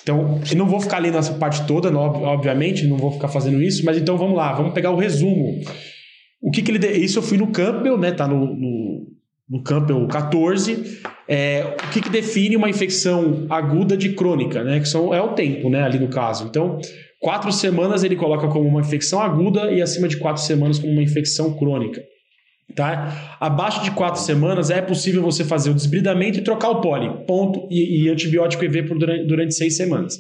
[0.03, 3.85] Então, eu não vou ficar lendo essa parte toda, obviamente, não vou ficar fazendo isso,
[3.85, 5.61] mas então vamos lá, vamos pegar o resumo.
[6.41, 6.79] O que, que ele.
[6.79, 8.11] de- Isso eu fui no Campbell, né?
[8.13, 9.07] Tá no, no,
[9.49, 11.01] no Campbell 14.
[11.29, 14.81] É, o que, que define uma infecção aguda de crônica, né?
[14.81, 15.83] Que são, é o tempo, né?
[15.85, 16.47] Ali no caso.
[16.49, 16.79] Então,
[17.23, 21.03] quatro semanas ele coloca como uma infecção aguda e acima de quatro semanas como uma
[21.03, 22.03] infecção crônica.
[22.75, 23.37] Tá?
[23.39, 27.69] Abaixo de quatro semanas é possível você fazer o desbridamento e trocar o poli, ponto,
[27.71, 30.19] e, e antibiótico EV por durante, durante seis semanas.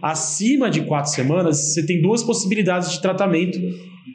[0.00, 3.58] Acima de quatro semanas, você tem duas possibilidades de tratamento.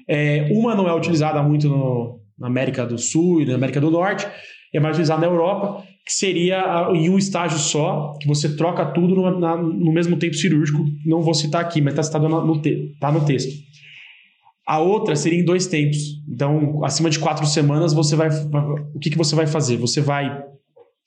[0.07, 3.91] É, uma não é utilizada muito no- na América do Sul e na América do
[3.91, 4.25] Norte,
[4.73, 9.15] é mais utilizada na Europa, que seria em um estágio só, que você troca tudo
[9.15, 10.83] numa- na- no mesmo tempo cirúrgico.
[11.05, 13.51] Não vou citar aqui, mas está citado no, no, te- tá no texto.
[14.67, 15.97] A outra seria em dois tempos.
[16.29, 18.29] Então, acima de quatro semanas, você vai.
[18.93, 19.77] O que, que você vai fazer?
[19.77, 20.41] Você vai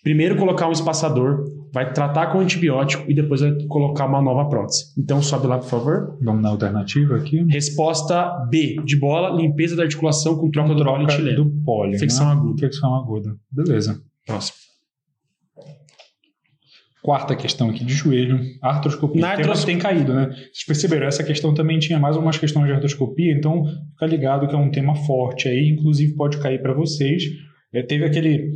[0.03, 4.85] primeiro colocar um espaçador, vai tratar com antibiótico e depois vai colocar uma nova prótese.
[4.99, 6.17] Então, sobe lá, por favor.
[6.23, 7.43] Vamos na alternativa aqui.
[7.49, 11.45] Resposta B, de bola, limpeza da articulação com troca do polietileno.
[11.47, 11.87] do.
[11.95, 12.33] Infecção né?
[12.33, 12.55] aguda.
[12.55, 13.37] Infecção aguda.
[13.51, 14.01] Beleza.
[14.27, 14.57] Próximo.
[17.07, 19.21] Quarta questão aqui de joelho, artroscopia.
[19.21, 20.27] Na artros- tem caído, né?
[20.53, 23.63] Vocês perceberam, essa questão também tinha mais umas questões de artroscopia, então
[23.93, 27.23] fica ligado que é um tema forte aí, inclusive pode cair para vocês.
[27.73, 28.51] É, teve aquele.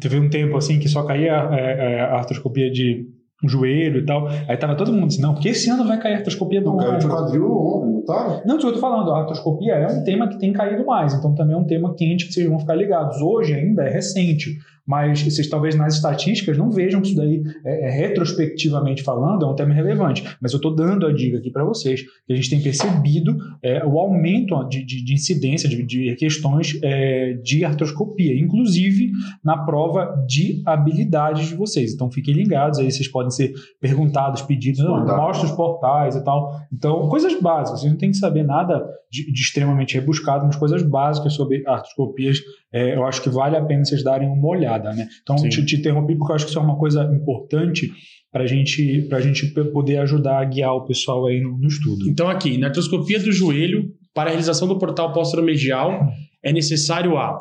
[0.00, 3.04] Teve um tempo assim que só caía é, é, a artroscopia de
[3.44, 4.26] joelho e tal.
[4.48, 6.78] Aí tava todo mundo assim, não, porque esse ano vai cair a artroscopia do Não
[6.78, 7.16] caiu de ombro.
[7.18, 8.42] quadril ontem, não tá?
[8.46, 11.12] Não, isso que eu tô falando, a artroscopia é um tema que tem caído mais,
[11.12, 13.20] então também é um tema quente que vocês vão ficar ligados.
[13.20, 14.56] Hoje ainda é recente,
[14.86, 19.48] mas vocês talvez nas estatísticas não vejam que isso daí, é, é, retrospectivamente falando, é
[19.48, 20.24] um tema relevante.
[20.40, 23.84] Mas eu estou dando a dica aqui para vocês, que a gente tem percebido é,
[23.84, 29.12] o aumento de, de, de incidência de, de questões é, de artroscopia, inclusive
[29.44, 31.94] na prova de habilidades de vocês.
[31.94, 36.60] Então fiquem ligados aí, vocês podem ser perguntados, pedidos, não, mostra os portais e tal.
[36.72, 40.82] Então, coisas básicas, vocês não tem que saber nada de, de extremamente rebuscado, mas coisas
[40.82, 42.38] básicas sobre artroscopias,
[42.72, 45.06] é, eu acho que vale a pena vocês darem uma olhada, né?
[45.22, 45.48] Então, Sim.
[45.48, 47.90] te, te interrompi porque eu acho que isso é uma coisa importante
[48.30, 52.08] para gente, a gente poder ajudar a guiar o pessoal aí no, no estudo.
[52.08, 56.00] Então, aqui, na artroscopia do joelho, para a realização do portal póstero-medial,
[56.42, 57.38] é necessário a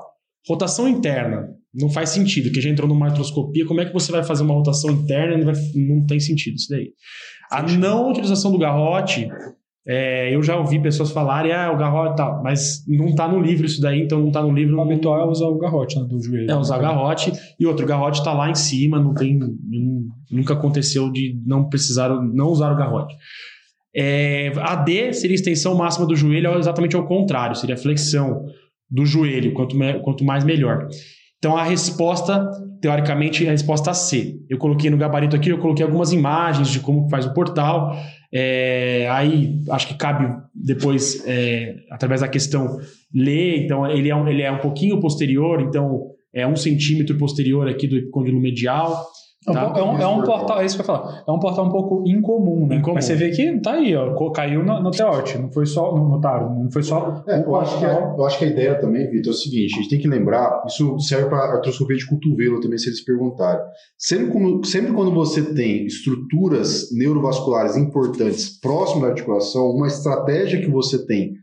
[0.48, 1.48] rotação interna.
[1.74, 4.54] Não faz sentido, que já entrou numa artroscopia, como é que você vai fazer uma
[4.54, 5.38] rotação interna?
[5.38, 6.90] Não, vai- não tem sentido isso daí.
[7.50, 9.30] A não utilização do garrote,
[9.88, 13.66] é, eu já ouvi pessoas falarem, ah, o garrote tá, mas não está no livro
[13.66, 14.74] isso daí, então não está no livro.
[14.74, 16.52] O não- habitual é usar o garrote né, do joelho.
[16.52, 17.32] é usar garrote.
[17.60, 19.38] E outro, o garrote está lá em cima, não tem.
[19.38, 23.14] nun- Nunca aconteceu de não precisar, não usar o garrote.
[23.94, 27.78] É, a D seria a extensão máxima do joelho, é exatamente ao contrário, seria a
[27.78, 28.46] flexão
[28.90, 30.88] do joelho, quanto, quanto mais melhor.
[31.42, 34.40] Então a resposta, teoricamente, é a resposta C.
[34.48, 37.98] Eu coloquei no gabarito aqui, eu coloquei algumas imagens de como faz o portal.
[38.32, 42.78] É, aí acho que cabe depois, é, através da questão,
[43.12, 43.64] ler.
[43.64, 47.88] Então ele é, um, ele é um pouquinho posterior, então é um centímetro posterior aqui
[47.88, 49.04] do epicôndilo medial.
[49.48, 49.74] É um, tá?
[49.76, 51.24] é, um, é um portal, é isso que eu ia falar.
[51.28, 52.76] É um portal um pouco incomum, né?
[52.76, 52.94] Incomum.
[52.94, 54.30] Mas você vê que tá aí, ó.
[54.30, 57.24] Caiu no, no Teote, não foi só no, no Taro, não foi só.
[57.28, 59.74] É, eu, acho que é, eu acho que a ideia também, Vitor, é o seguinte:
[59.74, 63.66] a gente tem que lembrar, isso serve para artroscopia de cotovelo também, se eles perguntarem.
[63.98, 70.70] Sempre, como, sempre quando você tem estruturas neurovasculares importantes próximo da articulação, uma estratégia que
[70.70, 71.34] você tem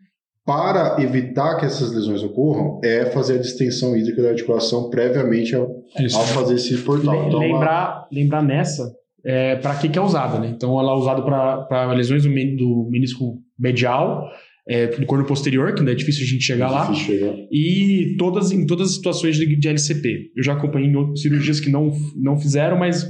[0.49, 5.65] para evitar que essas lesões ocorram é fazer a distensão hídrica da articulação previamente ao,
[5.67, 7.29] ao fazer esse portal.
[7.29, 8.91] Então, lembrar, lembrar nessa
[9.23, 10.49] é, para que, que é usada, né?
[10.57, 14.27] Então ela é usada para lesões do, do menisco medial,
[14.67, 17.35] é, do corno posterior, que não é difícil a gente chegar é lá, chegar.
[17.53, 20.31] e todas em todas as situações de, de LCP.
[20.35, 23.07] Eu já acompanhei cirurgias que não, não fizeram, mas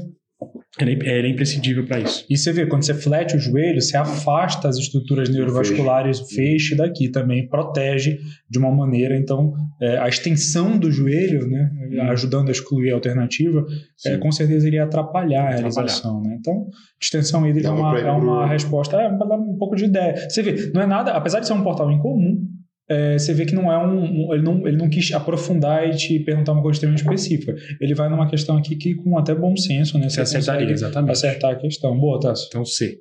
[0.77, 2.27] era, era imprescindível para isso.
[2.29, 6.77] E você vê, quando você flete o joelho, você afasta as estruturas neurovasculares, o feixe
[6.77, 8.19] daqui também, protege
[8.49, 9.17] de uma maneira.
[9.17, 12.03] Então, é, a extensão do joelho, né, hum.
[12.11, 13.65] ajudando a excluir a alternativa,
[14.07, 16.23] é, com certeza iria atrapalhar a realização.
[16.23, 16.37] Né?
[16.39, 16.67] Então,
[17.01, 20.29] extensão hídrica é uma, é uma resposta, é, para dar um pouco de ideia.
[20.29, 22.47] Você vê, não é nada, apesar de ser um portal incomum,
[22.89, 25.97] é, você vê que não é um, um, ele, não, ele não quis aprofundar e
[25.97, 27.55] te perguntar uma coisa extremamente específica.
[27.81, 30.09] Ele vai numa questão aqui que, com até bom senso, né?
[30.09, 31.13] Você, você acertaria, exatamente.
[31.13, 31.99] Acertar a questão.
[31.99, 32.47] Boa, Tasso.
[32.49, 32.99] Então, C.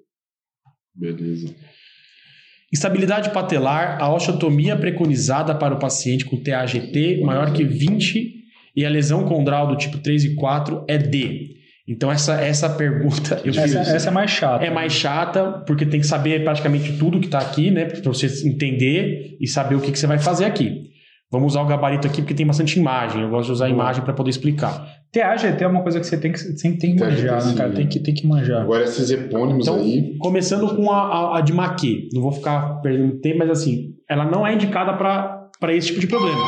[0.94, 1.56] Beleza.
[2.74, 8.34] Instabilidade patelar, a osteotomia preconizada para o paciente com TAGT maior que 20
[8.76, 11.57] e a lesão condral do tipo 3 e 4 é D.
[11.88, 13.42] Então, essa, essa pergunta.
[13.46, 14.66] Eu essa, fiz, essa é mais chata.
[14.66, 17.86] É mais chata, porque tem que saber praticamente tudo que está aqui, né?
[17.86, 20.88] Para você entender e saber o que, que você vai fazer aqui.
[21.32, 23.22] Vamos usar o gabarito aqui porque tem bastante imagem.
[23.22, 24.86] Eu gosto de usar a imagem para poder explicar.
[25.12, 27.72] TAGT é uma coisa que você tem que, você tem que manjar, né, cara?
[27.72, 28.62] Tem que, tem que manjar.
[28.62, 30.18] Agora, esses epônimos então, aí.
[30.20, 32.10] Começando com a, a, a de Maquet.
[32.14, 36.08] Não vou ficar perdendo tempo, mas assim, ela não é indicada para esse tipo de
[36.08, 36.42] problema.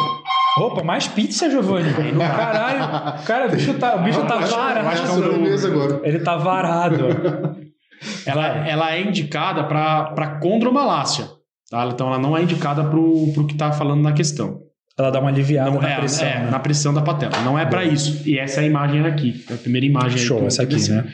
[0.59, 1.93] Opa, mais pizza, Giovanni.
[2.17, 3.23] Caralho.
[3.25, 5.65] Cara, o bicho tá, o bicho tá varado.
[5.65, 6.01] agora.
[6.03, 7.05] Ele tá varado.
[8.25, 11.27] ela, ela é indicada para condromalácia.
[11.69, 11.85] Tá?
[11.85, 14.59] Então ela não é indicada para o que está falando na questão.
[14.97, 16.27] Ela dá uma aliviada não, na é, pressão.
[16.27, 16.51] É, né?
[16.51, 17.39] na pressão da patela.
[17.43, 18.27] Não é para isso.
[18.27, 19.45] E essa é a imagem aqui.
[19.49, 20.17] É a primeira imagem.
[20.17, 21.07] Show, essa aqui, né?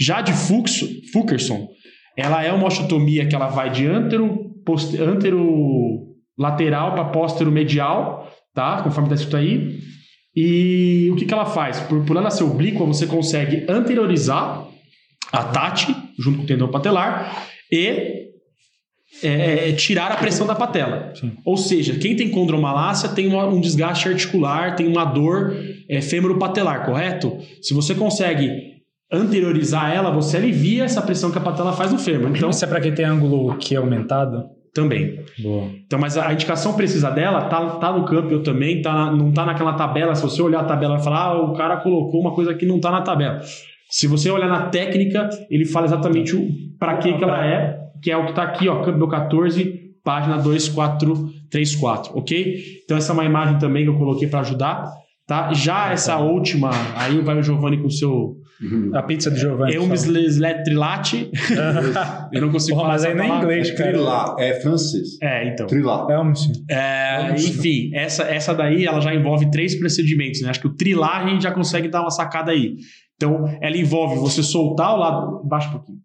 [0.00, 1.68] Já de Fuchs, Fucherson,
[2.16, 6.06] ela é uma osteotomia que ela vai de antero, post, antero
[6.38, 8.27] lateral para póstero medial
[8.58, 8.82] tá?
[8.82, 9.78] Conforme está escrito aí.
[10.34, 11.78] E o que, que ela faz?
[11.80, 14.66] Por, por ela ser oblíqua, você consegue anteriorizar
[15.32, 18.26] a TAT, junto com o tendão patelar, e
[19.22, 21.12] é, é tirar a pressão da patela.
[21.14, 21.32] Sim.
[21.44, 25.54] Ou seja, quem tem condromalácia tem uma, um desgaste articular, tem uma dor
[25.88, 27.38] é, fêmuro-patelar, correto?
[27.62, 28.50] Se você consegue
[29.12, 32.30] anteriorizar ela, você alivia essa pressão que a patela faz no fêmur.
[32.36, 34.57] Então, Isso é para quem tem ângulo que é aumentado?
[34.74, 35.20] Também.
[35.38, 35.70] Boa.
[35.86, 39.72] Então, mas a indicação precisa dela tá, tá no campo também, tá, não tá naquela
[39.72, 40.14] tabela.
[40.14, 42.80] Se você olhar a tabela e falar, ah, o cara colocou uma coisa que não
[42.80, 43.40] tá na tabela.
[43.88, 46.36] Se você olhar na técnica, ele fala exatamente
[46.78, 50.38] para que, que ela é, que é o que tá aqui, ó, Campbell 14, página
[50.38, 52.56] 2434, ok?
[52.84, 54.84] Então, essa é uma imagem também que eu coloquei para ajudar.
[55.26, 55.52] Tá?
[55.52, 58.37] Já essa última, aí vai o Giovanni com o seu.
[58.92, 59.74] A pizza do Giovanni.
[59.74, 59.96] Eu me
[60.64, 61.30] trilate.
[62.32, 62.94] eu não consigo Porra, falar.
[62.94, 63.92] Mas aí nem é inglês, cara.
[63.92, 65.08] Trilá, é francês.
[65.22, 65.66] É, então.
[65.66, 66.06] Trilá.
[66.68, 70.42] É, é, enfim, essa, essa daí ela já envolve três procedimentos.
[70.42, 70.50] Né?
[70.50, 72.76] Acho que o trilá a gente já consegue dar uma sacada aí.
[73.14, 75.42] Então, ela envolve você soltar o lado.
[75.44, 75.98] Baixa um pouquinho.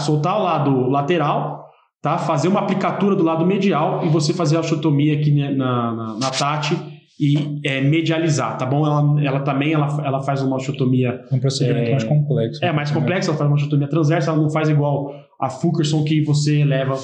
[0.00, 1.64] Soltar o lado lateral,
[2.02, 2.18] tá?
[2.18, 6.30] Fazer uma aplicatura do lado medial e você fazer a osteotomia aqui na, na, na
[6.30, 6.89] Tati
[7.20, 8.86] e é, medializar, tá bom?
[8.86, 11.20] Ela, ela também ela, ela faz uma osteotomia...
[11.30, 12.64] Um procedimento é, mais complexo.
[12.64, 16.22] É, mais complexo, ela faz uma osteotomia transversa, ela não faz igual a Fulkerson que
[16.22, 16.98] você leva,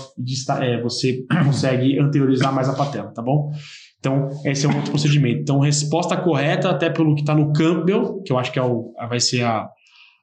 [0.63, 3.53] é, você consegue anteriorizar mais a patela, tá bom?
[4.01, 5.41] Então, esse é um outro procedimento.
[5.43, 8.95] Então, resposta correta, até pelo que está no Campbell, que eu acho que é o,
[9.09, 9.69] vai ser a,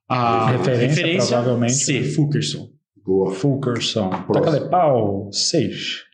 [0.09, 1.73] a referência, referência provavelmente.
[1.73, 2.69] C, Fulkerson.
[3.05, 3.31] Boa.
[3.31, 4.09] Fulkerson.
[4.09, 6.13] Taca de pau, 6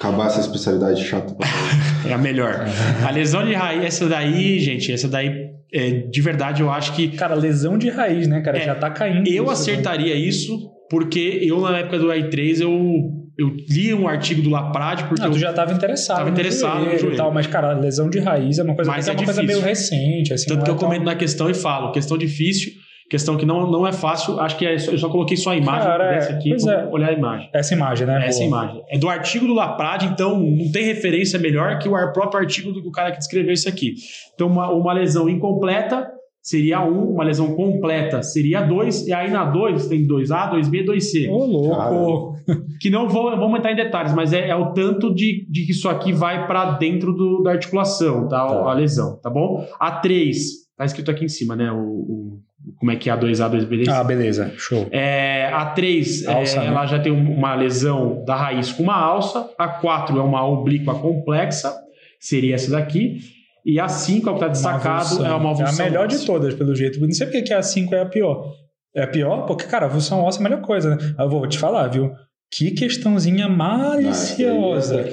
[0.00, 1.36] acabar essa especialidade chata.
[2.10, 2.66] é a melhor.
[3.06, 7.08] A lesão de raiz, essa daí, gente, essa daí, é, de verdade, eu acho que.
[7.08, 8.58] Cara, lesão de raiz, né, cara?
[8.58, 9.28] É, já tá caindo.
[9.28, 9.52] Eu isso, né?
[9.52, 10.20] acertaria né?
[10.20, 13.20] isso, porque eu, na época do AI3, eu.
[13.38, 15.22] Eu li um artigo do Laprade porque.
[15.22, 16.16] Ah, tu já estava interessado.
[16.16, 17.14] Estava interessado joelho.
[17.14, 19.42] E tal, mas, cara, lesão de raiz é uma coisa, mas é, é uma coisa
[19.42, 20.34] meio recente.
[20.34, 22.72] Assim, Tanto que é eu comento na questão e falo, questão difícil.
[23.10, 25.82] Questão que não, não é fácil, acho que é, eu só coloquei só a imagem
[25.82, 26.86] Cara, é, dessa aqui, pois vamos é.
[26.92, 27.50] olhar a imagem.
[27.52, 28.24] Essa imagem, né?
[28.26, 28.46] Essa Boa.
[28.48, 28.82] imagem.
[28.88, 32.88] É do artigo do Laprade, então não tem referência melhor que o próprio artigo do
[32.92, 33.94] cara que descreveu isso aqui.
[34.34, 36.08] Então, uma, uma lesão incompleta
[36.40, 41.28] seria 1, uma lesão completa seria 2, e aí na 2 tem 2A, 2B, 2C.
[41.28, 42.36] Ô, louco.
[42.80, 45.72] Que não vou, vamos entrar em detalhes, mas é, é o tanto de, de que
[45.72, 48.46] isso aqui vai para dentro do- da articulação, tá?
[48.46, 48.70] Tá.
[48.70, 49.66] A lesão, tá bom?
[49.80, 50.38] A 3,
[50.78, 51.70] tá escrito aqui em cima, né?
[51.72, 52.38] O, o-
[52.80, 53.88] como é que é a 2A, 2B, 2C.
[53.90, 54.52] Ah, beleza.
[54.56, 54.88] Show.
[54.90, 56.66] É, a 3, Alça, né?
[56.66, 59.48] ela já tem um- uma lesão da raiz com uma alça.
[59.58, 61.72] A 4 é uma oblíqua complexa,
[62.18, 63.18] seria essa daqui.
[63.64, 65.26] E a 5, é o que está destacado, avulsão.
[65.26, 65.84] é uma avulsão.
[65.84, 66.26] É a melhor de óssea.
[66.26, 66.98] todas, pelo jeito.
[66.98, 68.52] Não sei porque que a 5 é a pior.
[68.96, 69.44] É a pior?
[69.46, 71.14] Porque, cara, a avulsão óssea é a melhor coisa, né?
[71.18, 72.10] Eu vou te falar, viu?
[72.52, 75.04] Que questãozinha maliciosa.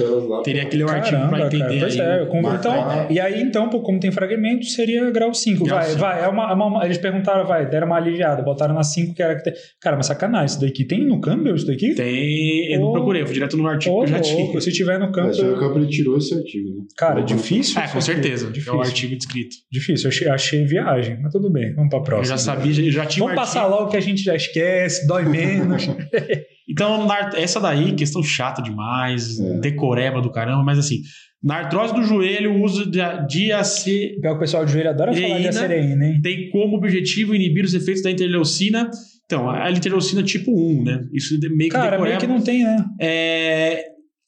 [0.43, 1.59] Teria que ler o artigo para entender.
[1.65, 1.79] cara.
[1.81, 2.01] Pois aí.
[2.01, 5.63] é, eu Marca então, e aí então, pô, como tem fragmento, seria grau 5.
[5.63, 5.99] Grau Vai, cinco.
[5.99, 6.23] vai.
[6.23, 9.35] É uma, é uma- eles perguntaram, vai, deram uma aliviada, botaram na 5 que era
[9.35, 9.53] que tem.
[9.79, 11.93] Cara, mas sacanagem, isso daqui tem no Campbell isso daqui?
[11.93, 14.59] Tem, eu não procurei, eu fui direto no artigo Ô, que eu já tinha.
[14.61, 15.59] se tiver no Mas o Campbell.
[15.59, 16.81] campo ele tirou esse artigo, né?
[16.97, 17.79] Cara, difícil.
[17.79, 18.47] É, com certeza.
[18.47, 18.75] É Difícil.
[18.75, 19.55] o artigo descrito.
[19.71, 22.25] Difícil, achei, achei viagem, mas tudo bem, vamos pra Eu próxima.
[22.35, 25.25] já sabia, já, já tinha Vamos um passar logo que a gente já esquece, dói
[25.25, 25.87] menos.
[26.69, 29.59] Então, na- essa daí, questão chata demais, É.
[29.59, 30.97] decoreba do caramba, mas assim,
[31.43, 32.99] na artrose do joelho, o uso de
[33.29, 35.49] diace Pior que o pessoal de joelho adora falar de Eína.
[35.49, 36.19] acerina, hein?
[36.21, 38.89] tem como objetivo inibir os efeitos da interleucina.
[39.25, 41.05] Então, a interleucina tipo 1, né?
[41.13, 42.83] Isso de- meio que Cara, meio que não tem, né?
[42.99, 43.83] É,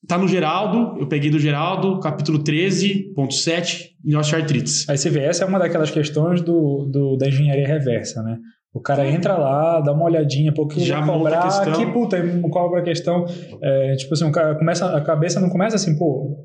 [0.07, 4.87] tá no Geraldo, eu peguei do Geraldo, capítulo 13.7, em osteoartrites.
[4.89, 8.37] Aí você vê, essa é uma daquelas questões do, do- da engenharia reversa, né?
[8.73, 11.73] O cara entra lá, dá uma olhadinha, pô, que Já cobrar, questão.
[11.73, 13.25] que puta, aí cobra a questão.
[13.61, 16.37] É, tipo assim, o cara começa, a cabeça não começa assim, pô,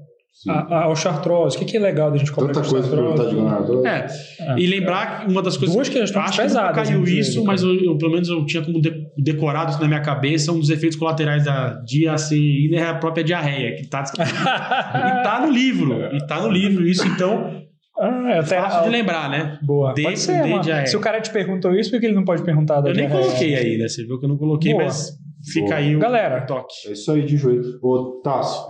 [0.49, 3.25] a, a, o chartrose, o que, que é legal da gente cobrar Tanta coisa perguntar
[3.27, 3.87] de.
[3.87, 4.07] É,
[4.55, 4.59] É.
[4.59, 7.45] e lembrar que uma das coisas Duas questões acho que nunca pesadas, caiu inclusive, isso,
[7.45, 10.59] mas eu, eu, pelo menos eu tinha como de- decorado isso na minha cabeça, um
[10.59, 15.93] dos efeitos colaterais da diaceína é a própria diarreia, que tá, e tá no livro,
[16.15, 17.63] e tá no livro isso, então
[17.99, 19.59] Ah, é até fácil de lembrar, né?
[19.63, 19.95] Boa.
[19.95, 20.63] De- pode ser, de mano.
[20.63, 20.87] diarreia.
[20.87, 23.09] Se o cara te perguntou isso, por que ele não pode perguntar da Eu nem
[23.09, 23.87] coloquei aí, né?
[23.89, 24.85] Você viu que eu não coloquei, Boa.
[24.85, 25.13] mas
[25.53, 25.77] fica Boa.
[25.79, 26.41] aí o Galera.
[26.47, 26.75] toque.
[26.89, 27.79] É isso aí de joelho.
[27.83, 28.67] Ô, Tássio,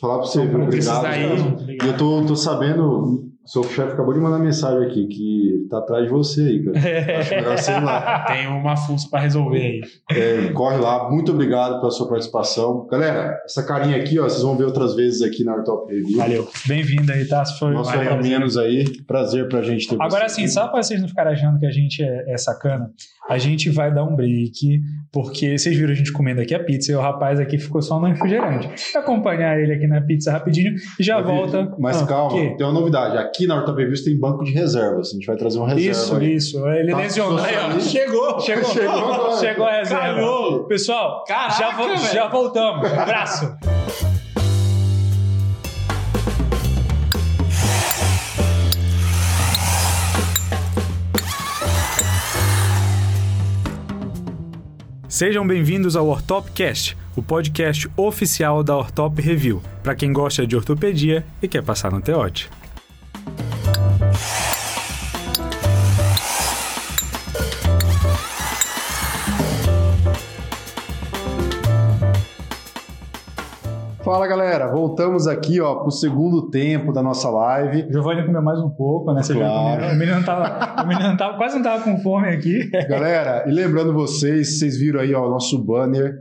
[0.00, 0.62] falar pra você, viu?
[0.62, 1.02] Obrigado.
[1.02, 5.78] daí, E eu tô, tô sabendo, seu chefe acabou de mandar mensagem aqui, que tá
[5.78, 6.78] atrás de você aí, cara.
[7.18, 8.24] Acho melhor você ir lá.
[8.26, 9.80] tem uma função pra resolver aí.
[10.10, 11.10] É, corre lá.
[11.10, 12.86] Muito obrigado pela sua participação.
[12.90, 16.16] Galera, essa carinha aqui, ó, vocês vão ver outras vezes aqui na Artop Review.
[16.18, 16.48] Valeu.
[16.66, 17.44] Bem-vindo aí, tá?
[17.44, 18.16] Foi Nosso valeu.
[18.22, 18.84] menos aí.
[19.06, 21.70] Prazer pra gente ter Agora você sim, só para vocês não ficarem achando que a
[21.70, 22.90] gente é, é sacana,
[23.28, 24.80] a gente vai dar um break,
[25.12, 27.98] porque vocês viram a gente comendo aqui a pizza e o rapaz aqui ficou só
[28.00, 28.68] no refrigerante.
[28.96, 31.74] Acompanhar ele aqui na pizza rapidinho e já volta.
[31.78, 33.16] Mas Ah, calma, tem uma novidade.
[33.18, 35.08] Aqui na Ortop Reviews tem banco de reservas.
[35.08, 35.90] A gente vai trazer uma reserva.
[35.90, 36.34] Isso, aí.
[36.36, 36.68] isso.
[36.68, 37.38] Ele Tá lesionou.
[37.40, 37.80] Aí.
[37.80, 39.36] Chegou, chegou, Chegou agora.
[39.38, 40.00] chegou a reserva.
[40.00, 40.64] Calhou.
[40.64, 41.98] Pessoal, Caraca, já, vo- velho.
[42.14, 42.86] já voltamos.
[42.94, 43.52] Abraço.
[55.08, 61.24] Sejam bem-vindos ao Ortopcast, o podcast oficial da Ortop Review, para quem gosta de ortopedia
[61.40, 62.50] e quer passar no Teote.
[74.06, 77.88] Fala galera, voltamos aqui ó pro segundo tempo da nossa live.
[77.90, 79.20] Giovanni comeu mais um pouco, né?
[79.20, 79.82] Você viu Claro.
[79.82, 82.70] que o menino tava, o menino tava, quase não tava com fome aqui.
[82.88, 86.14] Galera, e lembrando vocês, vocês viram aí ó, o nosso banner,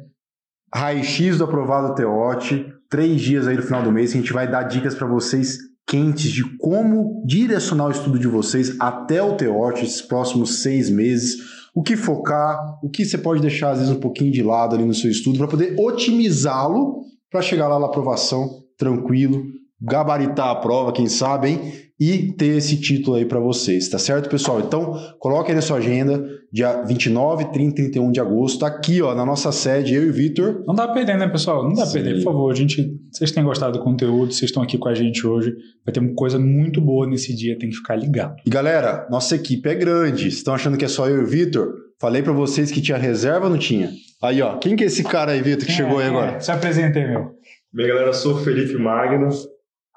[0.73, 4.49] raio-x do aprovado Teote, três dias aí no final do mês, que a gente vai
[4.49, 9.85] dar dicas para vocês quentes de como direcionar o estudo de vocês até o Teote,
[9.85, 11.35] esses próximos seis meses,
[11.75, 14.83] o que focar, o que você pode deixar às vezes um pouquinho de lado ali
[14.83, 17.05] no seu estudo para poder otimizá-lo
[17.35, 19.43] para chegar lá na aprovação tranquilo,
[19.81, 21.73] gabaritar a prova, quem sabe, hein?
[21.99, 24.61] E ter esse título aí para vocês, tá certo, pessoal?
[24.61, 29.01] Então, coloque aí na sua agenda, dia 29, 30 e 31 de agosto, tá aqui,
[29.01, 30.63] ó, na nossa sede, eu e o Vitor.
[30.65, 31.63] Não dá pra perder, né, pessoal?
[31.63, 31.93] Não dá pra Sim.
[31.93, 32.51] perder, por favor.
[32.51, 35.53] A gente, vocês têm gostado do conteúdo, vocês estão aqui com a gente hoje.
[35.85, 38.35] Vai ter uma coisa muito boa nesse dia, tem que ficar ligado.
[38.45, 40.23] E galera, nossa equipe é grande.
[40.23, 41.84] Vocês estão achando que é só eu e o Vitor?
[41.99, 43.89] Falei para vocês que tinha reserva ou não tinha?
[44.21, 46.31] Aí, ó, quem que é esse cara aí, Vitor, que chegou aí É, agora?
[46.33, 47.31] é, Se apresenta aí, meu.
[47.71, 49.29] Bem, galera, eu sou o Felipe Magno,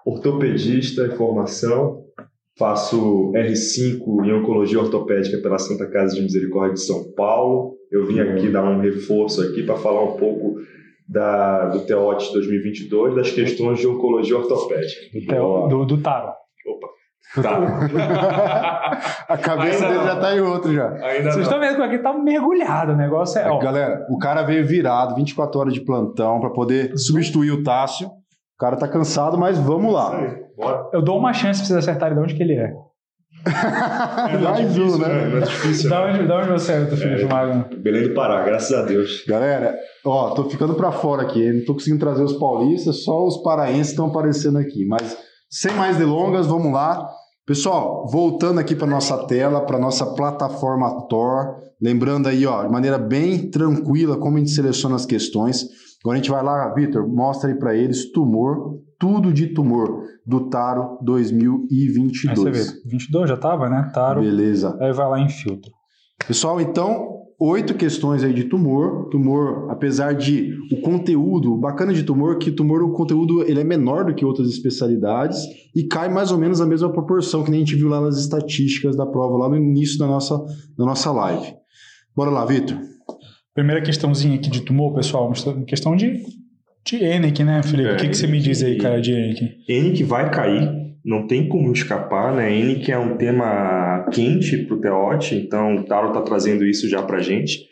[0.04, 2.04] ortopedista em formação,
[2.58, 7.76] faço R5 em Oncologia Ortopédica pela Santa Casa de Misericórdia de São Paulo.
[7.90, 10.56] Eu vim aqui dar um reforço aqui para falar um pouco
[11.08, 15.00] da, do TEOT 2022, das questões de Oncologia Ortopédica.
[15.18, 16.32] Do, Theo- do, do Taro.
[16.66, 16.88] Opa.
[17.34, 17.58] Tá.
[19.28, 20.04] A cabeça Ainda dele não.
[20.06, 20.88] já tá em outro já.
[20.88, 21.42] Ainda Vocês não.
[21.42, 22.92] estão vendo que aqui tá mergulhado.
[22.92, 23.50] O negócio é.
[23.50, 28.08] Ó, Galera, o cara veio virado, 24 horas de plantão pra poder substituir o Tássio.
[28.08, 30.10] O cara tá cansado, mas vamos lá.
[30.56, 30.88] Bora.
[30.92, 32.72] eu dou uma chance pra vocês acertarem de onde que ele é.
[34.42, 35.38] Mais um, né?
[35.38, 35.88] É difícil.
[35.90, 37.66] Da onde, da onde você é, Felipe Magno?
[37.78, 39.22] Belém do Pará, graças a Deus.
[39.28, 41.52] Galera, ó, tô ficando pra fora aqui.
[41.52, 44.84] Não tô conseguindo trazer os paulistas, só os paraenses estão aparecendo aqui.
[44.86, 45.16] Mas
[45.50, 47.08] sem mais delongas, vamos lá.
[47.48, 52.98] Pessoal, voltando aqui para nossa tela, para nossa plataforma Tor, lembrando aí, ó, de maneira
[52.98, 55.66] bem tranquila como a gente seleciona as questões.
[56.04, 60.50] Agora a gente vai lá, Vitor, mostra aí para eles tumor, tudo de tumor do
[60.50, 62.54] Taro Aí você 2022.
[62.54, 62.80] vê.
[62.84, 63.90] 22 já tava, né?
[63.94, 64.20] Taro.
[64.20, 64.76] Beleza.
[64.78, 65.72] Aí vai lá em filtro.
[66.26, 69.08] Pessoal, então, oito questões aí de tumor.
[69.10, 73.60] Tumor, apesar de o conteúdo, o bacana de tumor, é que tumor, o conteúdo ele
[73.60, 75.38] é menor do que outras especialidades
[75.74, 78.18] e cai mais ou menos na mesma proporção que nem a gente viu lá nas
[78.18, 80.36] estatísticas da prova, lá no início da nossa,
[80.76, 81.54] da nossa live.
[82.16, 82.76] Bora lá, Vitor.
[83.54, 85.26] Primeira questãozinha aqui de tumor, pessoal.
[85.26, 86.22] uma Questão de,
[86.84, 87.88] de ENIC, né, Felipe?
[87.88, 89.64] É, o que, que você me diz aí, cara, de ENIC?
[89.68, 90.77] N que vai cair,
[91.08, 92.54] não tem como escapar, né?
[92.54, 96.86] N que é um tema quente para o Teote, então o Taro está trazendo isso
[96.86, 97.66] já para gente.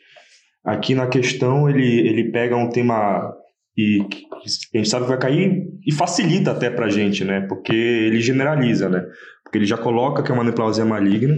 [0.65, 3.31] Aqui na questão ele, ele pega um tema
[3.77, 4.01] e
[4.75, 7.43] a gente sabe que vai cair e facilita até para gente, né?
[7.47, 9.05] Porque ele generaliza, né?
[9.45, 11.37] Porque ele já coloca que é uma neoplasia maligna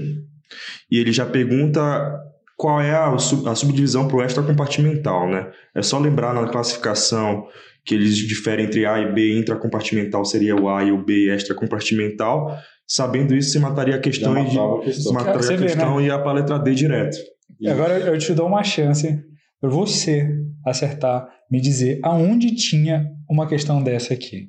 [0.88, 2.16] e ele já pergunta
[2.56, 5.50] qual é a, sub- a subdivisão para o extracompartimental, né?
[5.74, 7.44] É só lembrar na classificação
[7.88, 12.54] que eles diferem entre A e B, intracompartimental seria o A e o B extracompartimental.
[12.86, 15.12] Sabendo isso, você mataria a questão e de, questão.
[15.14, 17.16] mataria Você a vê, questão e ia para a letra D direto.
[17.58, 19.18] E agora eu te dou uma chance
[19.58, 20.28] para você
[20.66, 24.48] acertar, me dizer aonde tinha uma questão dessa aqui.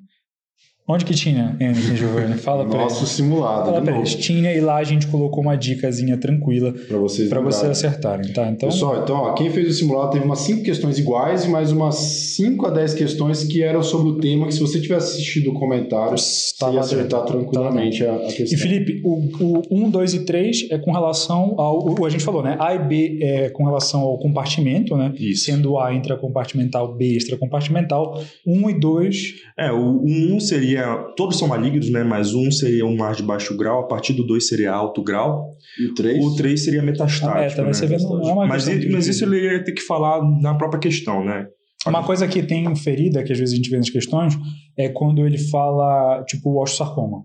[0.92, 2.34] Onde que tinha, Henrique Giovanni?
[2.42, 3.10] Fala pra Nosso eles.
[3.12, 4.16] simulado, Fala pra novo, eles.
[4.16, 8.50] Tinha e lá a gente colocou uma dicasinha tranquila para vocês para vocês acertarem, tá?
[8.50, 11.72] Então, Pessoal, então, ó, quem fez o simulado teve umas 5 questões iguais e mais
[11.72, 15.52] umas 5 a 10 questões que eram sobre o tema, que se você tivesse assistido
[15.52, 17.38] o comentário, você Tava ia acertar dentro.
[17.38, 18.58] tranquilamente a, a E questão.
[18.60, 19.30] Felipe, o,
[19.70, 21.88] o 1, 2 e 3 é com relação ao.
[22.00, 22.58] o- A gente falou, né?
[22.60, 25.14] A e B é com relação ao compartimento, né?
[25.20, 25.46] Isso.
[25.46, 28.20] Sendo A intracompartimental, B extracompartimental.
[28.48, 30.79] 1 e 2 É, o 1 seria.
[31.16, 32.04] Todos são malignos, né?
[32.04, 35.52] Mas 1 seria um mar de baixo grau, a partir do 2 seria alto grau,
[35.80, 36.24] E o 3?
[36.26, 37.38] o 3 seria metastático.
[37.38, 37.88] Ah, é, também né?
[37.88, 41.24] vê, não é mas, ele- mas isso ele ia ter que falar na própria questão,
[41.24, 41.46] né?
[41.88, 44.34] Uma coisa que tem ferida, que às vezes a gente vê nas questões,
[44.78, 47.24] é quando ele fala, tipo, o osteosarcoma.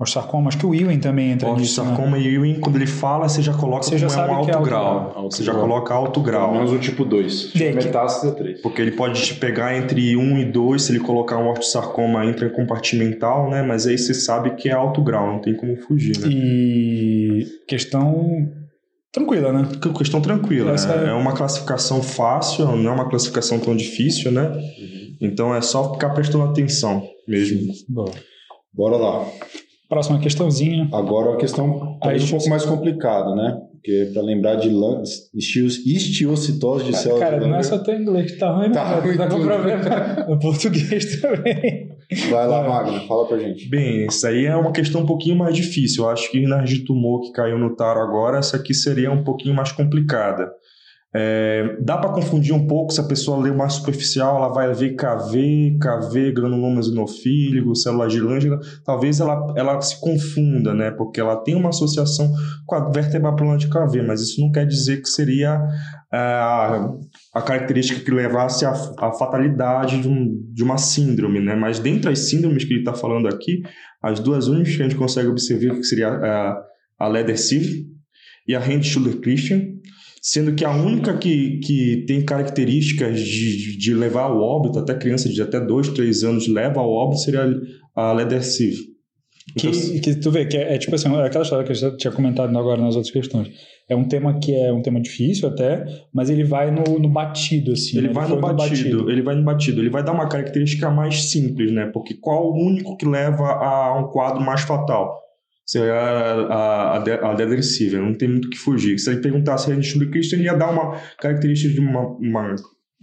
[0.00, 1.88] Osteosarcoma, acho que o Ewing também entra O nisso, né?
[1.88, 4.44] sarcoma e Ewing, quando ele fala, você já coloca Você já como é sabe um
[4.44, 4.84] que é alto alto grau.
[5.10, 5.12] grau.
[5.24, 5.64] Alto Você já grau.
[5.64, 6.48] coloca alto grau.
[6.52, 7.52] Pelo menos o tipo 2.
[7.54, 8.60] Vê que- Metástase é 3.
[8.62, 13.50] Porque ele pode te pegar entre 1 e 2 se ele colocar um ortosarcoma intracompartimental,
[13.50, 13.62] né?
[13.62, 16.28] Mas aí você sabe que é alto grau, não tem como fugir, né?
[16.30, 18.48] E questão
[19.12, 19.68] tranquila, né?
[19.82, 20.72] Que Questão tranquila.
[20.72, 21.04] Essa é...
[21.06, 24.50] é- é uma classificação fácil, não é uma classificação tão difícil, né?
[25.20, 27.70] Então é só ficar prestando atenção mesmo.
[27.88, 28.10] Boa.
[28.72, 29.26] Bora lá.
[29.90, 30.88] Próxima questãozinha.
[30.92, 33.60] Agora a questão talvez um pouco mais complicada, né?
[33.72, 34.70] Porque para lembrar de
[35.84, 38.74] histiocitose de células Cara, de não é só teu inglês que tá ruim, não.
[38.74, 39.82] Tá ruim tá com problema
[40.30, 41.90] no português também.
[42.30, 42.68] Vai lá.
[42.68, 43.68] Magno, fala pra gente.
[43.68, 46.04] Bem, isso aí é uma questão um pouquinho mais difícil.
[46.04, 49.24] Eu acho que na de tumor que caiu no taro agora, essa aqui seria um
[49.24, 50.52] pouquinho mais complicada.
[51.12, 54.94] É, dá para confundir um pouco se a pessoa lê mais superficial, ela vai ver
[54.94, 60.92] KV, KV, granuloma eosinofílico, célula de Langer, talvez ela, ela se confunda, né?
[60.92, 62.30] Porque ela tem uma associação
[62.64, 65.60] com a vértebra plana de KV, mas isso não quer dizer que seria
[66.12, 66.88] a,
[67.34, 71.56] a característica que levasse à, à fatalidade de, um- de uma síndrome, né?
[71.56, 73.62] Mas dentre as síndromes que ele está falando aqui,
[74.00, 76.62] as duas únicas que a gente consegue observar que seria a,
[77.00, 77.84] a Leder-Siv
[78.46, 79.79] e a Hand-Schuller-Christian,
[80.20, 85.28] sendo que a única que, que tem características de, de levar ao óbito, até criança
[85.28, 87.48] de até 2, 3 anos leva ao óbito, seria
[87.94, 88.90] a Leder-Siv.
[89.56, 91.76] Então, Que, que tu vê que é, é tipo assim, é aquela história que eu
[91.76, 93.50] já tinha comentado agora nas outras questões.
[93.88, 95.84] É um tema que é um tema difícil até,
[96.14, 97.98] mas ele vai no, no batido, assim.
[97.98, 98.12] Ele né?
[98.12, 101.72] vai no foi batido, ele vai no batido, ele vai dar uma característica mais simples,
[101.72, 101.86] né?
[101.86, 105.18] Porque qual o único que leva a um quadro mais fatal?
[105.70, 108.98] Seria a, a, a, a deadressiva, não tem muito o que fugir.
[108.98, 112.56] Se ele perguntasse a gente do Cristo, ele ia dar uma característica de uma, uma-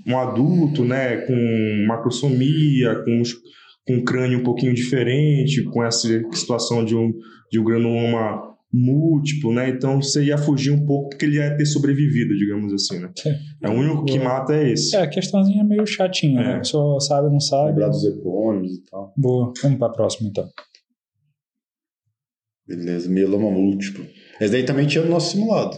[0.05, 1.17] um adulto, né?
[1.25, 3.21] Com macrosomia, com,
[3.87, 7.13] com um crânio um pouquinho diferente, com essa situação de um,
[7.51, 9.69] de um granuloma múltiplo, né?
[9.69, 13.09] Então você ia fugir um pouco porque ele ia ter sobrevivido, digamos assim, né?
[13.63, 14.93] É o único que mata é esse.
[14.95, 16.43] É, a questãozinha é meio chatinha, É.
[16.43, 16.53] né?
[16.55, 17.69] A pessoa sabe, não sabe.
[17.69, 19.13] Lembrar dos epônimos e tal.
[19.17, 19.53] Boa.
[19.63, 20.45] Vamos pra próxima, então.
[22.67, 24.05] Beleza, mieloma múltiplo.
[24.41, 25.77] Esse daí também tinha no nosso simulado.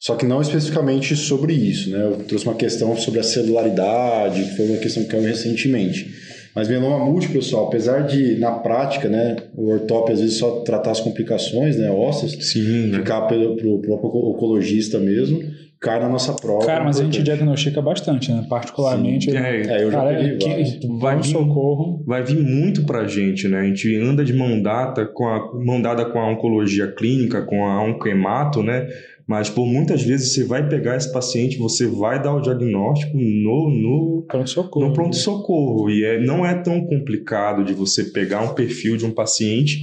[0.00, 2.04] Só que não especificamente sobre isso, né?
[2.04, 6.12] Eu trouxe uma questão sobre a celularidade, que foi uma questão que caiu recentemente.
[6.54, 10.92] Mas mieloma múltiplo, pessoal, apesar de, na prática, né, o ortop às vezes só tratar
[10.92, 12.98] as complicações, né, ósseas, Sim, né?
[12.98, 15.42] ficar pelo, pro próprio oncologista mesmo,
[15.84, 16.64] cai na nossa prova.
[16.66, 18.44] Cara, mas a gente diagnostica bastante, né?
[18.48, 19.30] Particularmente.
[19.36, 20.36] É, É, eu já cara, peguei
[20.78, 20.88] que.
[20.98, 22.02] Vai vir- socorro.
[22.06, 23.60] vai vir muito pra gente, né?
[23.60, 27.64] A gente anda de mão dada com a mão dada com a oncologia clínica, com
[27.66, 28.86] a onquemato, né?
[29.26, 33.70] Mas por muitas vezes você vai pegar esse paciente, você vai dar o diagnóstico no,
[33.70, 34.86] no, Pronto-socorro.
[34.86, 35.90] no pronto-socorro.
[35.90, 39.82] E é, não é tão complicado de você pegar um perfil de um paciente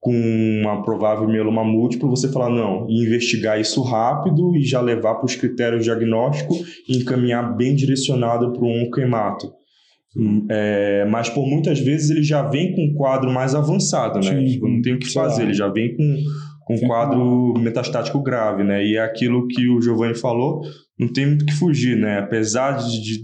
[0.00, 0.12] com
[0.62, 5.26] uma provável mieloma múltiplo, você falar, não, e investigar isso rápido e já levar para
[5.26, 9.50] os critérios diagnósticos e encaminhar bem direcionado para um onquemato.
[10.50, 14.38] É, mas por muitas vezes ele já vem com um quadro mais avançado, né?
[14.38, 15.24] Sim, Tipo, não tem o que lá.
[15.24, 16.16] fazer, ele já vem com,
[16.64, 18.84] com um quadro metastático grave, né?
[18.84, 20.62] E é aquilo que o Giovanni falou,
[20.98, 22.18] não tem muito o que fugir, né?
[22.20, 23.22] Apesar de, de-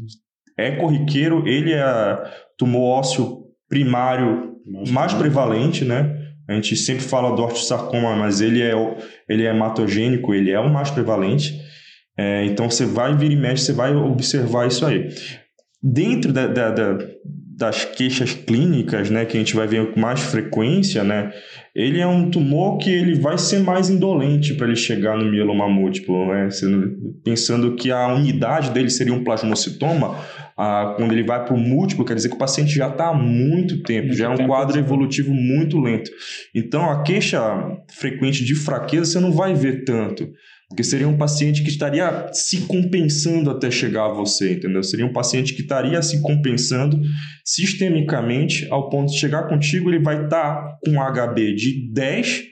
[0.59, 2.23] é corriqueiro, ele é
[2.59, 4.53] tumor ósseo primário
[4.91, 6.23] mais prevalente, né?
[6.49, 8.73] A gente sempre fala do ortosarcoma, mas ele é,
[9.29, 11.59] ele é hematogênico, ele é o mais prevalente.
[12.17, 15.09] É, então você vai vir e mexe, você vai observar isso aí.
[15.83, 16.99] Dentro da- da- da-
[17.57, 21.33] das queixas clínicas, né, que a gente vai ver com mais frequência, né,
[21.75, 25.69] ele é um tumor que ele vai ser mais indolente para ele chegar no mieloma
[25.69, 26.49] múltiplo, né,
[27.25, 30.19] pensando que a unidade dele seria um plasmocitoma,
[30.57, 33.15] ah, quando ele vai para o múltiplo, quer dizer que o paciente já está há
[33.15, 36.11] muito tempo, Muito já é um tempo, quadro evolutivo muito lento.
[36.55, 37.41] Então, a queixa
[37.93, 40.29] frequente de fraqueza você não vai ver tanto.
[40.69, 44.83] Porque seria um paciente que estaria se compensando até chegar a você, entendeu?
[44.83, 47.01] Seria um paciente que estaria se compensando
[47.45, 52.43] sistemicamente ao ponto de chegar contigo, ele vai estar com um HB de 10,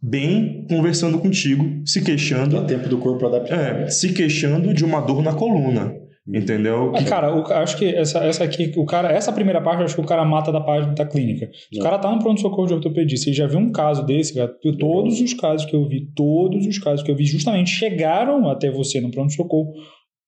[0.00, 3.82] bem conversando contigo, se queixando, Dá tempo do corpo adaptar.
[3.82, 5.92] é, se queixando de uma dor na coluna,
[6.34, 6.92] entendeu?
[6.94, 9.94] Ah, cara, o- acho que essa, essa aqui, o cara, essa primeira parte, eu acho
[9.94, 11.48] que o cara mata da parte da clínica.
[11.72, 14.52] Se o cara tá no pronto-socorro de ortopedista e já viu um caso desse, cara,
[14.64, 18.48] eu- todos os casos que eu vi, todos os casos que eu vi, justamente chegaram
[18.48, 19.72] até você no pronto-socorro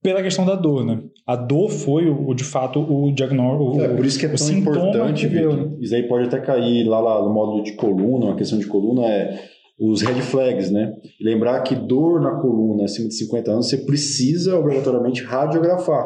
[0.03, 0.99] pela questão da dor, né?
[1.27, 3.83] A dor foi, o, de fato, o diagnóstico.
[3.83, 5.77] É, por isso que é tão importante, deu, Vitor.
[5.79, 9.07] Isso aí pode até cair lá, lá no módulo de coluna, uma questão de coluna
[9.07, 9.39] é
[9.81, 10.93] os red flags, né?
[11.19, 16.05] E lembrar que dor na coluna acima de 50 anos, você precisa obrigatoriamente radiografar.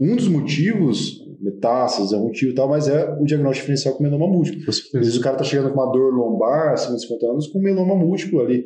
[0.00, 4.02] Um dos motivos, metástases é um motivo e tal, mas é o diagnóstico diferencial com
[4.02, 4.64] meloma múltiplo.
[4.68, 7.58] Às vezes o cara tá chegando com uma dor lombar acima de 50 anos com
[7.60, 8.64] meloma múltiplo ali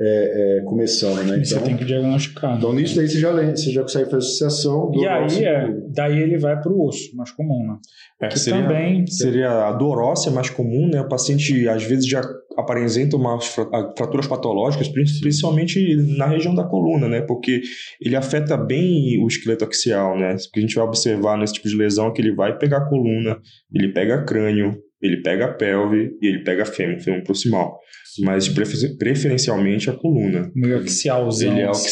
[0.00, 1.38] é, é, começando, né?
[1.40, 2.52] E você Então, tem que diagnosticar.
[2.52, 2.56] né?
[2.58, 6.18] então nisso daí você já, você já consegue fazer associação do E aí, é, daí
[6.22, 7.78] ele vai pro osso, mais comum, né?
[8.22, 11.00] É, Que seria, também- seria a dor óssea mais comum, né?
[11.00, 12.20] O paciente às vezes já
[12.58, 17.20] apresenta umas fra- ah, fraturas patológicas, prin- principalmente na região da coluna, né?
[17.20, 17.60] Porque
[18.00, 20.34] ele afeta bem o esqueleto axial, né?
[20.34, 22.78] O que a gente vai observar nesse tipo de lesão é que ele vai pegar
[22.78, 23.38] a coluna,
[23.72, 27.78] ele pega crânio, ele pega a pelve e ele pega fêmur, fêmur proximal.
[28.24, 30.50] Mas prefer- preferencialmente a coluna.
[30.54, 31.52] Meio axialzão.
[31.52, 31.88] Ele é assim.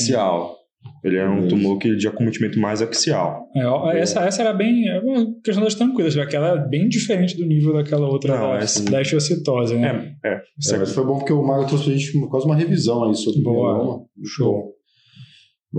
[1.04, 3.46] Ele é um tumor que de acometimento mais axial.
[3.54, 4.88] É, ó, essa, essa era bem.
[4.88, 8.36] É uma questão das tranquilas, já que ela é bem diferente do nível daquela outra
[8.36, 10.14] Não, da, essa- da osteocitose, né?
[10.24, 10.40] É, é.
[10.58, 13.14] Isso É, mas foi bom porque o Mago trouxe pra gente quase uma revisão aí
[13.14, 13.72] sobre Boa.
[13.72, 14.04] o mieloma.
[14.24, 14.72] Show.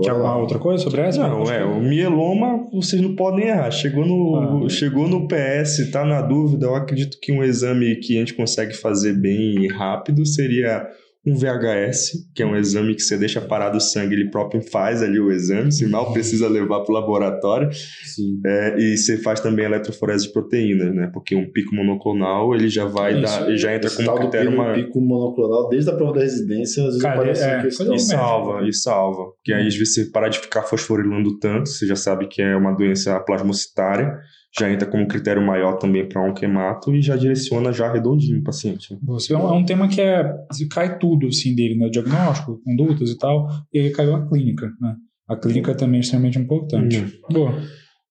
[0.02, 1.26] Quer alguma outra coisa sobre essa?
[1.26, 3.70] Não, é, o mieloma vocês não podem errar.
[3.72, 4.68] Chegou no, Ah.
[4.68, 8.74] chegou no PS, tá na dúvida, eu acredito que um exame que a gente consegue
[8.74, 10.86] fazer bem rápido seria
[11.30, 15.02] um VHS, que é um exame que você deixa parado o sangue, ele próprio faz
[15.02, 18.40] ali o exame, se mal precisa levar para o laboratório, Sim.
[18.44, 21.10] é, e você faz também eletroforese de proteínas, né?
[21.12, 23.22] Porque um pico monoclonal ele já vai Isso.
[23.22, 24.74] dar, ele já entra como do critério pico, maior.
[24.74, 27.86] pico monoclonal, desde a prova da residência, às vezes Cara, aparece é, em questão.
[27.86, 28.08] E médico.
[28.08, 29.24] salva, e salva.
[29.36, 32.56] Porque aí, às vezes, você para de ficar fosforilando tanto, você já sabe que é
[32.56, 34.18] uma doença plasmocitária,
[34.56, 38.44] já entra como critério maior também para um quemato e já direciona já redondinho o
[38.44, 38.96] paciente.
[39.02, 40.24] Você é um, é um tema que é.
[40.70, 41.88] Cai tudo assim dele, né?
[41.88, 44.94] Diagnóstico, condutas e tal, e aí caiu a clínica, né?
[45.28, 47.20] A clínica também é extremamente importante.
[47.30, 47.54] Boa.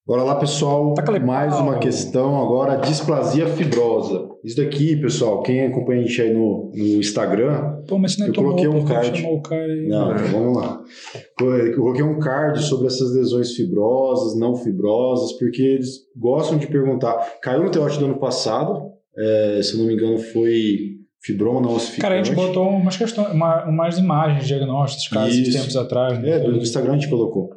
[0.08, 0.94] Bora lá, pessoal.
[0.98, 1.20] Legal.
[1.20, 4.30] Mais uma questão agora, displasia fibrosa.
[4.42, 8.28] Isso daqui, pessoal, quem acompanha a gente aí no, no Instagram, Pô, mas você não
[8.28, 9.26] é Eu coloquei um card.
[9.52, 9.88] aí.
[9.90, 10.82] Não, então vamos lá.
[11.42, 17.16] Eu coloquei um card sobre essas lesões fibrosas, não fibrosas, porque eles gostam de perguntar.
[17.42, 21.76] Caiu no teote do ano passado, é, se eu não me engano, foi fibroma não
[21.76, 22.02] ossificante.
[22.02, 26.18] Cara, a gente botou umas questões, uma, umas imagens diagnósticos, casos de tempos atrás.
[26.18, 26.30] né?
[26.30, 27.50] É, do Instagram a gente colocou.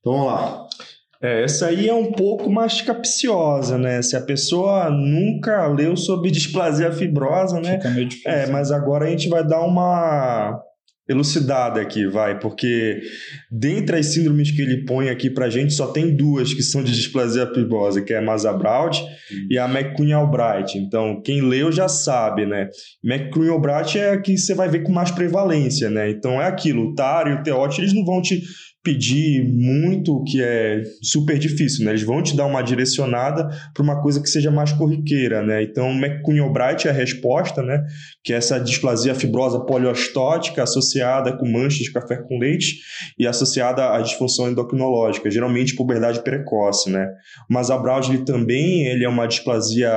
[0.00, 0.66] Então vamos lá.
[1.22, 4.00] É, essa aí é um pouco mais capciosa, né?
[4.00, 7.76] Se a pessoa nunca leu sobre displasia fibrosa, né?
[7.76, 8.30] Fica meio difícil.
[8.30, 10.58] É, mas agora a gente vai dar uma
[11.10, 13.00] elucidada aqui, vai, porque
[13.50, 16.92] dentre as síndromes que ele põe aqui pra gente, só tem duas que são de
[16.92, 18.96] displasia fibrosa, que é a Mazabraud
[19.50, 20.78] e a McCune-Albright.
[20.78, 22.68] Então, quem leu já sabe, né?
[23.04, 26.08] McCune-Albright é a que você vai ver com mais prevalência, né?
[26.08, 28.40] Então, é aquilo, o TAR e o TEOT, eles não vão te
[28.82, 31.90] pedir muito, que é super difícil, né?
[31.90, 35.62] Eles vão te dar uma direcionada para uma coisa que seja mais corriqueira, né?
[35.62, 37.82] Então, McCune-Albright é a resposta, né?
[38.24, 42.76] Que é essa displasia fibrosa poliostótica associada com manchas de café com leite
[43.18, 47.06] e associada à disfunção endocrinológica, geralmente puberdade precoce, né?
[47.48, 49.90] Mas a ele também ele é uma displasia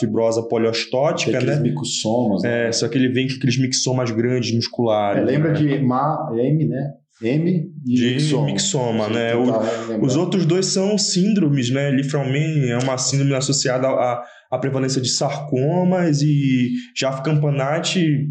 [0.00, 1.60] fibrosa poliostótica, né?
[1.60, 2.68] micossomas, né?
[2.68, 5.22] É, só que ele vem com aqueles mixomas grandes musculares.
[5.22, 5.58] É, lembra né?
[5.58, 6.94] de Ma, M, né?
[7.22, 8.46] M e De mixoma.
[8.46, 9.34] mixoma, né?
[9.36, 10.04] O-.
[10.04, 11.90] Os outros dois são síndromes, né?
[11.90, 18.26] Lifraumane é uma síndrome associada à, à prevalência de sarcomas e Jaf campanate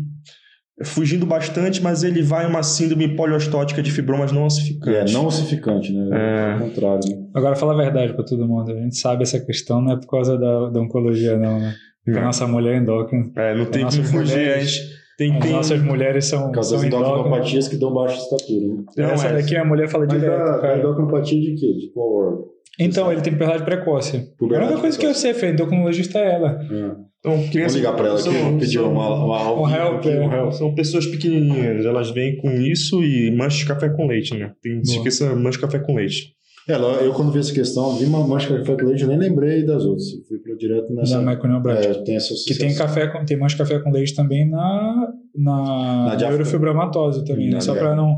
[0.84, 5.14] fugindo bastante, mas ele vai uma síndrome poliostótica de fibromas não É, ossificantes.
[5.14, 6.10] não ossificante, né?
[6.12, 6.54] É.
[6.54, 7.28] Ao contrário, né?
[7.34, 8.72] Agora, fala a verdade pra todo mundo.
[8.72, 11.74] A gente sabe essa questão, não é por causa da, da oncologia, não, né?
[12.04, 12.28] Porque a Não.
[12.28, 13.32] nossa mulher é endócrina.
[13.38, 14.14] É, não tem como fugir.
[14.36, 15.52] mulheres- a gente Tem, As tem...
[15.52, 18.84] nossas mulheres são, Por causa são das endocrinopatias que dão baixa estatura, né?
[18.98, 19.34] Não, Essa é.
[19.34, 20.80] daqui a mulher fala Mas direto, da, cara.
[20.80, 21.73] endocrinopatia de quê?
[21.73, 22.45] De qual órgão?
[22.80, 24.18] Então, ele tem puberdade precoce.
[24.18, 25.22] A Puberdade única coisa que eu precoce.
[25.22, 26.49] sei, Fê, endocrinologista é ela.
[26.64, 27.14] É.
[27.19, 30.30] Então, Vamos crianças ligar pra ela aqui, são- pedir são- uma, uma Um help, é.
[30.30, 34.52] São- São pessoas pequenininhas, elas vêm com isso e mancha de café com leite, né?
[34.61, 34.98] Tem, se Boa.
[35.07, 36.34] esqueça mancha de café com leite.
[36.68, 39.10] É, lá, eu quando vi essa questão, vi uma mancha de café com leite, eu
[39.10, 40.14] nem lembrei das outras.
[40.14, 41.22] Eu fui pra direto nessa.
[41.22, 41.88] Da Microneobrate.
[41.88, 46.06] É, tem essa Que tem café com, tem mais café com leite também na, na,
[46.06, 47.61] Na neurofibromatose também, Na né?
[47.61, 48.18] Só para não,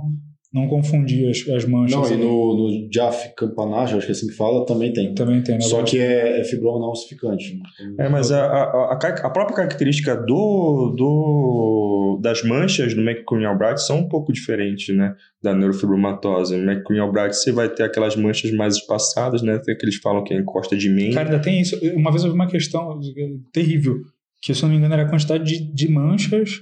[0.55, 2.09] não confundir as, as manchas.
[2.09, 5.13] Não, e no, no Jaf Campanage, acho que é assim que fala, também tem.
[5.13, 5.61] Também tem, né?
[5.61, 7.59] Só que é, é fibroma não ossificante.
[7.99, 13.99] É, mas a, a, a, própria característica do, do, das manchas no McCune Albright são
[13.99, 15.13] um pouco diferentes, né?
[15.43, 16.55] Da neurofibromatose.
[16.55, 19.59] No McCune Albright você vai ter aquelas manchas mais espaçadas, né?
[19.59, 21.15] Tem que eles falam que é encosta de Mendes.
[21.15, 21.77] Cara, ainda tem isso.
[21.93, 22.97] Uma vez eu vi uma questão
[23.51, 23.97] terrível,
[24.41, 26.61] que se eu não me engano era a quantidade de, de manchas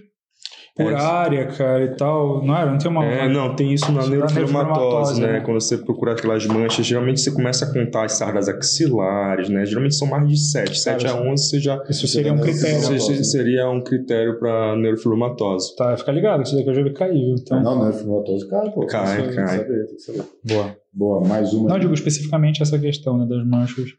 [0.75, 2.43] por É, área, cara, e tal.
[2.43, 2.71] Não era?
[2.71, 3.05] Não tem uma...
[3.05, 5.31] É, não, tem isso na neurofibromatose, neurofibromatose, né?
[5.33, 5.39] né?
[5.41, 9.65] Quando você procura aquelas manchas, geralmente você começa a contar as sardas axilares, né?
[9.65, 10.79] Geralmente são mais de 7.
[10.79, 11.83] 7 a Cara, 11 você já...
[11.89, 12.77] Isso seria um critério.
[12.77, 13.23] Isso Neurofibromatose.
[13.31, 15.75] seria um critério para neurofibromatose.
[15.75, 17.35] Tá, fica ligado, que isso daqui eu já vi cair, viu?
[17.37, 18.85] Então, Não, não é fibromatose, cara, pô.
[18.87, 19.57] Cai, tem que cai.
[19.59, 20.23] saber, tem que saber.
[20.43, 20.75] boa.
[20.91, 21.69] Boa, mais uma.
[21.69, 23.89] Não, digo especificamente essa questão, né, das manchas.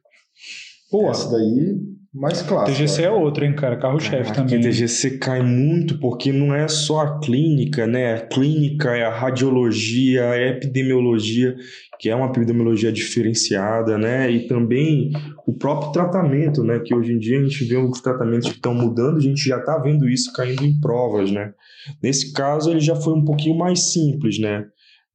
[0.90, 1.76] Pô, Essa daí,
[2.14, 2.78] mais clássica.
[2.78, 3.76] TGC é outro, hein, cara?
[3.76, 4.60] Carro-chefe também.
[4.60, 8.14] TGC cai muito porque não é só a clínica, né?
[8.14, 11.56] A clínica é a radiologia, a epidemiologia,
[11.98, 14.30] que é uma epidemiologia diferenciada, né?
[14.30, 15.10] E também
[15.44, 16.78] o próprio tratamento, né?
[16.78, 19.58] Que hoje em dia a gente vê os tratamentos que estão mudando, a gente já
[19.58, 21.52] está vendo isso caindo em provas, né?
[22.00, 24.64] Nesse caso, ele já foi um pouquinho mais simples, né?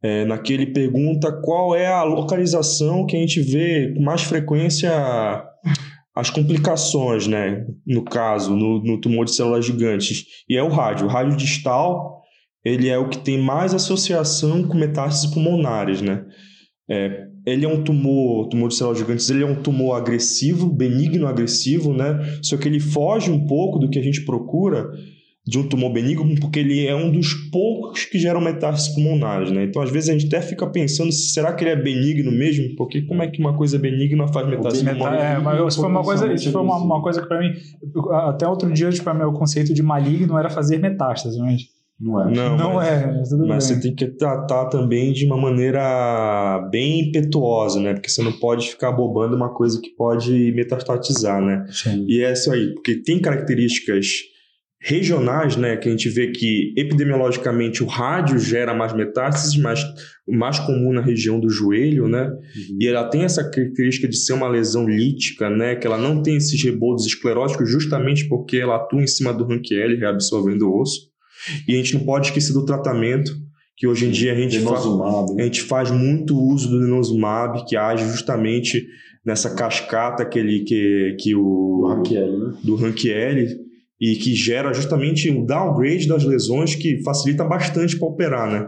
[0.01, 4.89] É, naquele pergunta qual é a localização que a gente vê com mais frequência
[6.15, 7.65] as complicações, né?
[7.85, 10.25] No caso, no, no tumor de células gigantes.
[10.49, 11.05] E é o rádio.
[11.05, 12.21] O rádio distal,
[12.63, 16.25] ele é o que tem mais associação com metástases pulmonares, né?
[16.89, 21.27] É, ele é um tumor, tumor de células gigantes, ele é um tumor agressivo, benigno
[21.27, 22.17] agressivo, né?
[22.43, 24.89] Só que ele foge um pouco do que a gente procura
[25.47, 29.63] de um tumor benigno, porque ele é um dos poucos que geram metástases pulmonares, né?
[29.63, 32.75] Então, às vezes, a gente até fica pensando, será que ele é benigno mesmo?
[32.75, 35.37] Porque como é que uma coisa benigna faz metástase pulmonar?
[35.37, 37.53] É, mas isso foi uma coisa, isso foi uma, uma coisa que pra mim,
[38.27, 41.61] até outro dia, tipo, meu conceito de maligno era fazer metástase, mas
[41.99, 42.31] Não é.
[42.31, 43.75] Não, não mas, é, mas tudo mas bem.
[43.75, 47.93] você tem que tratar também de uma maneira bem impetuosa, né?
[47.93, 51.65] Porque você não pode ficar bobando uma coisa que pode metastatizar, né?
[51.71, 52.05] Sim.
[52.07, 54.05] E é isso aí, porque tem características
[54.81, 59.83] regionais, né, que a gente vê que epidemiologicamente o rádio gera mais metástases, mas
[60.25, 62.31] o mais comum na região do joelho, né?
[62.79, 66.37] E ela tem essa característica de ser uma lesão lítica, né, que ela não tem
[66.37, 71.09] esses reboldos escleróticos justamente porque ela atua em cima do ranquiel, reabsorvendo o osso.
[71.67, 73.35] E a gente não pode esquecer do tratamento,
[73.75, 75.43] que hoje em dia a gente faz Denosumab, a né?
[75.45, 78.85] gente faz muito uso do denosumab, que age justamente
[79.25, 82.53] nessa cascata que, ele, que, que Do o Ranquiel, né?
[82.63, 83.68] do Rankiel
[83.99, 88.67] e que gera justamente o downgrade das lesões que facilita bastante para operar, né?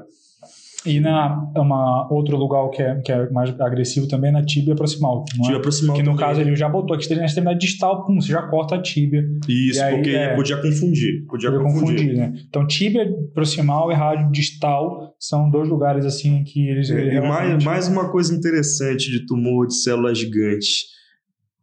[0.83, 4.73] E na uma, outro lugar que é, que é mais agressivo também é na tíbia
[4.73, 5.23] proximal.
[5.37, 5.61] Não Tíbia é?
[5.61, 6.25] proximal Que no também.
[6.25, 9.23] caso ele já botou aqui na extremidade distal, pum, você já corta a tíbia.
[9.47, 10.35] Isso, E aí, porque é.
[10.35, 11.23] podia confundir.
[11.27, 11.97] Podia Podia confundir.
[11.97, 12.33] confundir, né?
[12.49, 16.89] Então tíbia proximal e rádio distal são dois lugares assim que eles.
[16.89, 20.85] É, eles e mais, realmente- mais uma coisa interessante de tumor de células gigantes.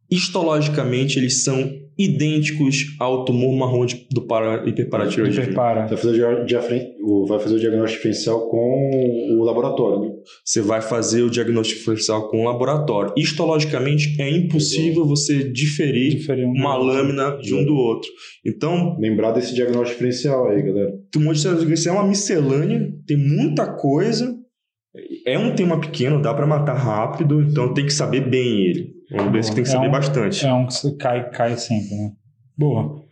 [0.09, 5.43] Histologicamente, eles são idênticos ao tumor marrom de- do para, hiperparatiroidismo.
[5.43, 5.87] Hiperpara.
[5.87, 10.01] Vai fazer, o dia- diafren- o- vai fazer o diagnóstico diferencial com o laboratório.
[10.01, 10.11] né?
[10.45, 13.13] Você vai fazer o diagnóstico diferencial com o laboratório.
[13.17, 18.09] Histologicamente, é impossível você diferir Diferir um uma lâmina de um do outro.
[18.47, 20.93] Então, Lembrar desse diagnóstico diferencial aí, galera.
[21.11, 24.37] tumor de células gigantes é uma miscelânea, tem muita coisa.
[25.27, 28.98] É um tema pequeno, dá para matar rápido, então tem que saber bem ele.
[29.11, 30.47] Vamos ver se tem que É saber um- bastante.
[30.47, 32.13] É um que você cai, cai sempre, né?
[32.57, 32.85] Boa.
[32.85, 33.09] O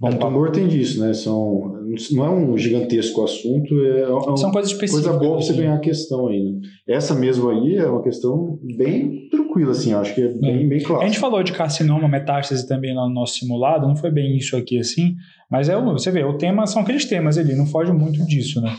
[0.00, 0.26] Vamos lá.
[0.26, 1.12] tumor tem disso, né?
[1.12, 1.78] São,
[2.12, 5.04] não é um gigantesco assunto, é, é uma São coisas específicas.
[5.06, 6.42] coisa boa pra você ganhar a questão aí.
[6.42, 6.60] Né?
[6.88, 10.84] Essa mesmo aí é uma questão bem tranquila, assim, acho que é bem, bem A
[10.86, 11.06] clássica.
[11.06, 14.78] gente falou de carcinoma, metástase também lá no nosso simulado, não foi bem isso aqui
[14.78, 15.14] assim,
[15.50, 18.58] mas é o, você vê, o tema são aqueles temas ali, não foge muito disso,
[18.62, 18.74] né?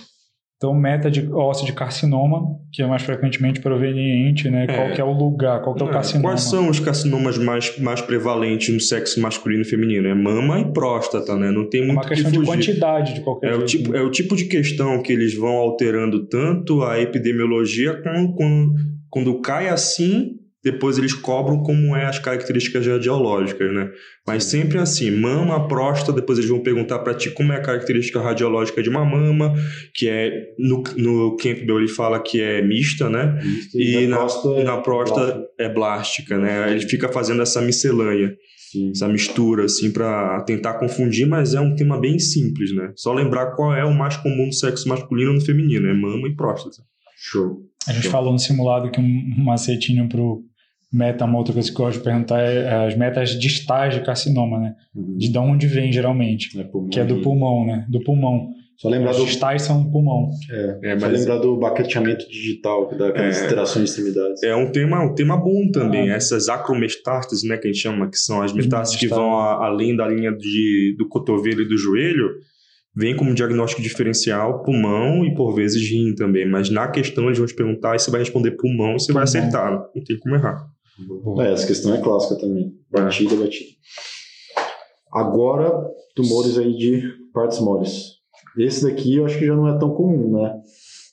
[0.64, 4.66] Então, meta de ósseo de carcinoma, que é mais frequentemente proveniente, né?
[4.70, 4.76] É.
[4.76, 6.30] Qual que é o lugar, qual que é o É, carcinoma.
[6.30, 10.08] Quais são os carcinomas mais, mais prevalentes no sexo masculino e feminino?
[10.08, 11.50] É mama e próstata, né?
[11.50, 12.52] Não tem É muito uma que questão de fugir.
[12.52, 13.98] quantidade de qualquer É o, jeito, tipo, né?
[13.98, 18.76] é o tipo de questão que eles vão alterando tanto a epidemiologia com-
[19.10, 20.34] quando cai assim,
[20.64, 23.90] depois eles cobram como é as características radiológicas, né?
[24.28, 28.22] Mas sempre assim, mama, próstata, depois eles vão perguntar para ti como é a característica
[28.22, 29.54] radiológica de uma mama,
[29.94, 33.40] que é no, no Campbell ele fala que é mista, né?
[33.44, 35.54] Isso, E na, próstata e na é próstata blástica.
[35.58, 36.72] é blástica, né?
[36.72, 38.36] Ele fica fazendo essa miscelânea
[38.72, 38.92] Sim.
[38.92, 42.94] essa mistura, assim, para tentar confundir, mas é um tema bem simples, né?
[42.96, 46.28] Só lembrar qual é o mais comum no sexo masculino e no feminino, é mama
[46.30, 46.78] e próstata.
[47.18, 47.64] Show.
[47.88, 50.44] A gente falou no simulado que um macetinho pro
[50.92, 54.60] meta, uma outra coisa que eu gosto de perguntar é as metas distais de carcinoma,
[54.60, 54.76] né?
[54.96, 55.18] Uhum.
[55.18, 56.60] De onde vem, geralmente.
[56.60, 56.90] É, pulmão.
[56.90, 57.86] Que é do pulmão, né?
[57.90, 58.50] Do pulmão.
[58.78, 60.30] Só lembrar do, distais são do pulmão.
[60.84, 63.46] É, só mas lembrar do baqueteamento digital, que dá aquelas É.
[63.46, 64.42] interações de extremidades.
[64.42, 66.10] é um tema, um tema bom também.
[66.10, 66.16] Ah.
[66.16, 69.96] Essas acrometástases, né, que a gente chama, que são as metástases que vão a- além
[69.96, 72.28] da linha de, do cotovelo e do joelho,
[72.96, 76.50] vem como diagnóstico diferencial pulmão e por vezes rim também.
[76.50, 79.24] Mas na questão eles vão te perguntar e você vai responder pulmão e você vai
[79.26, 79.42] Pulmão.
[79.42, 79.72] acertar.
[79.96, 80.58] Não tem como errar.
[81.40, 82.74] É, essa questão é clássica também.
[82.92, 83.70] Batida, batida.
[85.12, 85.72] Agora,
[86.16, 87.04] tumores aí de
[87.34, 88.20] partes moles.
[88.58, 90.54] Esse daqui eu acho que já não é tão comum, né?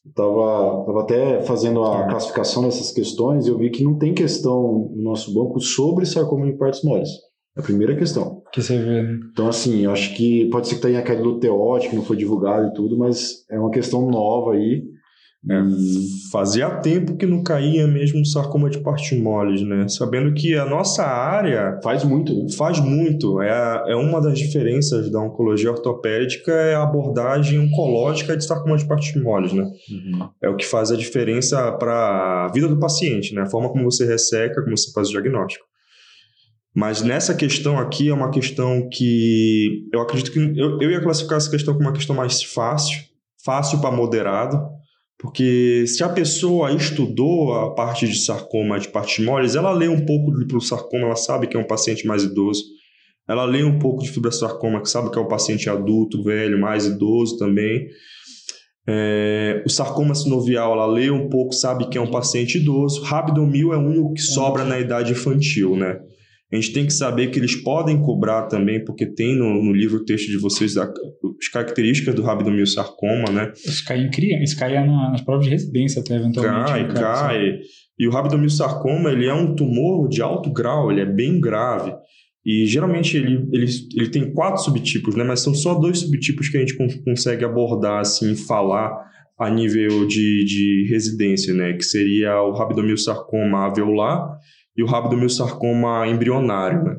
[0.07, 4.15] Eu tava, tava até fazendo a classificação dessas questões e eu vi que não tem
[4.15, 7.09] questão no nosso banco sobre sarcoma de partes moles.
[7.57, 8.43] É a primeira questão.
[8.53, 9.03] Que você vê.
[9.03, 9.19] né?
[9.33, 12.69] Então, assim, eu acho que pode ser que tenha caído do teótico, não foi divulgado
[12.69, 14.85] e tudo, mas é uma questão nova aí.
[15.49, 15.55] É.
[16.33, 19.87] Fazia tempo que não caía mesmo sarcoma de partes moles, né?
[19.87, 22.51] Sabendo que a nossa área faz muito, né?
[22.57, 23.41] faz muito.
[23.41, 28.87] É, é uma das diferenças da oncologia ortopédica é a abordagem oncológica de sarcoma de
[28.87, 29.71] partes moles, né?
[30.43, 33.43] É o que faz a diferença para a vida do paciente, né?
[33.43, 35.65] A forma como você resseca, como você faz o diagnóstico.
[36.75, 41.39] Mas nessa questão aqui é uma questão que eu acredito que eu, eu ia classificar
[41.39, 43.01] essa questão como uma questão mais fácil,
[43.45, 44.78] fácil para moderado,
[45.19, 50.07] porque se a pessoa estudou a parte de sarcoma de partes moles, ela lê um
[50.07, 52.63] pouco do sarcoma, ela sabe que é um paciente mais idoso.
[53.29, 56.87] Ela lê um pouco de fibrosarcoma, que sabe que é um paciente adulto, velho, mais
[56.87, 57.87] idoso também.
[58.87, 63.03] É, o sarcoma sinovial, ela lê um pouco, sabe que é um paciente idoso.
[63.03, 65.99] Rabdomil é o único que sobra na idade infantil, né?
[66.51, 70.05] A gente tem que saber que eles podem cobrar também, porque tem no, no livro
[70.05, 70.85] texto de vocês a-
[71.41, 73.53] as características do rabdomil sarcoma, né?
[73.55, 76.71] Isso cai em criança, isso cai na- nas provas de residência até eventualmente.
[76.71, 77.59] Cai, né, cai.
[77.99, 81.93] E o rabdomilsarcoma, ele é um tumor de alto grau, ele é bem grave.
[82.47, 83.67] E geralmente ele, ele,
[83.97, 85.25] ele tem quatro subtipos, né?
[85.25, 88.91] Mas são só dois subtipos que a gente con- consegue abordar, assim, falar
[89.39, 91.75] a nível de, de residência, né?
[91.75, 94.39] Que seria o rabdomilsarcoma alveolar
[94.79, 96.97] e o rabdomilsarcoma embrionário, né?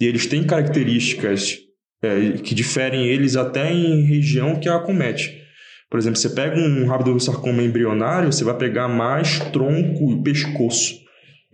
[0.00, 1.58] E eles têm características
[2.02, 5.44] é, que diferem eles até em região que a acomete.
[5.90, 11.03] Por exemplo, você pega um rabdomilsarcoma embrionário, você vai pegar mais tronco e pescoço.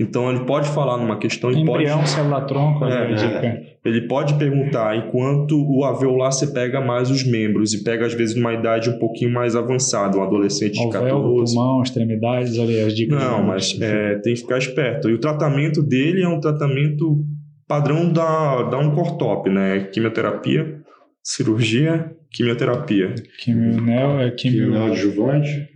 [0.00, 3.62] Então ele pode falar numa questão e pode Embrião, célula tronco, É, a dica.
[3.84, 8.34] ele pode perguntar, enquanto o alveolar você pega mais os membros e pega às vezes
[8.34, 11.54] numa idade um pouquinho mais avançada, um adolescente de Alvéolo, 14.
[11.54, 13.22] pulmão, extremidades, olha as dicas.
[13.22, 15.10] Não, mas é, tem que ficar esperto.
[15.10, 17.22] E o tratamento dele é um tratamento
[17.68, 19.80] padrão da, da Oncortop, né?
[19.92, 20.80] Quimioterapia,
[21.22, 23.14] cirurgia, quimioterapia.
[23.44, 25.68] Quimio, neo, é quimio, é adjuvante.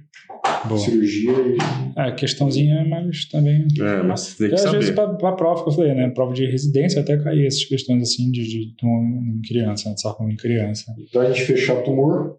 [0.69, 0.81] Boa.
[0.81, 1.57] cirurgia e.
[1.97, 3.67] É, questãozinha, mas também.
[3.81, 4.95] É, mas tem que Às vezes, saber.
[4.95, 6.11] pra, pra prova que eu falei, né?
[6.11, 9.95] Prova de residência até cair essas questões assim de, de, de em criança, né?
[9.95, 10.93] De sarcoma em criança.
[11.13, 12.37] Pra gente fechar tumor.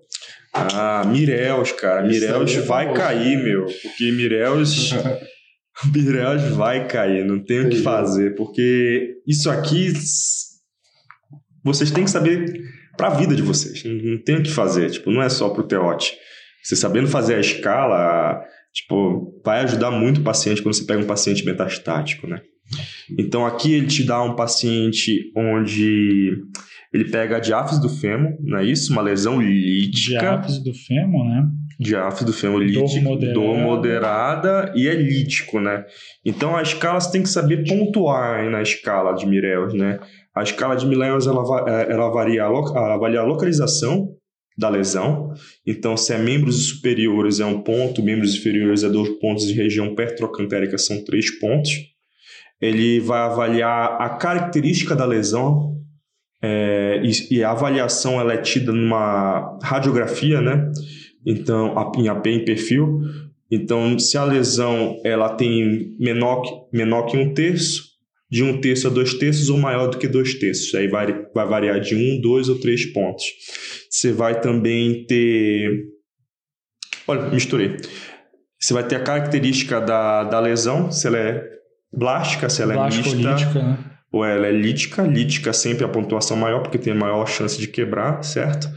[0.54, 2.08] Ah, Mireus, cara.
[2.08, 2.32] Aí é
[2.62, 3.02] vai famoso.
[3.02, 3.66] cair, meu.
[3.66, 4.92] Porque Mireus.
[5.94, 8.36] Mireus vai cair, não tem o que fazer.
[8.36, 9.92] Porque isso aqui.
[11.64, 12.62] Vocês têm que saber
[12.96, 13.84] pra vida de vocês.
[13.84, 14.90] Não não tem o que fazer.
[14.90, 16.14] Tipo, não é só pro teote.
[16.66, 18.44] Você sabendo fazer a escala,
[18.74, 22.42] tipo, vai ajudar muito o paciente quando você pega um paciente metastático, né?
[23.20, 26.36] Então aqui ele te dá um paciente onde
[26.92, 28.92] ele pega a diáfise do fêmur, não é isso?
[28.92, 30.18] Uma lesão lítica.
[30.18, 31.44] Diáfise do fêmur, né?
[31.80, 33.34] Diáfise do fêmur lítica, Dor moderada.
[33.34, 35.86] dor moderada e é lítico, né?
[36.26, 40.00] Então a escala você tem que saber pontuar na escala de Mireus, né?
[40.34, 44.15] A escala de Mireus ela, eh, ela varia ela avalia a localização
[44.58, 45.34] da lesão.
[45.66, 49.94] Então, se é membros superiores é um ponto, membros inferiores é dois pontos e região
[49.96, 51.72] pertrocantérica são três pontos.
[52.62, 55.76] Ele vai avaliar a característica da lesão
[56.42, 60.72] é, e, e a avaliação ela é tida numa radiografia, né?
[61.26, 63.02] Então, a- em AP em perfil.
[63.50, 67.95] Então, se a lesão ela tem menor, menor que um terço,
[68.30, 70.74] de um terço a dois terços ou maior do que dois terços.
[70.76, 73.24] Aí vai, vai variar de um, dois ou três pontos.
[73.90, 75.70] Você vai também ter.
[77.08, 77.78] Olha, misturei.
[78.60, 81.44] Você vai ter a característica da, da lesão, se ela é
[81.94, 83.16] blástica, se ela é mista
[83.62, 83.78] né?
[84.12, 85.04] ou ela é lítica.
[85.04, 88.68] Lítica sempre a pontuação maior, porque tem maior chance de quebrar, certo?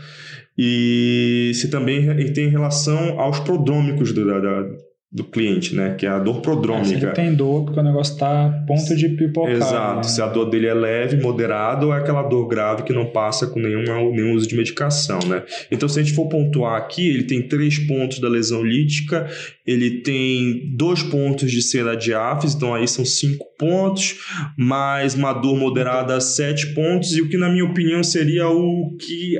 [0.56, 4.68] E se também tem relação aos prodrômicos do, da- da-
[5.10, 5.94] do cliente, né?
[5.94, 6.94] Que é a dor É, se prodrômica.
[7.06, 9.50] ele tem dor, porque o negócio tá a ponto de pipocar.
[9.52, 9.96] Exato.
[9.96, 10.02] né?
[10.02, 13.46] Se a dor dele é leve, moderada ou é aquela dor grave que não passa
[13.46, 15.44] com nenhuma, nenhum uso de medicação, né?
[15.70, 19.26] Então, se a gente for pontuar aqui, ele tem três pontos da lesão lítica,
[19.66, 24.16] ele tem dois pontos de ser da diáfise, então aí são cinco pontos,
[24.58, 29.36] mais uma dor moderada, sete pontos, e o que, na minha opinião, seria o que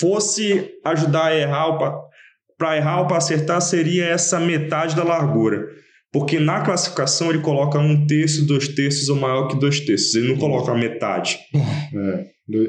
[0.00, 1.78] fosse ajudar a errar o
[2.62, 5.66] para errar ou para acertar seria essa metade da largura.
[6.12, 10.14] Porque na classificação ele coloca um terço, dois terços ou maior que dois terços.
[10.14, 11.38] Ele não coloca a metade.
[11.54, 12.24] É.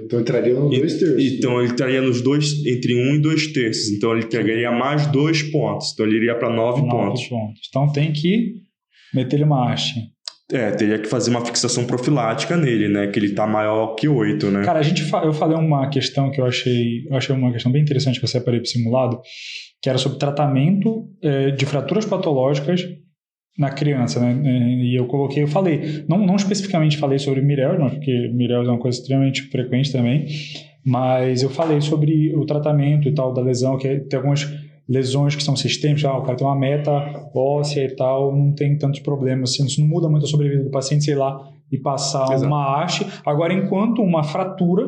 [0.05, 1.23] Então entraria no dois terços.
[1.33, 3.89] Então ele estaria nos dois, entre um e dois terços.
[3.91, 5.91] Então ele teria mais dois pontos.
[5.93, 7.23] Então ele iria para nove, Nove pontos.
[7.27, 7.59] pontos.
[7.69, 8.53] Então tem que
[9.13, 9.93] meter ele uma haste.
[10.51, 13.07] É, teria que fazer uma fixação profilática nele, né?
[13.07, 14.63] Que ele tá maior que oito, né?
[14.63, 17.71] Cara, a gente fa- eu falei uma questão que eu achei, eu achei uma questão
[17.71, 19.19] bem interessante que eu separei para simulado,
[19.83, 22.87] que era sobre tratamento eh, de fraturas patológicas
[23.59, 24.33] na criança, né?
[24.81, 28.79] E eu coloquei, eu falei, não, não especificamente falei sobre Mirel, porque Mirel é uma
[28.79, 30.25] coisa extremamente frequente também,
[30.85, 34.49] mas eu falei sobre o tratamento e tal da lesão, que tem algumas
[34.87, 36.91] lesões que são sistêmicas, ah, o cara tem uma meta
[37.35, 40.71] óssea e tal, não tem tantos problemas, assim, isso não muda muito a sobrevida do
[40.71, 41.37] paciente, sei lá,
[41.69, 42.45] e passar Exato.
[42.45, 43.05] uma haste.
[43.25, 44.87] Agora, enquanto uma fratura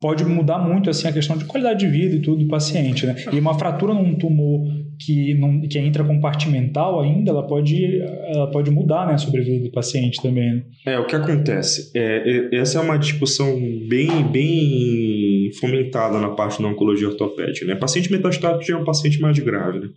[0.00, 3.14] pode mudar muito assim a questão de qualidade de vida e tudo do paciente, né?
[3.32, 4.66] E uma fratura num tumor
[4.98, 8.00] que não que é intracompartimental ainda, ela pode
[8.34, 10.54] ela pode mudar, né, a sobrevida do paciente também.
[10.56, 10.62] né?
[10.86, 11.90] É, o que acontece?
[11.94, 13.58] É, é- essa é uma discussão
[13.88, 17.66] bem, bem fomentada na parte da oncologia ortopédica.
[17.66, 17.74] Né?
[17.74, 19.80] Paciente metastático já é um paciente mais grave.
[19.80, 19.88] Né?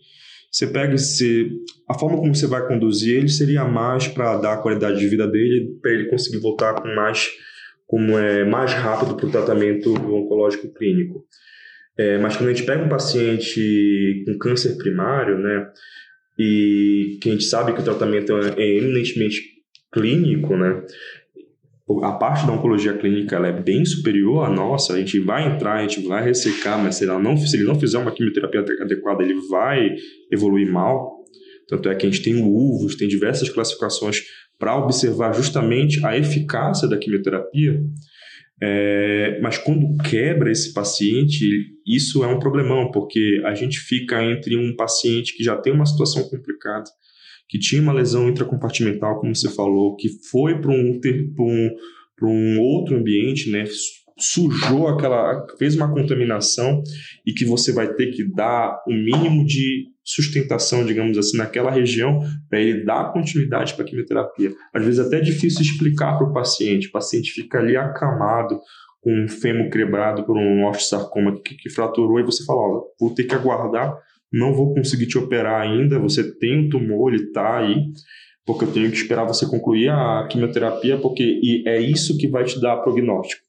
[0.51, 1.49] Você pega esse.
[1.87, 5.27] A forma como você vai conduzir ele seria mais para dar a qualidade de vida
[5.27, 7.27] dele, para ele conseguir voltar com mais,
[7.89, 11.25] como é, mais rápido para o tratamento oncológico clínico.
[11.97, 15.67] É, mas quando a gente pega um paciente com câncer primário, né?
[16.37, 19.41] E que a gente sabe que o tratamento é é eminentemente
[19.91, 20.83] clínico, né?
[22.03, 24.93] A parte da oncologia clínica ela é bem superior à nossa.
[24.93, 27.97] A gente vai entrar, a gente vai ressecar, mas se, não, se ele não fizer
[27.97, 29.95] uma quimioterapia ade- adequada, ele vai
[30.31, 31.25] evoluir mal.
[31.67, 34.21] Tanto é que a gente tem o UVOS, tem diversas classificações
[34.59, 37.81] para observar justamente a eficácia da quimioterapia.
[38.61, 41.47] É, mas quando quebra esse paciente,
[41.87, 45.85] isso é um problemão, porque a gente fica entre um paciente que já tem uma
[45.85, 46.83] situação complicada,
[47.47, 50.99] que tinha uma lesão intracompartimental, como você falou, que foi para um,
[51.39, 51.69] um,
[52.21, 53.63] um outro ambiente, né?
[54.17, 55.47] Sujou aquela.
[55.57, 56.83] fez uma contaminação
[57.25, 62.19] e que você vai ter que dar o mínimo de sustentação, digamos assim, naquela região
[62.49, 64.51] para ele dar continuidade para a quimioterapia.
[64.73, 66.87] Às vezes até é difícil explicar para o paciente.
[66.87, 68.59] O paciente fica ali acamado
[69.01, 73.13] com um fêmur quebrado por um osteosarcoma que, que fraturou e você fala, ó, vou
[73.13, 73.95] ter que aguardar,
[74.33, 77.75] não vou conseguir te operar ainda, você tem um tumor, ele está aí,
[78.45, 82.43] porque eu tenho que esperar você concluir a quimioterapia, porque e é isso que vai
[82.43, 83.41] te dar prognóstico.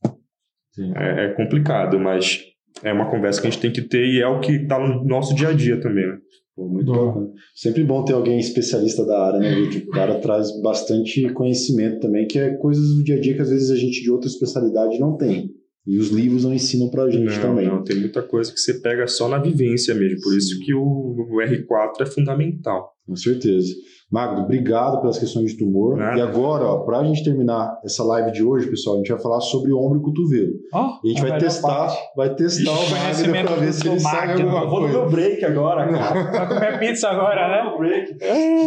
[0.97, 2.45] É, é complicado, mas
[2.83, 5.05] é uma conversa que a gente tem que ter e é o que está no
[5.05, 6.19] nosso dia a dia também, né?
[6.57, 7.31] Pô, muito bacana.
[7.55, 9.83] Sempre bom ter alguém especialista da área, né, Vitor?
[9.89, 13.51] O cara traz bastante conhecimento também, que é coisas do dia a dia que às
[13.51, 15.51] vezes a gente de outra especialidade não tem.
[15.87, 17.67] E os livros não ensinam pra gente Não, também.
[17.67, 20.21] não, tem muita coisa que você pega só na vivência mesmo.
[20.21, 22.93] Por isso que o, o R4 é fundamental.
[23.07, 23.73] Com certeza.
[24.11, 25.97] Magno, obrigado pelas questões de tumor.
[25.97, 26.19] Nada.
[26.19, 29.41] E agora, ó, pra gente terminar essa live de hoje, pessoal, a gente vai falar
[29.41, 30.53] sobre ombro e cotovelo.
[30.75, 34.01] Ó, E a gente a vai testar, vai testar o Magno pra ver se ele
[34.01, 34.99] sabe alguma Vou no coisa.
[34.99, 36.31] meu break agora, cara.
[36.33, 37.77] Vai comer pizza agora, né?
[37.79, 38.19] break.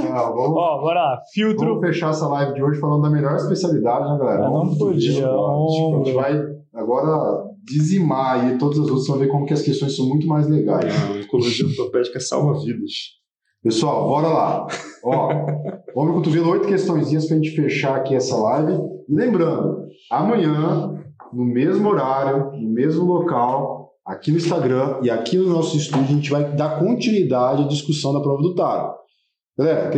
[0.10, 1.20] Não, vamos, Ó, bora lá.
[1.34, 1.66] Filtro.
[1.68, 4.44] vamos fechar essa live de hoje falando da melhor especialidade, né, galera?
[4.46, 5.28] Eu não Ombro, podia.
[5.28, 6.42] A gente vai
[6.74, 10.26] agora dizimar aí todas as outras, vocês vão ver como que as questões são muito
[10.28, 10.86] mais legais.
[10.86, 13.22] A oncologia ortopédica salva vidas.
[13.64, 14.68] Pessoal, bora lá.
[15.06, 18.74] Ó, e cotovelo, oito questõezinhas pra gente fechar aqui essa live.
[19.08, 25.48] E lembrando, amanhã, no mesmo horário, no mesmo local, aqui no Instagram e aqui no
[25.48, 28.94] nosso estúdio, a gente vai dar continuidade à discussão da prova do Taro.
[29.58, 29.92] Galera,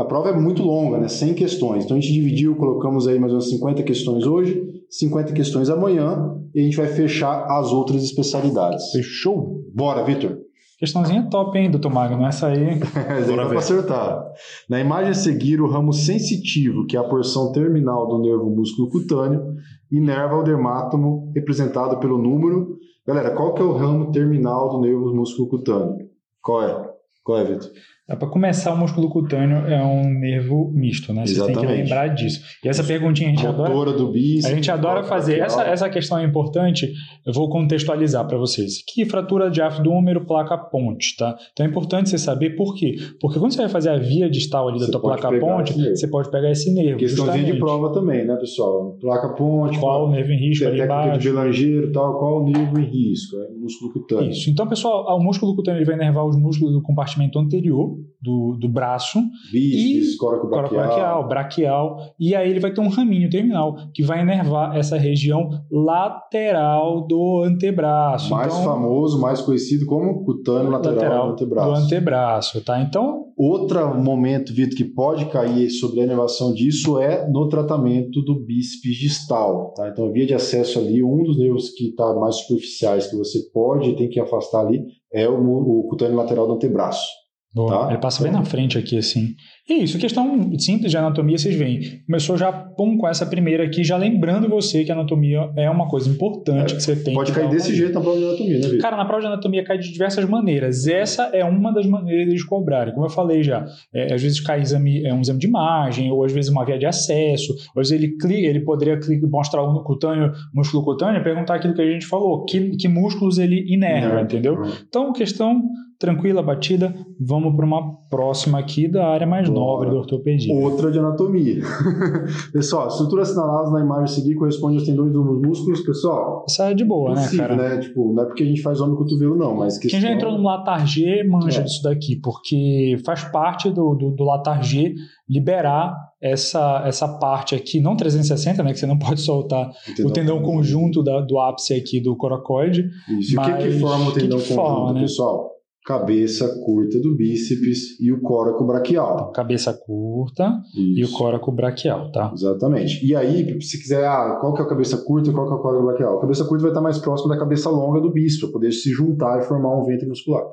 [0.00, 1.06] a prova é muito longa, né?
[1.06, 1.84] 100 questões.
[1.84, 6.34] Então a gente dividiu, colocamos aí mais ou menos 50 questões hoje, 50 questões amanhã,
[6.52, 8.90] e a gente vai fechar as outras especialidades.
[8.90, 9.62] Fechou?
[9.74, 10.38] Bora, Vitor.
[10.82, 12.26] Questãozinha top, hein, doutor Magno?
[12.26, 12.80] Essa aí.
[13.28, 13.48] Bora dá ver.
[13.50, 14.32] pra acertar.
[14.68, 18.90] Na imagem a seguir, o ramo sensitivo, que é a porção terminal do nervo músculo
[18.90, 19.54] cutâneo,
[19.92, 22.78] inerva o dermátomo, representado pelo número.
[23.06, 26.10] Galera, qual que é o ramo terminal do nervo músculo cutâneo?
[26.42, 26.90] Qual é?
[27.22, 27.70] Qual é, Vitor?
[28.08, 31.24] É, Para começar, o músculo cutâneo é um nervo misto, né?
[31.24, 31.82] Vocês têm que Exatamente.
[31.82, 32.40] lembrar disso.
[32.64, 33.92] E essa perguntinha a gente adora.
[33.92, 34.44] Do bíceps.
[34.44, 35.38] A gente adora fazer.
[35.38, 36.92] Essa, essa questão é importante,
[37.24, 38.82] eu vou contextualizar para vocês.
[38.92, 41.36] Que fratura de afto do húmero, placa ponte, tá?
[41.52, 42.96] Então é importante você saber por quê.
[43.20, 46.08] Porque quando você vai fazer a via distal ali da Você tua placa ponte, você
[46.08, 46.98] pode pegar esse nervo.
[46.98, 48.96] Questãozinha de prova também, né, pessoal?
[49.00, 51.20] Placa ponte, Qual o nervo em risco ali de embaixo.
[51.20, 53.36] belangeiro e tal, qual o nervo em risco?
[53.36, 54.30] É o músculo cutâneo.
[54.30, 54.50] Isso.
[54.50, 58.68] Então, pessoal, o músculo cutâneo ele vai inervar os músculos do compartimento anterior do, do
[58.68, 59.18] braço,
[59.50, 60.68] Bíceps, E- coracobraquial.
[60.68, 65.50] coracobraquial, braquial, e aí ele vai ter um raminho terminal que vai inervar essa região
[65.70, 68.30] lateral do antebraço.
[68.30, 71.70] Mais então, famoso, mais conhecido como cutâneo lateral, do antebraço.
[71.70, 72.80] do antebraço, tá?
[72.80, 78.44] Então, Outro momento, Vitor, que pode cair sobre a inervação disso é no tratamento do
[78.44, 79.72] bíceps distal.
[79.74, 79.88] Tá?
[79.88, 83.90] Então, via de acesso ali, um dos nervos que está mais superficiais que você pode
[83.90, 87.06] e tem que afastar ali é o, o cutâneo lateral do antebraço.
[87.54, 87.90] Boa, Tá.
[87.90, 89.34] ele passa bem na frente aqui, assim.
[89.68, 92.02] E é isso, questão simples de anatomia, vocês veem.
[92.06, 95.88] Começou já pum, com essa primeira aqui, já lembrando você que a anatomia é uma
[95.88, 98.78] coisa importante que você tem pode cair desse jeito na prova de anatomia, né, Vitor?
[98.80, 100.86] Cara, na prova de anatomia cai de diversas maneiras.
[100.88, 102.92] Essa é uma das maneiras deles cobrarem.
[102.92, 103.64] Como eu falei já,
[103.94, 106.78] é, às vezes cai exame, é um exame de imagem, ou às vezes uma via
[106.78, 111.20] de acesso, ou às vezes ele clica, ele poderia clicar, mostrar o cutâneo, músculo cutâneo,
[111.20, 114.22] e perguntar aquilo que a gente falou, que, que músculos ele Inerva.
[114.22, 114.56] entendeu?
[114.88, 115.62] Então, questão
[116.02, 116.94] tranquila, batida.
[117.18, 119.60] Vamos para uma próxima aqui da área mais Bora.
[119.60, 120.52] nobre da ortopedia.
[120.54, 121.62] Outra de anatomia.
[122.52, 125.80] Pessoal, estruturas assinaladas na imagem a seguir corresponde aos tendões dos músculos.
[125.80, 127.56] Pessoal, Essa é de boa, né, possível, cara?
[127.76, 127.78] né?
[127.80, 130.42] Tipo, não é porque a gente faz homem cotovelo, não, mas Quem já entrou no
[130.42, 131.62] Latar G manja É.
[131.62, 134.94] disso daqui, porque faz parte do, do, do Latar G
[135.28, 138.72] liberar essa, essa parte aqui, não 360, né?
[138.72, 139.70] Que você não pode soltar
[140.04, 142.84] o tendão conjunto da- do ápice aqui do coracoide.
[143.18, 143.34] Isso.
[143.34, 145.00] E o que, que Mas forma o o que tendão que conjunto, forma, né?
[145.00, 145.51] pessoal?
[145.84, 149.32] Cabeça curta do bíceps e o córaco braquial.
[149.32, 151.18] Cabeça curta e o Isso.
[151.18, 152.30] coraco braquial, tá?
[152.32, 153.04] Exatamente.
[153.04, 155.56] E aí, se quiser, ah, qual que é a cabeça curta e qual que é
[155.56, 156.18] o córaco braquial?
[156.18, 158.90] A cabeça curta vai estar mais próxima da cabeça longa do bíceps, para poder se
[158.90, 160.44] juntar e formar um ventre muscular.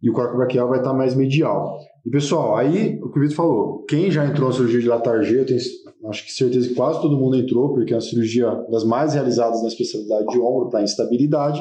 [0.00, 1.76] E o coraco braquial vai estar mais medial.
[2.06, 5.22] E pessoal, aí o que o Vitor falou, quem já entrou na cirurgia de latar
[5.22, 5.58] G, eu tenho
[6.08, 9.62] acho que certeza que quase todo mundo entrou, porque é uma cirurgia das mais realizadas
[9.62, 11.60] na especialidade de ombro para instabilidade.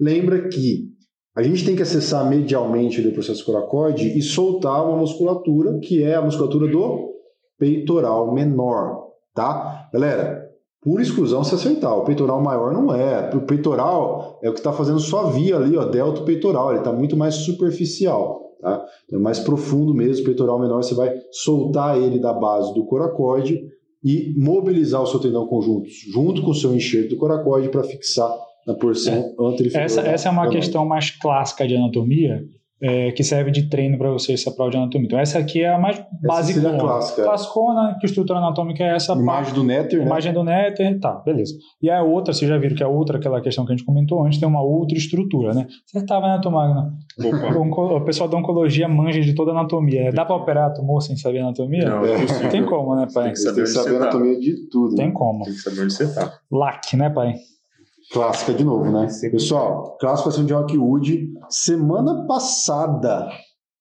[0.00, 0.91] Lembra que
[1.34, 6.14] a gente tem que acessar medialmente o processo coracoide e soltar uma musculatura que é
[6.14, 7.10] a musculatura do
[7.58, 9.88] peitoral menor, tá?
[9.92, 10.50] Galera,
[10.82, 11.96] por exclusão se acertar.
[11.96, 13.30] O peitoral maior não é.
[13.34, 16.70] O peitoral é o que está fazendo só via ali, ó, delta peitoral.
[16.70, 18.84] Ele está muito mais superficial, tá?
[19.06, 20.22] Então, é mais profundo mesmo.
[20.22, 23.62] O peitoral menor você vai soltar ele da base do coracoide
[24.04, 28.34] e mobilizar o seu tendão conjunto junto com o seu enxerto do coracoide para fixar
[28.66, 29.76] na porção anterior.
[29.80, 32.42] Essa, essa é uma questão mais clássica de anatomia,
[32.84, 35.06] é, que serve de treino para você essa prova de anatomia.
[35.06, 36.60] Então, essa aqui é a mais básica.
[36.60, 37.22] seria a clássica.
[37.22, 39.22] Classicona, que estrutura anatômica é essa parte.
[39.22, 40.06] Imagem do Netter, né?
[40.06, 41.54] Imagem do Néter, tá, beleza.
[41.80, 44.24] E a outra, vocês já viram que a outra, aquela questão que a gente comentou
[44.26, 45.68] antes, tem uma outra estrutura, né?
[45.86, 46.90] Acertava, né, Tomagno?
[47.24, 47.56] Opa.
[47.56, 50.10] O onco- O pessoal da oncologia manja de toda a anatomia.
[50.12, 51.84] Dá pra operar tumor sem saber anatomia?
[51.88, 52.50] Não, é possível.
[52.50, 53.26] Tem como, né, pai?
[53.26, 54.04] Tem que Você tem que saber saber você a tá.
[54.06, 54.96] anatomia de tudo.
[54.96, 55.12] Tem né?
[55.14, 55.44] como.
[55.44, 56.32] Tem que saber onde você tá.
[56.50, 57.34] LAC, né, pai?
[58.12, 59.06] Clássica de novo, né?
[59.30, 61.30] Pessoal, classificação de Rockwood.
[61.48, 63.28] Semana passada,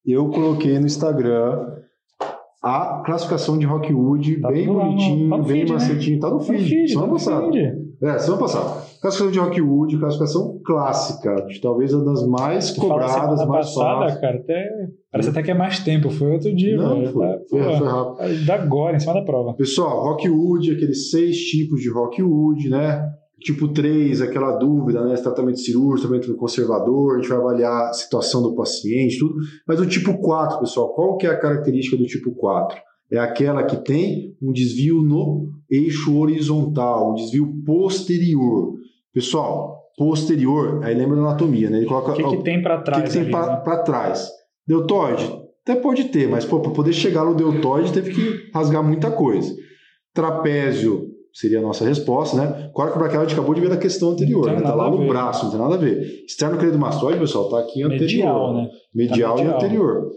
[0.05, 1.59] eu coloquei no Instagram
[2.63, 5.73] a classificação de Rockwood, Tá bem lá bonitinho, tá bem feed, né?
[5.73, 7.51] macetinho, tá no Tá no feed, feed, semana tá passada.
[7.51, 7.81] feed.
[8.03, 8.65] É, semana passada.
[9.01, 14.21] Classificação de Rockwood, classificação clássica, talvez uma das mais Tu cobradas, mais passada, fáceis.
[14.21, 14.69] cara, até,
[15.11, 16.09] parece até que é mais tempo.
[16.11, 17.11] Foi outro dia, Não, velho.
[17.11, 18.45] foi, Tá, foi, pô, foi rápido.
[18.45, 19.53] Da agora, em cima da prova.
[19.55, 23.03] Pessoal, Rockwood, aqueles seis tipos de Rockwood, né?
[23.43, 25.15] Tipo 3, aquela dúvida, né?
[25.15, 29.33] Tratamento cirúrgico, tratamento conservador, a gente vai avaliar a situação do paciente, tudo.
[29.67, 32.77] Mas o tipo 4, pessoal, qual que é a característica do tipo 4?
[33.11, 38.73] É aquela que tem um desvio no eixo horizontal, um desvio posterior.
[39.13, 41.79] Pessoal, posterior, aí lembra da anatomia, né?
[41.79, 43.03] Ele coloca O que, que tem pra o trás?
[43.03, 43.83] que, que tem pra, né?
[43.83, 44.29] trás?
[44.67, 45.41] Deltoide?
[45.63, 49.53] Até pode ter, mas para poder chegar no deltoide teve que rasgar muita coisa.
[50.13, 52.69] Trapézio seria a nossa resposta, né?
[52.73, 54.61] Coracobraquial a gente acabou de ver na questão anterior, tem né?
[54.61, 55.07] Tá lá no ver.
[55.07, 56.23] braço, não tem nada a ver.
[56.27, 57.99] Externo credomastoide, pessoal, tá aqui anterior.
[58.01, 58.69] Medial, né?
[58.93, 59.53] Medial, Tá medial.
[59.61, 60.09] e anterior.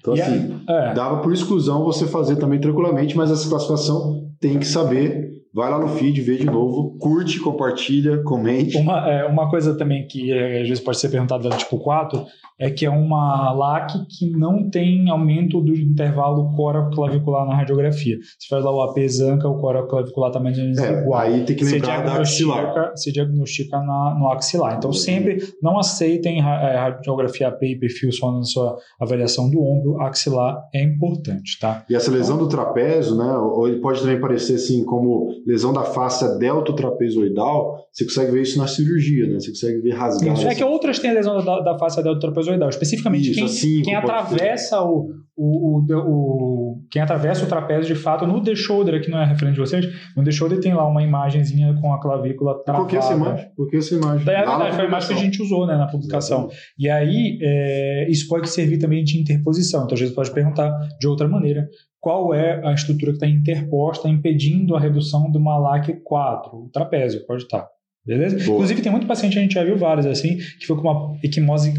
[0.00, 0.94] Então, E assim, É.
[0.94, 5.32] dava por exclusão você fazer também tranquilamente, mas essa classificação tem que saber.
[5.54, 8.76] Vai lá no feed, vê de novo, curte, compartilha, comente.
[8.76, 12.24] Uma, é, uma coisa também que é, às vezes pode ser perguntada tipo 4
[12.58, 18.16] é que é uma LAC que não tem aumento do intervalo córeo-clavicular na radiografia.
[18.38, 21.20] Se faz lá o AP zanca, o córeo-clavicular também é igual.
[21.20, 22.92] aí tem que lembrar da axilar.
[22.94, 24.76] você diagnostica na, no axilar.
[24.76, 30.00] Então, sempre não aceitem é, radiografia AP e perfil só na sua avaliação do ombro.
[30.02, 31.84] Axilar é importante, tá?
[31.90, 33.36] E essa lesão do trapézio, né?
[33.36, 37.83] Ou ele pode também parecer assim como lesão da face deltotrapezoidal.
[37.94, 39.34] Você consegue ver isso na cirurgia, né?
[39.34, 40.40] Você consegue ver rasgadas.
[40.40, 40.48] Isso.
[40.48, 42.68] É que outras têm a lesão da, da face deltotrapezoidal.
[42.68, 48.00] Especificamente Isso, quem, assim, quem atravessa o, o, o, o- quem atravessa o trapézio de
[48.00, 50.84] fato no The Shoulder, aqui não é referente de vocês, no The Shoulder tem lá
[50.88, 52.88] uma imagenzinha com a clavícula Por travada.
[52.88, 53.46] que essa imagem?
[53.56, 54.28] Por que essa imagem?
[54.28, 56.48] É Lá na verdade, foi a imagem que a gente usou né, na publicação.
[56.76, 59.84] E aí, é, isso pode servir também de interposição.
[59.84, 61.68] Então, a gente pode perguntar de outra maneira
[62.00, 66.68] qual é a estrutura que está interposta, impedindo a redução de uma LAC 4, o
[66.72, 67.66] trapézio, pode estar.
[68.06, 68.36] Beleza?
[68.36, 68.54] Boa.
[68.56, 71.72] Inclusive, tem muito paciente, a gente já viu vários assim, que foi com uma equimose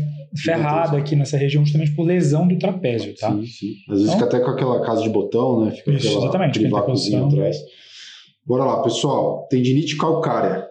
[0.44, 3.32] ferrada aqui nessa região, justamente por lesão do trapézio, tá?
[3.32, 3.68] Sim, sim.
[3.90, 5.72] Às vezes Então- fica até com aquela casa de botão, né?
[5.72, 7.58] Fica Isso, aquela, exatamente, aquele vácuozinho atrás.
[8.46, 9.48] Bora lá, pessoal.
[9.50, 10.66] Tendinite calcária.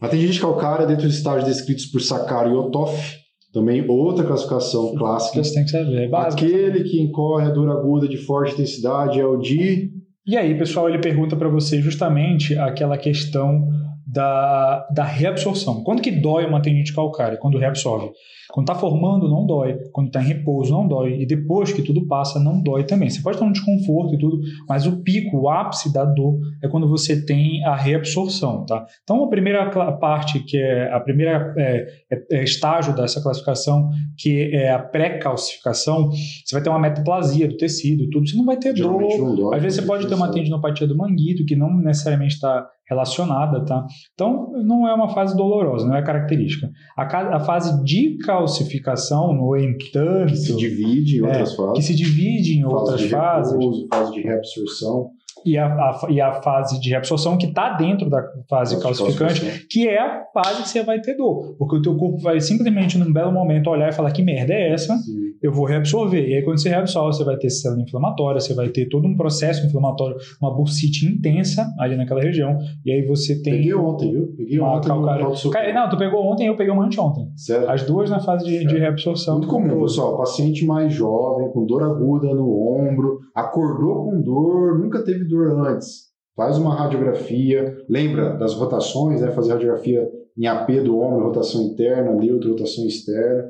[0.00, 3.16] A tendinite calcária, dentro dos estágios descritos por Sakari e Otoff,
[3.52, 5.42] também outra classificação clássica.
[5.42, 6.04] Você tem que saber.
[6.04, 6.44] É básico.
[6.44, 9.90] Aquele que incorre a dor aguda de forte intensidade é o de
[10.26, 13.68] E aí, pessoal, ele pergunta para você justamente aquela questão
[14.14, 15.82] da, da reabsorção.
[15.82, 17.36] Quando que dói uma tendinite calcária?
[17.36, 18.10] Quando reabsorve.
[18.52, 19.76] Quando está formando, não dói.
[19.92, 21.20] Quando está em repouso, não dói.
[21.20, 23.10] E depois que tudo passa, não dói também.
[23.10, 26.68] Você pode estar um desconforto e tudo, mas o pico, o ápice da dor é
[26.68, 28.86] quando você tem a reabsorção, tá?
[29.02, 29.68] Então, a primeira
[29.98, 36.10] parte, que é a primeira é, é- é estágio dessa classificação, que é a pré-calcificação,
[36.12, 38.28] você vai ter uma metaplasia do tecido, tudo.
[38.28, 39.56] Você não vai ter dor, geralmente dói.
[39.56, 43.86] às vezes você pode ter uma tendinopatia do manguito, que não necessariamente está relacionada, tá?
[44.12, 46.70] Então, não é uma fase dolorosa, não é característica.
[46.96, 51.84] A, a fase de calcificação, no entanto, que se divide em outras que fases.
[51.86, 55.10] se divide em Fase outras fases, fase de reabsorção.
[55.44, 59.88] E a, a- e a fase de reabsorção que está dentro da fase calcificante, que
[59.88, 61.54] é a fase que você vai ter dor.
[61.58, 64.72] Porque o teu corpo vai simplesmente, num belo momento, olhar e falar que merda é
[64.72, 65.12] essa, Sim.
[65.42, 66.28] eu vou reabsorver.
[66.28, 69.16] E aí, quando você reabsorve, você vai ter célula inflamatória, você vai ter todo um
[69.16, 72.58] processo inflamatório, uma bursite intensa ali naquela região.
[72.84, 73.54] E aí você tem.
[73.54, 74.34] Peguei ontem, viu?
[74.36, 75.26] Peguei ontem calcária.
[75.52, 77.28] Cara, Não, tu pegou ontem, eu peguei uma anteontem.
[77.36, 77.68] Sério.
[77.70, 79.34] As duas na fase de, de reabsorção.
[79.38, 80.16] Muito comum, pessoal.
[80.16, 86.12] Paciente mais jovem, com dor aguda no ombro, acordou com dor, nunca teve dor antes.
[86.36, 87.76] Faz uma radiografia.
[87.88, 89.30] Lembra das rotações, né?
[89.30, 93.48] Fazer radiografia em AP do ombro, rotação interna, neutro, rotação externa.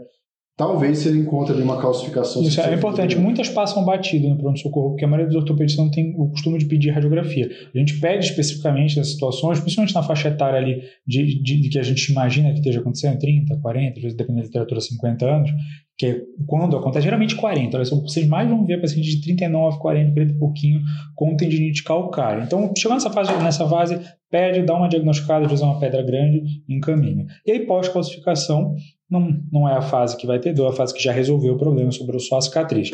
[0.56, 2.40] Talvez você encontre ali uma calcificação.
[2.42, 3.16] Isso é importante.
[3.18, 6.66] Muitas passam batido no pronto-socorro, porque a maioria dos ortopedistas não tem o costume de
[6.66, 7.50] pedir radiografia.
[7.74, 11.78] A gente pede especificamente nas situações, principalmente na faixa etária ali de, de- de que
[11.78, 15.50] a gente imagina que esteja acontecendo, 30, 40, às vezes dependendo da literatura, 50 anos,
[15.98, 17.76] que é quando acontece, geralmente 40.
[17.76, 20.80] Olha, Vocês mais vão ver pacientes de 39, 40, 40 e pouquinho
[21.16, 22.44] com tendinite calcária.
[22.44, 24.00] Então, chegando nessa fase, nessa fase,
[24.34, 27.24] pede, dá uma diagnosticada, vezes é uma pedra grande, encaminha.
[27.46, 28.74] E aí, pós-calcificação,
[29.08, 31.54] não, não é a fase que vai ter dor, é a fase que já resolveu
[31.54, 32.90] o problema, sobrou só a cicatriz.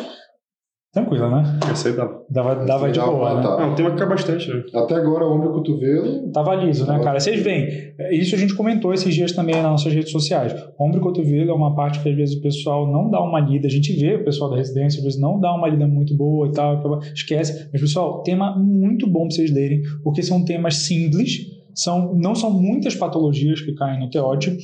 [0.93, 1.59] Tranquila, né?
[1.71, 2.11] Essa aí dá.
[2.29, 3.43] Dava, dava de boa, né?
[3.43, 4.65] Não, tem uma que cai bastante, né?
[4.75, 6.33] Até agora, ombro e cotovelo.
[6.33, 7.21] Tava liso, né, cara?
[7.21, 10.53] Vocês veem, isso a gente comentou esses dias também nas nossas redes sociais.
[10.77, 13.69] Ombro e cotovelo é uma parte que às vezes o pessoal não dá uma lida.
[13.69, 16.49] A gente vê o pessoal da residência, às vezes não dá uma lida muito boa
[16.49, 17.69] e tal, esquece.
[17.73, 22.51] Mas, pessoal, tema muito bom pra vocês lerem, porque são temas simples, são, não são
[22.51, 24.57] muitas patologias que caem no teótipo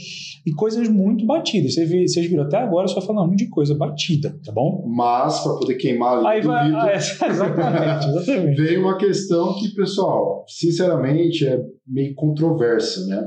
[0.45, 1.75] e coisas muito batidas.
[1.75, 4.85] Vocês, vocês viram até agora só falando de coisa batida, tá bom?
[4.87, 6.73] Mas, para poder queimar ali Aí vai.
[6.73, 8.63] Ah, é, exatamente, exatamente.
[8.63, 13.27] veio uma questão que, pessoal, sinceramente é meio controversa, né?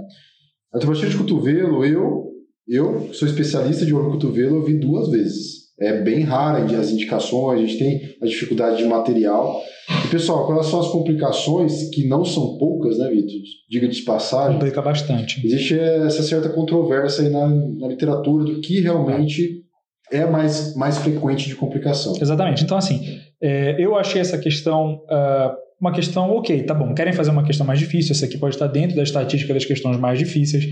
[0.74, 2.28] A de cotovelo, eu,
[2.68, 5.59] eu sou especialista de no cotovelo, eu vi duas vezes.
[5.82, 9.62] É bem rara as indicações, a gente tem a dificuldade de material.
[10.06, 13.40] E, pessoal, quais são as complicações, que não são poucas, né, Vitor?
[13.70, 14.54] Diga de passagem.
[14.54, 15.46] Complica bastante.
[15.46, 19.64] Existe essa certa controvérsia aí na, na literatura do que realmente
[20.12, 22.14] é mais, mais frequente de complicação.
[22.20, 22.64] Exatamente.
[22.64, 27.32] Então, assim, é, eu achei essa questão ah, uma questão, ok, tá bom, querem fazer
[27.32, 30.66] uma questão mais difícil, essa aqui pode estar dentro da estatística das questões mais difíceis,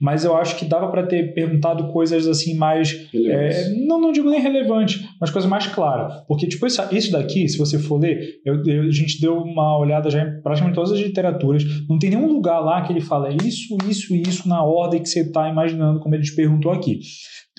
[0.00, 3.56] mas eu acho que dava para ter perguntado coisas assim mais Relevantes.
[3.66, 6.24] É, não, não digo nem relevante, mas coisa mais clara.
[6.26, 9.76] Porque, tipo, isso, isso daqui, se você for ler, eu- eu- a gente deu uma
[9.78, 11.62] olhada já em praticamente todas as literaturas.
[11.88, 15.08] Não tem nenhum lugar lá que ele fala isso, isso e isso na ordem que
[15.08, 17.00] você está imaginando, como ele te perguntou aqui.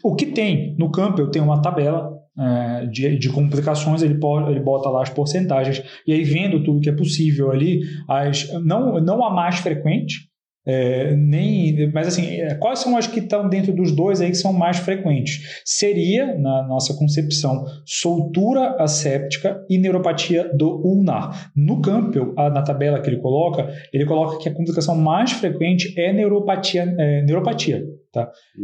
[0.04, 2.10] O que tem no campo, eu tenho uma tabela
[2.40, 6.80] é, de, de complicações, ele, pode, ele bota lá as porcentagens, e aí vendo tudo
[6.80, 10.31] que é possível ali, as, não, não a mais frequente,
[10.66, 14.38] é, nem, mas assim, é, quais são as que estão dentro dos dois aí que
[14.38, 15.62] são mais frequentes?
[15.66, 21.52] Seria, na nossa concepção, soltura asséptica e neuropatia do ulnar.
[21.56, 25.94] No Campbell, a- na tabela que ele coloca, ele coloca que a complicação mais frequente
[26.00, 27.84] é neuropatia, é, neuropatia.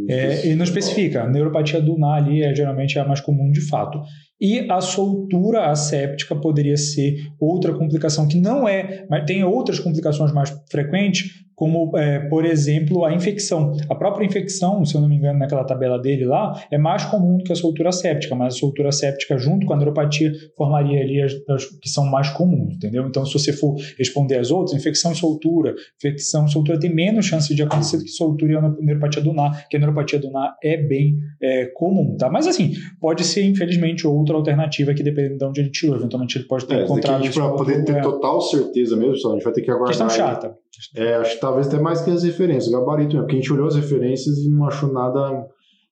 [0.08, 1.22] É, ele não especifica.
[1.22, 3.98] A neuropatia do ulnar ali é geralmente a mais comum de fato.
[4.40, 10.32] E a soltura asséptica poderia ser outra complicação que não é, mas tem outras complicações
[10.32, 13.76] mais frequentes, como, é, por exemplo, a infecção.
[13.90, 17.36] A própria infecção, se eu não me engano, naquela tabela dele lá, é mais comum
[17.36, 21.20] do que a soltura séptica, mas a soltura séptica junto com a neuropatia formaria ali
[21.20, 23.04] as, as que são mais comuns, entendeu?
[23.08, 27.26] Então, se você for responder as outras, infecção e soltura, infecção e soltura tem menos
[27.26, 30.30] chance de acontecer do que soltura e a neuropatia do NAR, que a neuropatia do
[30.30, 32.30] NAR é bem é, comum, tá?
[32.30, 35.96] Mas assim, pode ser, infelizmente, outra alternativa que dependendo de onde ele tirou.
[35.96, 38.02] Eventualmente ele pode ter É, a encontrado gente, para poder ter lugar.
[38.04, 39.88] total certeza mesmo, pessoal, a gente vai ter que aguardar.
[39.88, 40.54] Questão chata.
[40.94, 43.52] É, acho que talvez até mais que as referências, o gabarito mesmo, porque a gente
[43.52, 45.46] olhou as referências e não achou nada.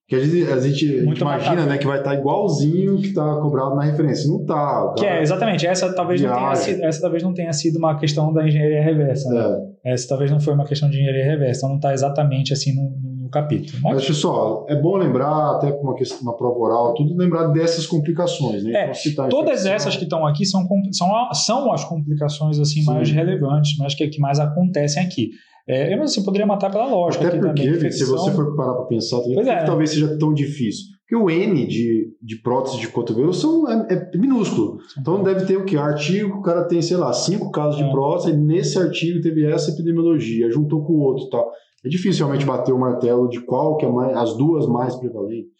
[0.07, 3.41] Que a gente, a gente, a gente imagina né, que vai estar igualzinho que está
[3.41, 4.25] cobrado na referência.
[4.29, 4.85] Não tá.
[4.85, 7.99] o Que é, exatamente, essa talvez, não tenha sido, essa talvez não tenha sido uma
[7.99, 9.29] questão da engenharia reversa.
[9.29, 9.67] né?
[9.85, 9.93] É.
[9.93, 12.89] Essa talvez não foi uma questão de engenharia reversa, então não está exatamente assim no,
[13.27, 13.77] no capítulo.
[13.83, 17.85] Mas, pessoal, é bom lembrar, até para uma, questão- uma prova oral, tudo lembrar dessas
[17.85, 18.71] complicações, né?
[18.73, 22.81] É, Então, citar todas essas que estão aqui são, com- são, são as complicações assim
[22.81, 22.85] Sim.
[22.85, 25.29] mais relevantes, mas que, que mais acontecem aqui.
[25.69, 27.91] É, eu, assim, poderia matar pela lógica Até porque, também.
[27.91, 29.65] Se você for parar para pensar, também, é.
[29.65, 30.85] talvez seja tão difícil.
[31.01, 34.77] Porque o N de, de prótese de cotovelo são, é, é minúsculo.
[34.99, 35.75] Então deve ter o que?
[35.77, 37.89] Artigo, o cara tem, sei lá, cinco casos de É.
[37.91, 41.49] prótese, e nesse artigo teve essa epidemiologia, juntou com o outro e tal.
[41.85, 45.51] É difícil realmente bater o martelo de qual que é mais, as duas mais prevalentes.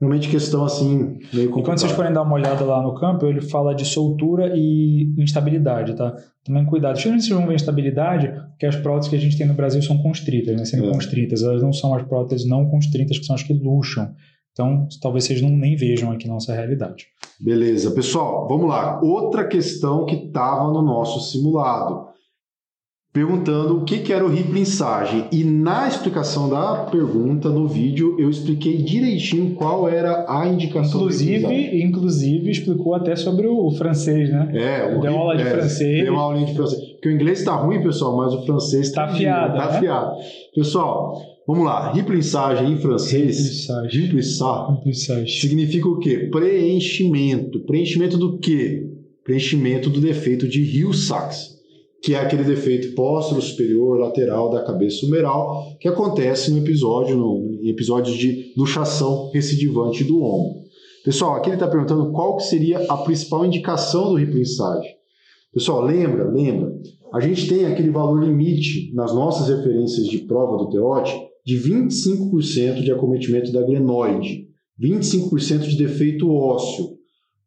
[0.00, 3.42] Realmente questão assim, meio E quando vocês forem dar uma olhada lá no campo, ele
[3.42, 6.16] fala de soltura e instabilidade, tá?
[6.42, 6.96] Também cuidado.
[6.96, 9.98] Geralmente vocês vão ver instabilidade, porque as próteses que a gente tem no Brasil são
[9.98, 10.64] constritas, né?
[10.64, 10.90] Sendo É.
[10.90, 11.42] constritas.
[11.42, 14.10] Elas não são as próteses não constritas, que são as que luxam.
[14.52, 17.06] Então, talvez vocês não nem vejam aqui nossa realidade.
[17.38, 19.00] Beleza, pessoal, vamos lá.
[19.02, 22.09] Outra questão que estava no nosso simulado.
[23.12, 25.24] Perguntando o que, que era o riprensagem.
[25.32, 31.00] E na explicação da pergunta no vídeo, eu expliquei direitinho qual era a indicação.
[31.00, 34.48] Inclusive, inclusive explicou até sobre o francês, né?
[34.54, 36.04] É, o Deu ri- aula de é, francês.
[36.04, 36.80] Deu uma aulinha de francês.
[36.92, 39.76] Porque o inglês está ruim, pessoal, mas o francês Tá tá afiado, Tá né?
[39.76, 40.12] afiado.
[40.54, 41.90] Pessoal, vamos lá.
[41.92, 43.66] Riprensagem em francês.
[43.90, 45.26] Riprensagem.
[45.26, 46.28] Significa o quê?
[46.30, 47.58] Preenchimento.
[47.66, 48.86] Preenchimento do quê?
[49.24, 51.49] Preenchimento do defeito de Hill-Sachs,
[52.02, 57.58] que é aquele defeito póstero superior lateral da cabeça humeral que acontece no episódio, no,
[57.62, 60.60] em episódios de luxação recidivante do ombro.
[61.04, 64.90] Pessoal, aqui ele está perguntando qual que seria a principal indicação do riprensagem.
[65.52, 66.72] Pessoal, lembra, lembra,
[67.12, 71.10] a gente tem aquele valor limite nas nossas referências de prova do TEOT
[71.44, 74.46] de 25% de acometimento da glenoide,
[74.80, 76.98] 25% de defeito ósseo.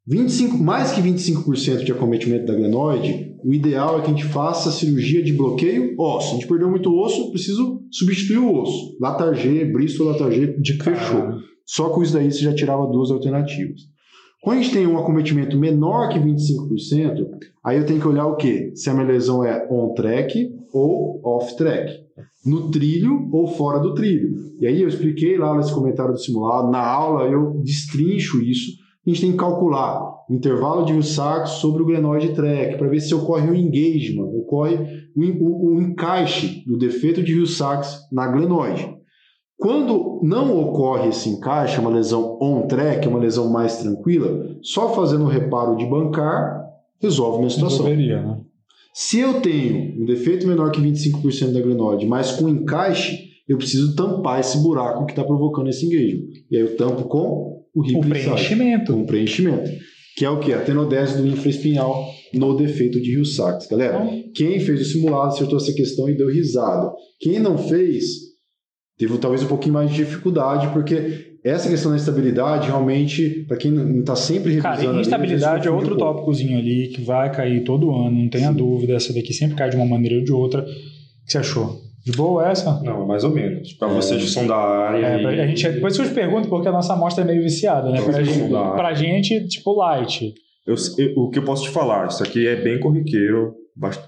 [0.05, 4.69] 25, mais que 25% de acometimento da glenoide, o ideal é que a gente faça
[4.69, 6.31] a cirurgia de bloqueio ósseo.
[6.31, 8.97] A gente perdeu muito osso, preciso substituir o osso.
[8.99, 11.39] Latargê, Bristol Latargê, De fechou.
[11.65, 13.81] Só com isso daí você já tirava duas alternativas.
[14.41, 17.25] Quando a gente tem um acometimento menor que 25%,
[17.63, 18.71] aí eu tenho que olhar o quê?
[18.75, 22.03] Se a minha lesão é on-track ou off-track.
[22.45, 24.35] No trilho ou fora do trilho.
[24.59, 28.71] E aí eu expliquei lá nesse comentário do simulado, na aula eu destrincho isso.
[29.05, 33.13] A gente tem que calcular intervalo de Wilsax sobre o glenoide track para ver se
[33.13, 34.75] ocorre um engagement, ocorre
[35.15, 38.93] o, o, o encaixe do defeito de Rio-Sachs na glenoide.
[39.57, 45.23] Quando não ocorre esse encaixe, uma lesão on-track, é uma lesão mais tranquila, só fazendo
[45.23, 46.63] o reparo de bancar
[47.01, 47.85] resolve a minha situação.
[47.85, 48.37] Resolveria, né?
[48.93, 53.95] Se eu tenho um defeito menor que 25% da glenoide, mas com encaixe, eu preciso
[53.95, 56.27] tampar esse buraco que está provocando esse engagement.
[56.51, 58.93] E aí eu tampo com o O preenchimento.
[58.93, 59.69] com o preenchimento.
[60.15, 60.53] Que é o que?
[60.53, 63.68] A tenodese do infraespinhal no defeito de Rio-Sachs.
[63.68, 66.91] Galera, quem fez o simulado acertou essa questão e deu risada.
[67.19, 68.03] Quem não fez,
[68.98, 73.72] teve talvez um pouquinho mais de dificuldade, porque essa questão da estabilidade, realmente, para quem
[73.72, 74.85] não está sempre revisando...
[74.85, 76.14] Cara, instabilidade é outro pouco.
[76.14, 78.56] tópicozinho ali que vai cair todo ano, não tenha Sim.
[78.56, 78.94] dúvida.
[78.94, 80.61] Essa daqui sempre cai de uma maneira ou de outra.
[80.61, 81.81] O que você achou?
[82.05, 82.81] De boa essa?
[82.84, 83.73] Não, mais ou menos.
[83.73, 83.93] Para É.
[83.93, 85.05] vocês que são da área.
[85.05, 87.89] É, e- a gente, depois eu te pergunto porque a nossa amostra é meio viciada,
[87.89, 88.01] né?
[88.01, 90.34] Pra, vocês gente, pra gente, tipo, light.
[90.67, 93.53] Eu- eu- o que eu posso te falar, isso aqui é bem corriqueiro,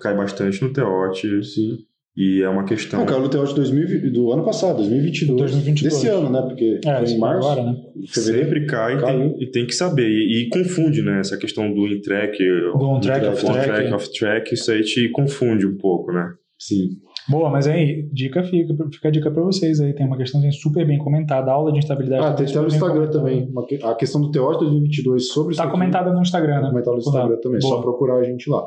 [0.01, 1.77] cai bastante no teote Sim.
[2.17, 2.99] e é uma questão.
[2.99, 5.39] Não, caiu no 2020, do ano passado, 2022.
[5.51, 5.93] 2022.
[5.93, 6.41] Desse ano, né?
[6.41, 7.75] Porque É, em março, agora, né?
[8.09, 8.45] fevereiro.
[8.49, 10.07] Sempre cai e tem, e tem que saber.
[10.09, 11.19] E, e confunde, né?
[11.21, 13.59] Essa questão do in-track, Do on-track, off-track.
[13.69, 16.25] on-track, off-track, isso aí te confunde um pouco, né?
[16.57, 16.89] Sim.
[17.27, 19.93] Boa, mas aí, dica fica, fica a dica pra vocês aí.
[19.93, 21.49] Tem uma questão super bem comentada.
[21.49, 23.17] A aula de instabilidade Ah, também tem até no Instagram comentada.
[23.19, 23.91] também.
[23.91, 26.69] A questão do TO de 2022 sobre isso Tá comentada no Instagram, Tá né?
[26.69, 27.59] comentado no Instagram também.
[27.61, 27.75] Boa.
[27.75, 28.63] Só procurar a gente lá.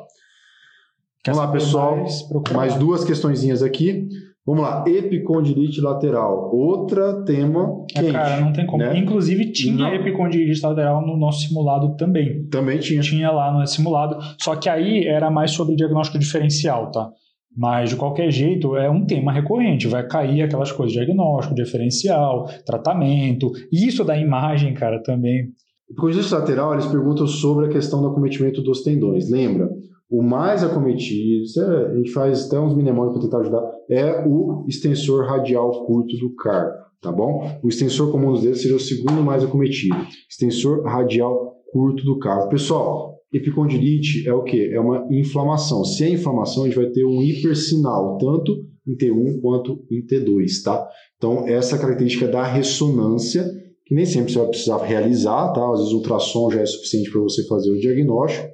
[1.24, 1.96] Quer Vamos lá, pessoal.
[1.96, 4.08] Mais, Mais duas questõezinhas aqui.
[4.46, 4.82] Vamos lá.
[4.86, 6.50] Epicondilite lateral.
[6.54, 7.64] Outra tema
[7.94, 8.12] Ah, quente.
[8.12, 8.78] Cara, não tem como.
[8.82, 8.96] né?
[8.98, 9.94] Inclusive, tinha Não.
[9.94, 12.44] epicondilite lateral no nosso simulado também.
[12.46, 13.02] Também tinha.
[13.02, 14.16] Tinha lá no simulado.
[14.40, 17.10] Só que aí era mais sobre diagnóstico diferencial, tá?
[17.58, 19.88] Mas, de qualquer jeito, é um tema recorrente.
[19.88, 23.50] Vai cair aquelas coisas, diagnóstico, diferencial, tratamento.
[23.72, 25.48] Isso da imagem, cara, também.
[25.90, 29.28] Epicondilite lateral, eles perguntam sobre a questão do acometimento dos tendões.
[29.28, 29.68] Lembra?
[30.08, 34.24] O mais acometido, isso é- a gente faz até uns mnemônicos para tentar ajudar, é
[34.26, 37.58] o extensor radial curto do carpo, tá bom?
[37.62, 39.96] O extensor comum dos dedos seria o segundo mais acometido.
[40.30, 42.48] Extensor radial curto do carpo.
[42.48, 44.70] Pessoal, epicondilite é o quê?
[44.72, 45.84] É uma inflamação.
[45.84, 50.62] Se é inflamação, a gente vai ter um hipersinal, tanto em T1 quanto em T2,
[50.64, 50.88] tá?
[51.16, 53.44] Então, essa característica da ressonância,
[53.84, 55.70] que nem sempre você vai precisar realizar, tá?
[55.72, 58.48] Às vezes o ultrassom já é suficiente para você fazer o diagnóstico,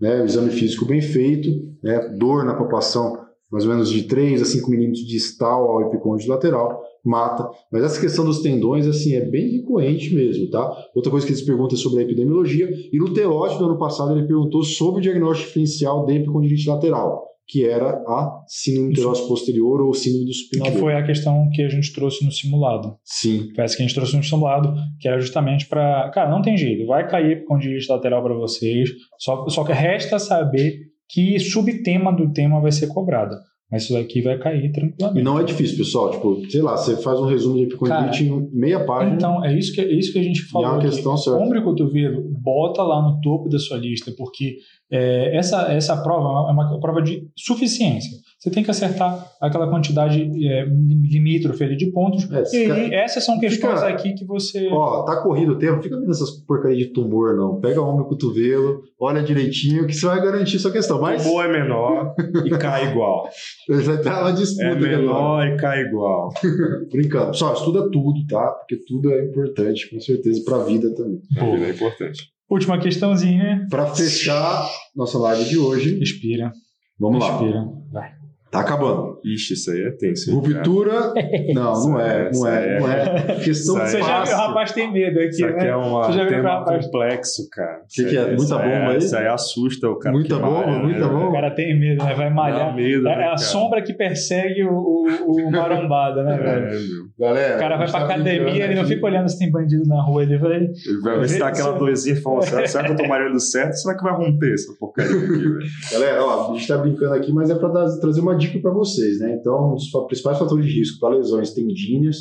[0.00, 0.20] né?
[0.20, 1.48] O exame físico bem feito,
[1.82, 2.16] né?
[2.18, 6.82] Dor na palpação mais ou menos de 3 a 5 milímetros distal ao epicôndilo lateral,
[7.08, 7.48] mata.
[7.72, 10.70] Mas essa questão dos tendões, assim, é bem recorrente mesmo, tá?
[10.94, 14.16] Outra coisa que eles perguntam é sobre a epidemiologia, e no teótico do ano passado
[14.16, 19.80] ele perguntou sobre o diagnóstico diferencial de epicondilite lateral, que era a síndrome pterose posterior
[19.80, 20.78] ou síndrome do Que supinador.
[20.80, 22.96] foi a questão que a gente trouxe no simulado.
[23.02, 26.10] Sim, Foi essa que a gente trouxe no simulado, que era justamente para.
[26.10, 30.78] Cara, não tem jeito, vai cair epicondilite lateral para vocês, só, só que resta saber
[31.08, 33.34] que subtema do tema vai ser cobrado.
[33.70, 35.22] Mas isso daqui vai cair e tranquilamente.
[35.22, 36.10] não é difícil, pessoal.
[36.10, 39.74] Tipo, sei lá, você faz um resumo de epicondilite em meia página Então, é isso
[39.74, 40.68] que, é isso que a gente e é falou.
[40.68, 40.86] uma aqui.
[40.88, 41.38] questão certa.
[41.38, 44.56] Ombro e cotovelo, bota lá no topo da sua lista, porque
[44.90, 48.16] é, essa, essa prova é uma prova de suficiência.
[48.38, 52.30] Você tem que acertar aquela quantidade é, limítrofe ali de pontos.
[52.30, 52.44] É,
[52.88, 54.68] e essas são questões Fica- aqui que você.
[54.70, 57.58] Ó, tá corrido o tempo, fica vendo essas porcaria de tumor, não.
[57.60, 61.00] Pega o ombro e o cotovelo, olha direitinho, que você vai garantir sua questão.
[61.00, 62.14] Mas O bom é menor
[62.46, 63.28] e cai igual.
[63.68, 64.98] vai estar uma disputa É aqui agora.
[64.98, 66.28] menor e cai igual.
[66.92, 67.30] Brincando.
[67.32, 68.46] Pessoal, estuda tudo, tá?
[68.52, 71.20] Porque tudo é importante, com certeza, pra vida também.
[71.36, 72.22] A vida é importante.
[72.48, 73.66] Última questãozinha.
[73.68, 76.52] Pra fechar nossa live de hoje, Respira.
[76.98, 77.30] vamos lá.
[77.32, 77.64] Respira.
[77.92, 78.17] Vai.
[78.50, 79.18] Tá acabando.
[79.22, 80.34] Ixi, isso aí é tenso.
[80.34, 81.12] Ruptura.
[81.54, 83.34] Não, não é, não é, não é.
[83.44, 85.68] Questão Você já viu, o rapaz tem medo aqui, Isso aqui né?
[85.68, 87.80] é um Você já viu que o tema rapaz- complexo, cara.
[87.94, 88.34] Que que é?
[88.34, 88.98] Isso Muita bomba aí?
[88.98, 90.14] Isso aí assusta o cara.
[90.16, 91.28] Muita bomba, malha, muita né, bomba.
[91.28, 92.14] O cara tem medo, né?
[92.14, 92.74] Vai malhar.
[92.74, 93.36] medo, É né, a cara?
[93.38, 96.78] sombra que persegue o, o, o marombada, né, É, velho?
[97.18, 99.86] Galera, O cara a vai pra tá academia, ele não fica olhando se tem bandido
[99.86, 100.56] na rua, ele vai.
[100.56, 103.74] Ele vai ver se dá aquela dorzinha e fala, será, que eu tô malhando certo?
[103.74, 105.58] Será que vai romper essa porcaria aqui, velho?
[105.92, 107.68] Galera, ó, a gente tá brincando aqui, mas é para
[108.00, 109.36] trazer uma dica para vocês, né?
[109.38, 112.18] Então, um dos principais fatores de risco para lesões tendíneas,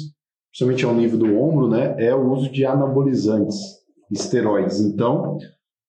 [0.52, 3.56] principalmente ao nível do ombro, né, é o uso de anabolizantes,
[4.12, 4.82] esteroides.
[4.82, 5.38] Então,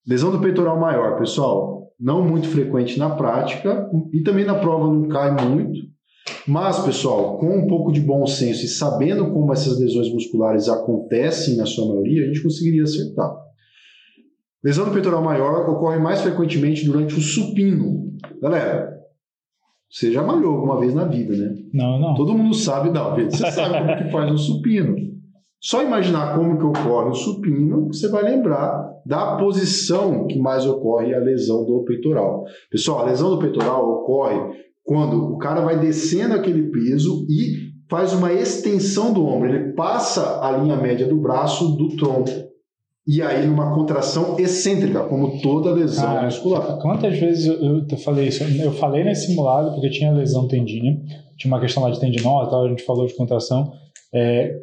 [0.06, 5.09] lesão do peitoral maior, pessoal, não muito frequente na prática e também na prova não
[5.09, 5.88] cai muito.
[6.46, 11.56] Mas, pessoal, com um pouco de bom senso e sabendo como essas lesões musculares acontecem
[11.56, 13.34] na sua maioria, a gente conseguiria acertar.
[14.62, 18.12] Lesão do peitoral maior ocorre mais frequentemente durante o supino.
[18.42, 18.97] Galera,
[19.90, 21.55] você já malhou alguma vez na vida, né?
[21.73, 22.15] Não, não.
[22.15, 24.97] Todo mundo sabe, não, você sabe como que faz um supino.
[25.60, 31.15] Só imaginar como que ocorre o supino, você vai lembrar da posição que mais ocorre
[31.15, 32.44] a lesão do peitoral.
[32.70, 34.39] Pessoal, a lesão do peitoral ocorre
[34.85, 40.40] quando o cara vai descendo aquele peso e faz uma extensão do ombro, ele passa
[40.43, 42.31] a linha média do braço do tronco.
[43.09, 46.78] E aí, numa contração excêntrica, como toda lesão Cara, muscular.
[46.78, 48.44] Quantas vezes eu, eu falei isso?
[48.44, 50.94] Eu falei nesse simulado porque tinha lesão tendínea,
[51.39, 53.72] tinha uma questão lá de tendinose, tal, a gente falou de contração.
[54.12, 54.55] É,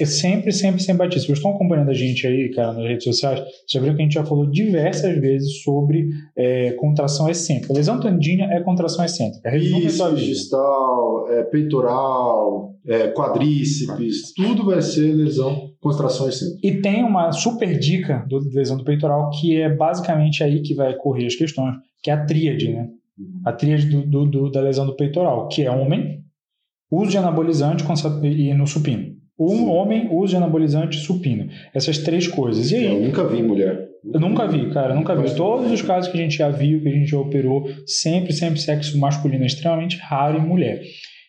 [0.00, 1.18] eu sempre, sempre, sempre bati.
[1.18, 4.04] Se vocês estão acompanhando a gente aí, cara, nas redes sociais, já viram que a
[4.04, 7.72] gente já falou diversas vezes sobre é, contração excêntrica.
[7.72, 9.50] Lesão tendínea é contração excêntrica.
[9.50, 10.12] Vida.
[10.12, 16.58] distal, é, peitoral, é, quadríceps, tudo vai ser lesão, excêntrica.
[16.62, 20.94] E tem uma super dica do lesão do peitoral que é basicamente aí que vai
[20.94, 22.88] correr as questões, que é a tríade, né?
[23.44, 26.20] A tríade do, do- do- da lesão do peitoral, que é homem,
[26.90, 27.84] uso de anabolizante
[28.24, 29.14] e no supino.
[29.38, 29.68] Um Sim.
[29.68, 31.48] homem, uso de anabolizante supino.
[31.74, 32.70] Essas três coisas.
[32.70, 33.88] E aí, Eu nunca vi mulher.
[34.12, 35.34] eu nunca vi, cara, nunca vi.
[35.34, 38.60] Todos os casos que a gente já viu, que a gente já operou, sempre, sempre
[38.60, 40.82] sexo masculino é extremamente raro em mulher.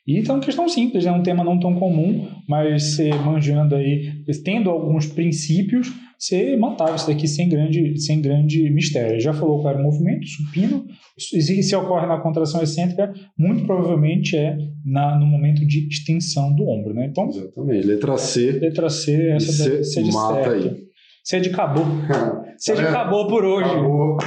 [0.08, 4.70] E então, questão simples, é um tema não tão comum, mas você manjando aí, tendo
[4.70, 9.20] alguns princípios, você matava isso daqui sem grande, sem grande mistério.
[9.20, 10.86] Já falou qual era o movimento, supino,
[11.18, 14.56] e se ocorre na contração excêntrica, muito provavelmente é
[14.86, 17.08] na, no momento de extensão do ombro, né?
[17.08, 17.88] Então, Exatamente.
[17.88, 18.52] Letra C.
[18.52, 20.68] letra C, essa ser de mata certo.
[20.68, 20.86] aí.
[21.24, 21.86] C de acabou.
[22.58, 23.70] C de Galera, acabou por hoje.
[23.70, 24.18] Acabou.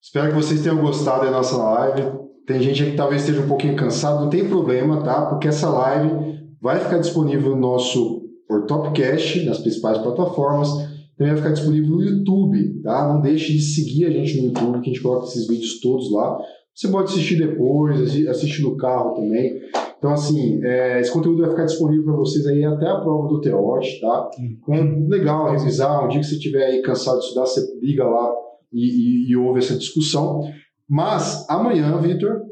[0.00, 2.21] Espero que vocês tenham gostado da nossa live.
[2.46, 5.26] Tem gente que talvez esteja um pouquinho cansado, não tem problema, tá?
[5.26, 10.68] Porque essa live vai ficar disponível no nosso Ortopcast, nas principais plataformas.
[11.16, 13.12] Também vai ficar disponível no YouTube, tá?
[13.12, 16.10] Não deixe de seguir a gente no YouTube, que a gente coloca esses vídeos todos
[16.12, 16.38] lá.
[16.74, 19.52] Você pode assistir depois, assi- assistir no carro também.
[19.98, 23.40] Então, assim, é, esse conteúdo vai ficar disponível para vocês aí até a prova do
[23.40, 24.30] TEOT, tá?
[24.40, 26.04] Então, é legal revisar.
[26.04, 28.32] Um dia que você estiver aí cansado de estudar, você liga lá
[28.72, 28.86] e,
[29.28, 30.40] e- e ouve essa discussão.
[30.92, 32.42] Mas amanhã, Vitor,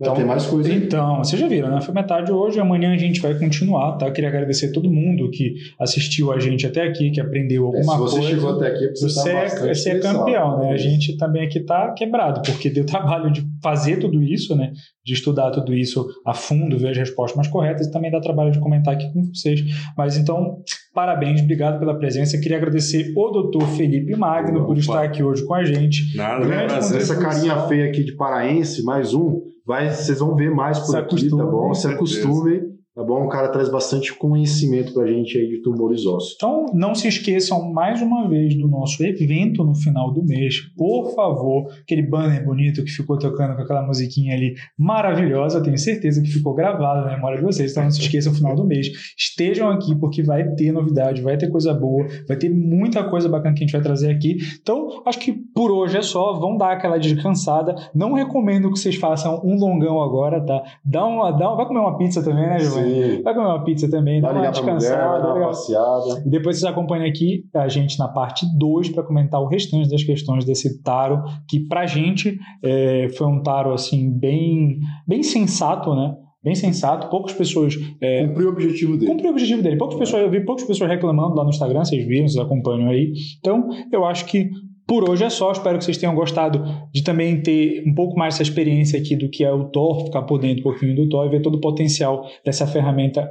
[0.00, 0.72] vai Então, ter mais coisa.
[0.72, 1.80] Então, vocês já viram, né?
[1.80, 4.10] Foi metade hoje, amanhã a gente vai continuar, tá?
[4.10, 7.94] Queria agradecer a todo mundo que assistiu a gente até aqui, que aprendeu É, alguma
[7.94, 8.28] se você coisa.
[8.34, 10.18] chegou até aqui, você, Você tá é, bastante você é interessado.
[10.18, 10.70] campeão, né?
[10.70, 10.84] A Isso.
[10.84, 14.72] gente também aqui tá quebrado, porque deu trabalho de fazer tudo isso, né?
[15.04, 18.52] De estudar tudo isso a fundo, ver as respostas mais corretas e também dá trabalho
[18.52, 19.60] de comentar aqui com vocês.
[19.96, 20.58] Mas então,
[20.94, 22.38] parabéns, obrigado pela presença.
[22.38, 24.78] Queria agradecer o doutor Felipe Magno por Opa.
[24.80, 26.16] estar aqui hoje com a gente.
[26.16, 26.66] Nada, Grande?
[26.66, 27.00] Prazer.
[27.00, 30.96] Essa carinha feia aqui de paraense, mais um, vai, vocês vão ver mais por Se
[30.96, 31.74] aqui, acostumem, tá bom?
[31.74, 32.60] Se acostumem,
[32.94, 33.26] tá bom?
[33.26, 36.36] O cara traz bastante conhecimento pra gente aí de tumores ósseos.
[36.36, 40.54] Então, não se esqueçam mais uma vez do nosso evento no final do mês.
[40.74, 46.22] Por favor, aquele banner bonito que ficou tocando com aquela musiquinha ali maravilhosa, tenho certeza
[46.22, 47.72] que ficou gravada na memória de vocês.
[47.72, 48.88] Então, não se esqueçam no final do mês.
[49.18, 53.54] Estejam aqui porque vai ter novidade, vai ter coisa boa, vai ter muita coisa bacana
[53.54, 54.38] que a gente vai trazer aqui.
[54.62, 56.34] Então, acho que por hoje é só.
[56.34, 57.74] Vão dar aquela descansada.
[57.92, 60.62] Não recomendo que vocês façam um longão agora, tá?
[60.84, 63.22] Dá uma, dá, vai comer uma pizza também, né, Giovanni?
[63.22, 65.20] Vai comer uma pizza também, dá Vai uma pra mulher, descansada.
[65.20, 66.22] dar uma passeada.
[66.24, 70.04] E depois vocês acompanham aqui a gente na parte 2 para comentar o restante das
[70.04, 74.78] questões desse taro, que pra gente é, foi um taro assim bem,
[75.08, 76.14] bem sensato, né?
[76.40, 77.08] Bem sensato.
[77.10, 79.10] Poucas pessoas é, Cumpriu o objetivo dele.
[79.10, 79.76] cumpriu o objetivo dele.
[79.76, 83.12] Poucas pessoas, eu vi poucas pessoas reclamando lá no Instagram, vocês viram, vocês acompanham aí.
[83.40, 84.48] Então, eu acho que
[84.88, 85.52] por hoje é só.
[85.52, 89.28] Espero que vocês tenham gostado de também ter um pouco mais essa experiência aqui do
[89.28, 91.60] que é o Thor, ficar por dentro um pouquinho do Thor e ver todo o
[91.60, 93.30] potencial dessa ferramenta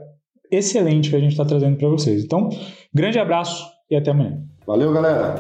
[0.52, 2.24] excelente que a gente está trazendo para vocês.
[2.24, 2.48] Então,
[2.94, 4.40] grande abraço e até amanhã.
[4.66, 5.36] Valeu, galera.